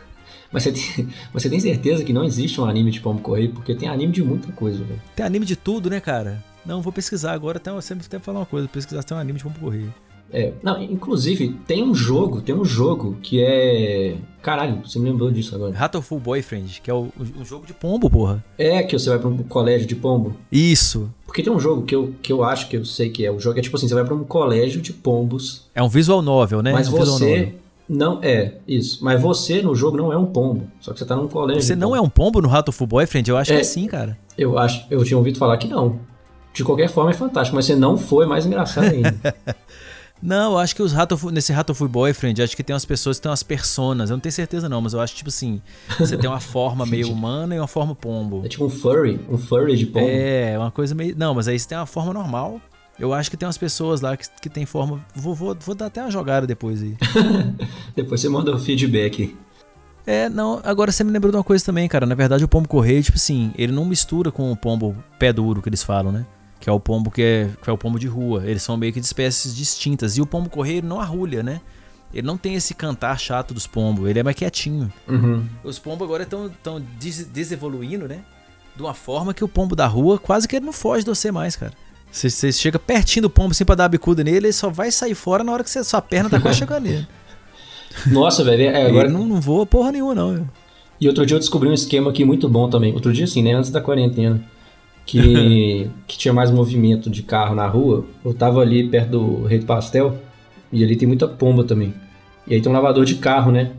Mas 0.51 0.63
você, 0.63 0.71
tem, 0.71 1.07
você 1.33 1.49
tem 1.49 1.59
certeza 1.59 2.03
que 2.03 2.13
não 2.13 2.23
existe 2.23 2.59
um 2.59 2.65
anime 2.65 2.91
de 2.91 2.99
pombo 2.99 3.21
correio? 3.21 3.49
Porque 3.51 3.75
tem 3.75 3.87
anime 3.89 4.11
de 4.11 4.23
muita 4.23 4.51
coisa, 4.51 4.83
velho. 4.83 5.01
Tem 5.15 5.25
anime 5.25 5.45
de 5.45 5.55
tudo, 5.55 5.89
né, 5.89 5.99
cara? 5.99 6.43
Não, 6.65 6.81
vou 6.81 6.91
pesquisar 6.91 7.31
agora, 7.33 7.57
até, 7.57 7.69
eu 7.69 7.81
sempre 7.81 8.05
até 8.05 8.19
falar 8.19 8.39
uma 8.39 8.45
coisa, 8.45 8.67
pesquisar 8.67 9.01
se 9.01 9.07
tem 9.07 9.15
um 9.17 9.19
anime 9.19 9.37
de 9.37 9.43
pombo 9.43 9.59
correio. 9.59 9.93
É, 10.31 10.51
não, 10.61 10.81
inclusive, 10.81 11.55
tem 11.65 11.81
um 11.83 11.95
jogo, 11.95 12.41
tem 12.41 12.53
um 12.53 12.65
jogo 12.65 13.15
que 13.21 13.41
é. 13.41 14.17
Caralho, 14.41 14.81
você 14.85 14.99
me 14.99 15.09
lembrou 15.09 15.31
disso 15.31 15.55
agora. 15.55 15.73
Rattleful 15.73 16.19
Boyfriend, 16.19 16.81
que 16.81 16.91
é 16.91 16.93
o, 16.93 17.07
o 17.39 17.45
jogo 17.45 17.65
de 17.65 17.73
pombo, 17.73 18.09
porra. 18.09 18.43
É 18.57 18.83
que 18.83 18.97
você 18.97 19.09
vai 19.09 19.19
pra 19.19 19.29
um 19.29 19.37
colégio 19.37 19.87
de 19.87 19.95
pombo. 19.95 20.35
Isso. 20.51 21.09
Porque 21.25 21.41
tem 21.41 21.51
um 21.51 21.59
jogo 21.59 21.83
que 21.83 21.95
eu, 21.95 22.13
que 22.21 22.31
eu 22.31 22.43
acho 22.43 22.67
que 22.67 22.75
eu 22.75 22.83
sei 22.83 23.09
que 23.09 23.25
é. 23.25 23.31
O 23.31 23.39
jogo 23.39 23.57
é 23.57 23.61
tipo 23.61 23.77
assim: 23.77 23.87
você 23.87 23.93
vai 23.95 24.03
pra 24.03 24.15
um 24.15 24.23
colégio 24.23 24.81
de 24.81 24.91
pombos, 24.91 25.65
É 25.73 25.81
um 25.81 25.89
visual 25.89 26.21
novel, 26.21 26.61
né? 26.61 26.73
mas 26.73 26.87
é 26.87 26.89
um 26.91 26.97
visual 26.97 27.19
novel. 27.19 27.45
você. 27.45 27.53
Não 27.89 28.19
é, 28.21 28.55
isso. 28.67 29.03
Mas 29.03 29.21
você 29.21 29.61
no 29.61 29.73
jogo 29.73 29.95
não 29.97 30.11
é 30.11 30.17
um 30.17 30.25
pombo. 30.25 30.67
Só 30.79 30.91
que 30.93 30.99
você 30.99 31.05
tá 31.05 31.15
num 31.15 31.27
colégio. 31.27 31.61
Você 31.63 31.75
não 31.75 31.89
pombo. 31.89 31.97
é 31.97 32.01
um 32.01 32.09
pombo 32.09 32.41
no 32.41 32.47
Rattleful 32.49 32.85
Boyfriend? 32.87 33.29
Eu 33.29 33.37
acho 33.37 33.51
que 33.51 33.57
É. 33.57 33.61
é 33.61 33.63
sim, 33.63 33.87
cara. 33.87 34.17
Eu 34.37 34.57
acho, 34.59 34.85
eu 34.89 35.03
tinha 35.03 35.17
ouvido 35.17 35.37
falar 35.39 35.57
que 35.57 35.67
não. 35.67 35.99
De 36.53 36.63
qualquer 36.63 36.89
forma 36.89 37.11
é 37.11 37.13
fantástico, 37.13 37.55
mas 37.55 37.65
você 37.65 37.75
não 37.75 37.97
foi 37.97 38.25
mais 38.25 38.45
engraçado 38.45 38.85
ainda. 38.85 39.15
Não, 40.19 40.53
eu 40.53 40.57
acho 40.57 40.75
que 40.75 40.81
os 40.81 40.91
Rattleful, 40.93 41.29
nesse 41.29 41.53
Rattleful 41.53 41.87
Boyfriend, 41.87 42.41
acho 42.41 42.55
que 42.57 42.63
tem 42.63 42.73
umas 42.73 42.85
pessoas 42.85 43.17
que 43.17 43.21
tem 43.21 43.29
umas 43.29 43.43
personas. 43.43 44.09
Eu 44.09 44.15
não 44.15 44.19
tenho 44.19 44.33
certeza 44.33 44.67
não, 44.67 44.81
mas 44.81 44.93
eu 44.93 44.99
acho 44.99 45.13
tipo 45.15 45.29
assim, 45.29 45.61
você 45.99 46.17
tem 46.17 46.27
uma 46.27 46.39
forma 46.39 46.87
meio 46.89 47.11
humana 47.11 47.55
e 47.55 47.59
uma 47.59 47.67
forma 47.67 47.93
pombo. 47.93 48.41
é 48.43 48.47
tipo 48.49 48.65
um 48.65 48.69
furry, 48.69 49.19
um 49.29 49.37
furry 49.37 49.75
de 49.77 49.85
pombo. 49.85 50.07
É, 50.09 50.57
uma 50.57 50.71
coisa 50.71 50.95
meio. 50.95 51.15
Não, 51.15 51.35
mas 51.35 51.47
aí 51.47 51.59
você 51.59 51.67
tem 51.69 51.77
uma 51.77 51.85
forma 51.85 52.13
normal. 52.13 52.59
Eu 52.99 53.13
acho 53.13 53.29
que 53.29 53.37
tem 53.37 53.45
umas 53.45 53.57
pessoas 53.57 54.01
lá 54.01 54.17
que, 54.17 54.27
que 54.41 54.49
tem 54.49 54.65
forma. 54.65 54.99
Vou, 55.15 55.35
vou, 55.35 55.55
vou 55.59 55.75
dar 55.75 55.87
até 55.87 56.01
uma 56.01 56.11
jogada 56.11 56.47
depois 56.47 56.81
aí. 56.81 56.97
Depois 57.95 58.21
você 58.21 58.29
manda 58.29 58.55
o 58.55 58.59
feedback. 58.59 59.35
É, 60.05 60.29
não, 60.29 60.61
agora 60.63 60.91
você 60.91 61.03
me 61.03 61.11
lembrou 61.11 61.31
de 61.31 61.37
uma 61.37 61.43
coisa 61.43 61.63
também, 61.63 61.87
cara. 61.87 62.05
Na 62.05 62.15
verdade, 62.15 62.43
o 62.43 62.47
pombo 62.47 62.67
correio, 62.67 63.03
tipo 63.03 63.17
assim, 63.17 63.51
ele 63.57 63.73
não 63.73 63.85
mistura 63.85 64.31
com 64.31 64.51
o 64.51 64.55
pombo 64.55 64.95
pé 65.19 65.33
duro 65.33 65.61
que 65.61 65.69
eles 65.69 65.83
falam, 65.83 66.11
né? 66.11 66.25
Que 66.59 66.69
é 66.69 66.73
o 66.73 66.79
pombo 66.79 67.11
que 67.11 67.21
é, 67.21 67.49
que 67.61 67.69
é 67.69 67.73
o 67.73 67.77
pombo 67.77 67.99
de 67.99 68.07
rua. 68.07 68.43
Eles 68.45 68.63
são 68.63 68.77
meio 68.77 68.93
que 68.93 68.99
de 68.99 69.05
espécies 69.05 69.55
distintas. 69.55 70.17
E 70.17 70.21
o 70.21 70.25
pombo 70.25 70.49
correio 70.49 70.81
não 70.81 70.99
arrulha, 70.99 71.43
né? 71.43 71.61
Ele 72.13 72.25
não 72.25 72.37
tem 72.37 72.55
esse 72.55 72.73
cantar 72.73 73.19
chato 73.19 73.53
dos 73.53 73.67
pombos, 73.67 74.09
ele 74.09 74.19
é 74.19 74.23
mais 74.23 74.35
quietinho. 74.35 74.91
Uhum. 75.07 75.45
Os 75.63 75.77
pombos 75.77 76.05
agora 76.05 76.23
estão 76.23 76.49
tão 76.63 76.81
des 76.97 77.25
desevoluindo, 77.25 78.07
né? 78.07 78.23
De 78.75 78.81
uma 78.81 78.93
forma 78.93 79.33
que 79.33 79.43
o 79.43 79.47
pombo 79.47 79.75
da 79.75 79.87
rua 79.87 80.17
quase 80.17 80.47
que 80.47 80.55
ele 80.55 80.65
não 80.65 80.73
foge 80.73 81.03
de 81.03 81.09
você 81.09 81.31
mais, 81.31 81.55
cara. 81.55 81.73
Você, 82.11 82.29
você 82.29 82.51
chega 82.51 82.79
pertinho 82.79 83.23
do 83.23 83.29
pombo 83.29 83.51
assim 83.51 83.65
pra 83.65 83.75
dar 83.75 83.85
a 83.85 83.89
bicuda 83.89 84.23
nele, 84.23 84.47
ele 84.47 84.53
só 84.53 84.69
vai 84.69 84.91
sair 84.91 85.13
fora 85.13 85.43
na 85.43 85.51
hora 85.51 85.63
que 85.63 85.69
você, 85.69 85.83
sua 85.83 86.01
perna 86.01 86.29
tá 86.29 86.39
quase 86.39 86.59
chegando 86.59 86.83
nele. 86.83 87.07
Nossa, 88.07 88.43
velho, 88.43 88.63
é, 88.63 88.87
agora. 88.87 89.07
Ele 89.07 89.13
não, 89.17 89.25
não 89.25 89.41
voa 89.41 89.65
porra 89.65 89.91
nenhuma, 89.91 90.15
não. 90.15 90.33
viu? 90.33 90.47
E 90.99 91.07
outro 91.07 91.25
dia 91.25 91.35
eu 91.35 91.39
descobri 91.39 91.69
um 91.69 91.73
esquema 91.73 92.09
aqui 92.09 92.25
muito 92.25 92.49
bom 92.49 92.69
também. 92.69 92.93
Outro 92.93 93.13
dia, 93.13 93.25
assim, 93.25 93.43
né? 93.43 93.53
Antes 93.53 93.69
da 93.69 93.81
quarentena. 93.81 94.41
Que, 95.05 95.89
que 96.07 96.17
tinha 96.17 96.33
mais 96.33 96.51
movimento 96.51 97.09
de 97.09 97.23
carro 97.23 97.55
na 97.55 97.67
rua. 97.67 98.05
Eu 98.25 98.33
tava 98.33 98.61
ali 98.61 98.87
perto 98.87 99.11
do 99.11 99.43
Rei 99.45 99.59
do 99.59 99.65
Pastel. 99.65 100.17
E 100.71 100.83
ali 100.83 100.95
tem 100.95 101.07
muita 101.07 101.27
pomba 101.27 101.63
também. 101.63 101.93
E 102.47 102.55
aí 102.55 102.61
tem 102.61 102.71
um 102.71 102.75
lavador 102.75 103.05
de 103.05 103.15
carro, 103.15 103.51
né? 103.51 103.71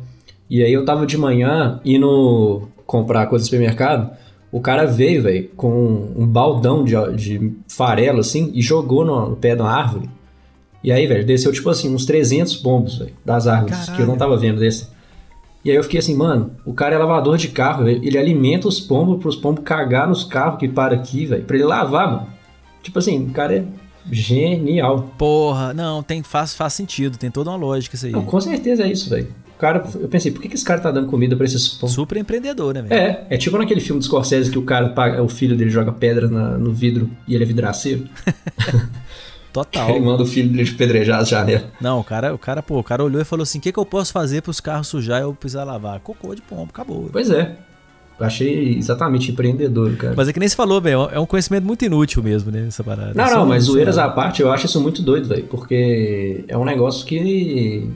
E 0.49 0.63
aí 0.63 0.73
eu 0.73 0.85
tava 0.85 1.07
de 1.07 1.19
manhã 1.19 1.81
indo 1.85 2.69
comprar 2.87 3.27
coisa 3.27 3.43
no 3.43 3.47
supermercado. 3.47 4.11
O 4.51 4.61
cara 4.61 4.87
veio, 4.87 5.23
velho, 5.23 5.51
com 5.57 6.13
um 6.17 6.27
baldão 6.27 6.83
de, 6.83 6.95
de 7.15 7.53
farelo, 7.69 8.21
assim, 8.21 8.51
e 8.55 8.63
jogou 8.63 9.05
no, 9.05 9.31
no 9.31 9.37
pé 9.37 9.55
de 9.55 9.61
uma 9.61 9.71
árvore. 9.71 10.09
E 10.83 10.91
aí, 10.91 11.07
velho, 11.07 11.27
desceu, 11.27 11.53
tipo 11.53 11.69
assim, 11.69 11.95
uns 11.95 12.07
300 12.07 12.57
pombos, 12.57 12.99
velho, 12.99 13.13
das 13.25 13.47
árvores, 13.47 13.77
que 13.77 13.83
eu 13.83 13.87
Caralho. 13.87 14.07
não 14.07 14.17
tava 14.17 14.37
vendo 14.37 14.59
desse. 14.61 14.89
E 15.65 15.71
aí 15.71 15.77
eu 15.77 15.83
fiquei 15.83 15.99
assim, 15.99 16.15
mano, 16.15 16.53
o 16.65 16.73
cara 16.73 16.95
é 16.95 16.99
lavador 16.99 17.37
de 17.37 17.49
carro, 17.49 17.85
velho, 17.85 18.03
ele 18.03 18.17
alimenta 18.17 18.69
os 18.69 18.81
pombos 18.81 19.21
pros 19.21 19.37
pombos 19.37 19.65
cagar 19.65 20.09
nos 20.09 20.25
carros 20.25 20.59
que 20.59 20.69
para 20.69 20.95
aqui, 20.95 21.27
velho, 21.27 21.45
pra 21.45 21.57
ele 21.57 21.67
lavar, 21.67 22.11
mano. 22.11 22.27
Tipo 22.83 23.01
assim, 23.01 23.27
o 23.27 23.31
cara 23.31 23.57
é 23.57 23.65
genial. 24.11 25.11
Porra, 25.19 25.75
não, 25.75 26.03
tem, 26.03 26.23
faz, 26.23 26.55
faz 26.55 26.73
sentido, 26.73 27.19
tem 27.19 27.31
toda 27.31 27.51
uma 27.51 27.57
lógica 27.57 27.97
isso 27.97 28.07
aí. 28.07 28.13
Não, 28.13 28.25
com 28.25 28.41
certeza 28.41 28.85
é 28.85 28.91
isso, 28.91 29.11
velho. 29.11 29.29
Cara, 29.59 29.85
eu 30.01 30.09
pensei, 30.09 30.31
por 30.31 30.41
que, 30.41 30.49
que 30.49 30.55
esse 30.55 30.65
cara 30.65 30.81
tá 30.81 30.91
dando 30.91 31.09
comida 31.09 31.35
pra 31.37 31.45
esses 31.45 31.67
pombos? 31.69 31.95
Super 31.95 32.17
empreendedor, 32.19 32.73
né, 32.75 32.83
velho? 32.83 32.95
É, 33.01 33.27
é 33.31 33.37
tipo 33.37 33.59
naquele 33.59 33.81
filme 33.81 33.99
do 33.99 34.05
Scorsese 34.05 34.51
que 34.51 34.59
o 34.59 34.63
cara 34.63 34.91
paga, 34.91 35.21
o 35.23 35.29
filho 35.29 35.57
dele 35.57 35.71
joga 35.71 35.91
pedra 35.93 36.29
na- 36.29 36.57
no 36.57 36.73
vidro 36.73 37.11
e 37.27 37.35
ele 37.35 37.43
é 37.43 37.47
vidraceiro. 37.47 38.05
Total. 39.53 39.91
Ele 39.91 40.01
manda 40.01 40.23
o 40.23 40.27
filho 40.27 40.49
dele 40.51 40.71
pedrejar 40.73 41.21
as 41.21 41.29
janelas. 41.29 41.65
Não, 41.81 41.99
o 42.01 42.05
cara, 42.05 42.35
o 42.35 42.39
cara, 42.39 42.63
pô, 42.63 42.79
o 42.79 42.85
cara 42.85 43.03
olhou 43.03 43.21
e 43.21 43.25
falou 43.25 43.43
assim: 43.43 43.59
o 43.59 43.61
que, 43.63 43.73
que 43.73 43.79
eu 43.79 43.87
posso 43.87 44.13
fazer 44.13 44.43
pros 44.43 44.61
carros 44.61 44.87
sujar 44.87 45.21
e 45.21 45.25
eu 45.25 45.35
precisar 45.35 45.65
lavar? 45.65 45.99
Cocô 46.01 46.35
de 46.35 46.43
pombo, 46.43 46.69
acabou. 46.71 47.09
Pois 47.11 47.31
é. 47.31 47.57
Achei 48.21 48.77
exatamente 48.77 49.31
empreendedor, 49.31 49.97
cara. 49.97 50.15
Mas 50.17 50.29
é 50.29 50.33
que 50.33 50.41
nem 50.41 50.49
você 50.49 50.57
falou, 50.57 50.81
velho, 50.81 51.09
é 51.13 51.21
um 51.21 51.27
conhecimento 51.27 51.65
muito 51.65 51.85
inútil 51.85 52.21
mesmo, 52.23 52.51
né, 52.51 52.67
essa 52.67 52.83
parada. 52.83 53.13
Não, 53.15 53.27
Só- 53.29 53.37
não, 53.37 53.47
mas 53.47 53.65
zoeiras 53.65 53.97
lá. 53.97 54.07
à 54.07 54.11
parte, 54.11 54.43
eu 54.43 54.51
acho 54.53 54.67
isso 54.67 54.81
muito 54.81 55.03
doido, 55.03 55.29
velho. 55.29 55.45
Porque 55.45 56.45
é 56.49 56.59
um 56.59 56.65
negócio 56.65 57.07
que, 57.07 57.89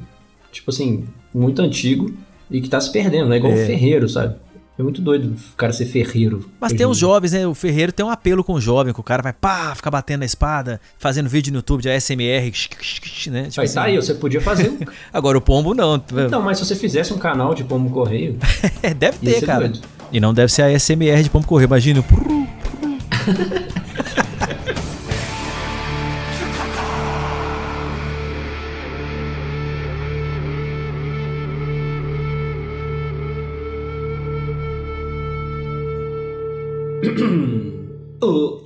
tipo 0.53 0.71
assim, 0.71 1.05
muito 1.35 1.61
antigo 1.63 2.13
e 2.51 2.61
que 2.61 2.69
tá 2.69 2.81
se 2.81 2.91
perdendo, 2.93 3.29
né? 3.29 3.37
Igual 3.37 3.53
É. 3.53 3.63
o 3.63 3.67
ferreiro, 3.67 4.09
sabe? 4.09 4.35
É 4.79 4.83
muito 4.83 5.03
doido 5.03 5.35
o 5.53 5.57
cara 5.57 5.71
ser 5.73 5.85
ferreiro. 5.85 6.49
Mas 6.59 6.73
tem 6.73 6.87
em 6.87 6.89
os 6.89 6.97
jovens, 6.97 7.33
né? 7.33 7.47
O 7.47 7.55
Ferreiro 7.55 7.93
tem 7.93 8.05
um 8.05 8.09
apelo 8.11 8.43
com 8.43 8.55
o 8.55 8.61
jovem, 8.61 8.93
que 8.95 8.99
o 8.99 9.03
cara 9.03 9.23
vai 9.23 9.33
pá, 9.33 9.75
ficar 9.75 9.91
batendo 9.91 10.21
na 10.21 10.25
espada, 10.27 10.81
fazendo 10.99 11.29
vídeo 11.29 11.53
no 11.53 11.59
YouTube 11.59 11.83
de 11.83 11.91
ASMR, 11.91 12.43
né? 12.47 12.51
Tipo 12.51 13.57
Vai, 13.57 13.65
assim. 13.67 13.75
tá 13.75 13.83
aí, 13.83 13.97
você 13.97 14.15
podia 14.15 14.41
fazer. 14.41 14.73
Agora 15.13 15.37
o 15.37 15.43
pombo 15.43 15.75
não. 15.75 16.03
Não, 16.31 16.41
mas 16.41 16.57
se 16.59 16.65
você 16.65 16.75
fizesse 16.75 17.13
um 17.13 17.19
canal 17.19 17.55
de 17.55 17.65
pombo 17.65 17.91
correio, 17.91 18.39
É, 18.83 18.95
deve 18.95 19.19
ter, 19.19 19.43
cara. 19.45 19.69
doido. 19.69 19.81
E 20.11 20.19
não 20.19 20.33
deve 20.33 20.51
ser 20.51 20.63
a 20.63 20.67
ASMR 20.75 21.23
de 21.23 21.29
pombo 21.31 21.47
correr, 21.47 21.67
imagina. 21.67 22.03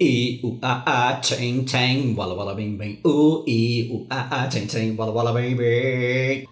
Ee, 0.00 0.40
ooh, 0.44 0.58
ah, 0.62 0.82
ah, 0.86 1.20
chang, 1.22 1.64
chang, 1.66 2.14
walla, 2.14 2.34
walla, 2.34 2.54
bing, 2.54 2.76
bing. 2.76 3.00
Ooh, 3.06 3.44
ee, 3.48 3.90
ooh, 3.90 4.06
ah, 4.10 4.28
ah, 4.30 4.50
chang, 4.50 4.68
chang, 4.68 4.94
walla, 4.96 5.12
walla, 5.12 5.32
bing, 5.32 5.56
bing. 5.56 6.46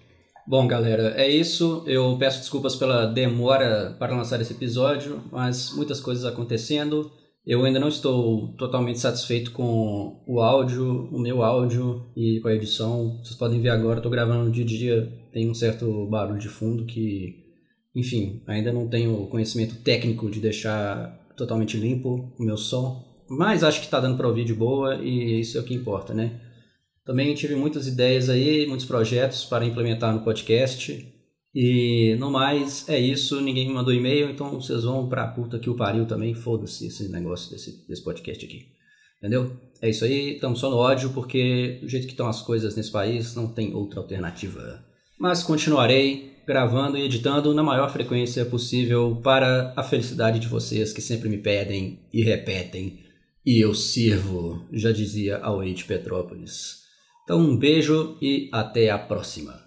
Bom, 0.46 0.66
galera, 0.66 1.14
é 1.16 1.28
isso. 1.28 1.82
Eu 1.86 2.16
peço 2.18 2.38
desculpas 2.38 2.76
pela 2.76 3.06
demora 3.06 3.96
para 3.98 4.16
lançar 4.16 4.40
esse 4.40 4.52
episódio, 4.52 5.22
mas 5.30 5.74
muitas 5.74 6.00
coisas 6.00 6.24
acontecendo. 6.24 7.10
Eu 7.46 7.64
ainda 7.64 7.78
não 7.78 7.88
estou 7.88 8.54
totalmente 8.56 8.98
satisfeito 8.98 9.52
com 9.52 10.22
o 10.26 10.40
áudio, 10.40 11.08
o 11.12 11.18
meu 11.18 11.42
áudio 11.42 12.06
e 12.16 12.40
com 12.40 12.48
a 12.48 12.54
edição. 12.54 13.18
Vocês 13.22 13.36
podem 13.36 13.60
ver 13.60 13.70
agora, 13.70 13.98
estou 13.98 14.10
gravando 14.10 14.50
de 14.50 14.64
dia, 14.64 15.12
tem 15.32 15.50
um 15.50 15.54
certo 15.54 16.06
barulho 16.06 16.38
de 16.38 16.48
fundo 16.48 16.86
que, 16.86 17.34
enfim, 17.94 18.42
ainda 18.46 18.72
não 18.72 18.88
tenho 18.88 19.26
conhecimento 19.26 19.76
técnico 19.82 20.30
de 20.30 20.40
deixar 20.40 21.20
totalmente 21.36 21.76
limpo 21.76 22.32
o 22.38 22.42
meu 22.42 22.56
som, 22.56 23.13
mas 23.28 23.64
acho 23.64 23.80
que 23.80 23.86
está 23.86 24.00
dando 24.00 24.16
para 24.16 24.28
ouvir 24.28 24.44
de 24.44 24.54
boa 24.54 24.96
e 24.96 25.40
isso 25.40 25.56
é 25.56 25.60
o 25.60 25.64
que 25.64 25.74
importa, 25.74 26.12
né? 26.12 26.40
Também 27.04 27.34
tive 27.34 27.54
muitas 27.54 27.86
ideias 27.86 28.30
aí, 28.30 28.66
muitos 28.66 28.86
projetos 28.86 29.44
para 29.44 29.64
implementar 29.64 30.14
no 30.14 30.22
podcast. 30.22 31.06
E 31.54 32.16
no 32.18 32.30
mais, 32.30 32.88
é 32.88 32.98
isso. 32.98 33.40
Ninguém 33.40 33.68
me 33.68 33.74
mandou 33.74 33.92
e-mail, 33.92 34.30
então 34.30 34.60
vocês 34.60 34.84
vão 34.84 35.08
pra 35.08 35.28
puta 35.28 35.58
que 35.58 35.70
o 35.70 35.76
pariu 35.76 36.06
também. 36.06 36.34
Foda-se 36.34 36.86
esse 36.86 37.08
negócio 37.08 37.50
desse, 37.50 37.86
desse 37.86 38.02
podcast 38.02 38.44
aqui. 38.44 38.66
Entendeu? 39.18 39.56
É 39.80 39.88
isso 39.88 40.04
aí, 40.04 40.34
estamos 40.34 40.58
só 40.58 40.70
no 40.70 40.76
ódio, 40.76 41.10
porque 41.10 41.78
do 41.82 41.88
jeito 41.88 42.06
que 42.06 42.12
estão 42.12 42.26
as 42.26 42.42
coisas 42.42 42.74
nesse 42.74 42.90
país, 42.90 43.34
não 43.34 43.48
tem 43.48 43.74
outra 43.74 44.00
alternativa. 44.00 44.84
Mas 45.18 45.42
continuarei 45.42 46.34
gravando 46.46 46.98
e 46.98 47.02
editando 47.02 47.54
na 47.54 47.62
maior 47.62 47.90
frequência 47.90 48.44
possível 48.44 49.18
para 49.22 49.72
a 49.76 49.82
felicidade 49.82 50.38
de 50.38 50.48
vocês 50.48 50.92
que 50.92 51.00
sempre 51.00 51.28
me 51.28 51.38
pedem 51.38 52.00
e 52.12 52.22
repetem. 52.22 53.03
E 53.46 53.60
eu 53.60 53.74
sirvo, 53.74 54.66
já 54.72 54.90
dizia 54.90 55.38
de 55.74 55.84
Petrópolis. 55.84 56.84
Então 57.24 57.38
um 57.38 57.58
beijo 57.58 58.16
e 58.22 58.48
até 58.50 58.88
a 58.88 58.98
próxima. 58.98 59.62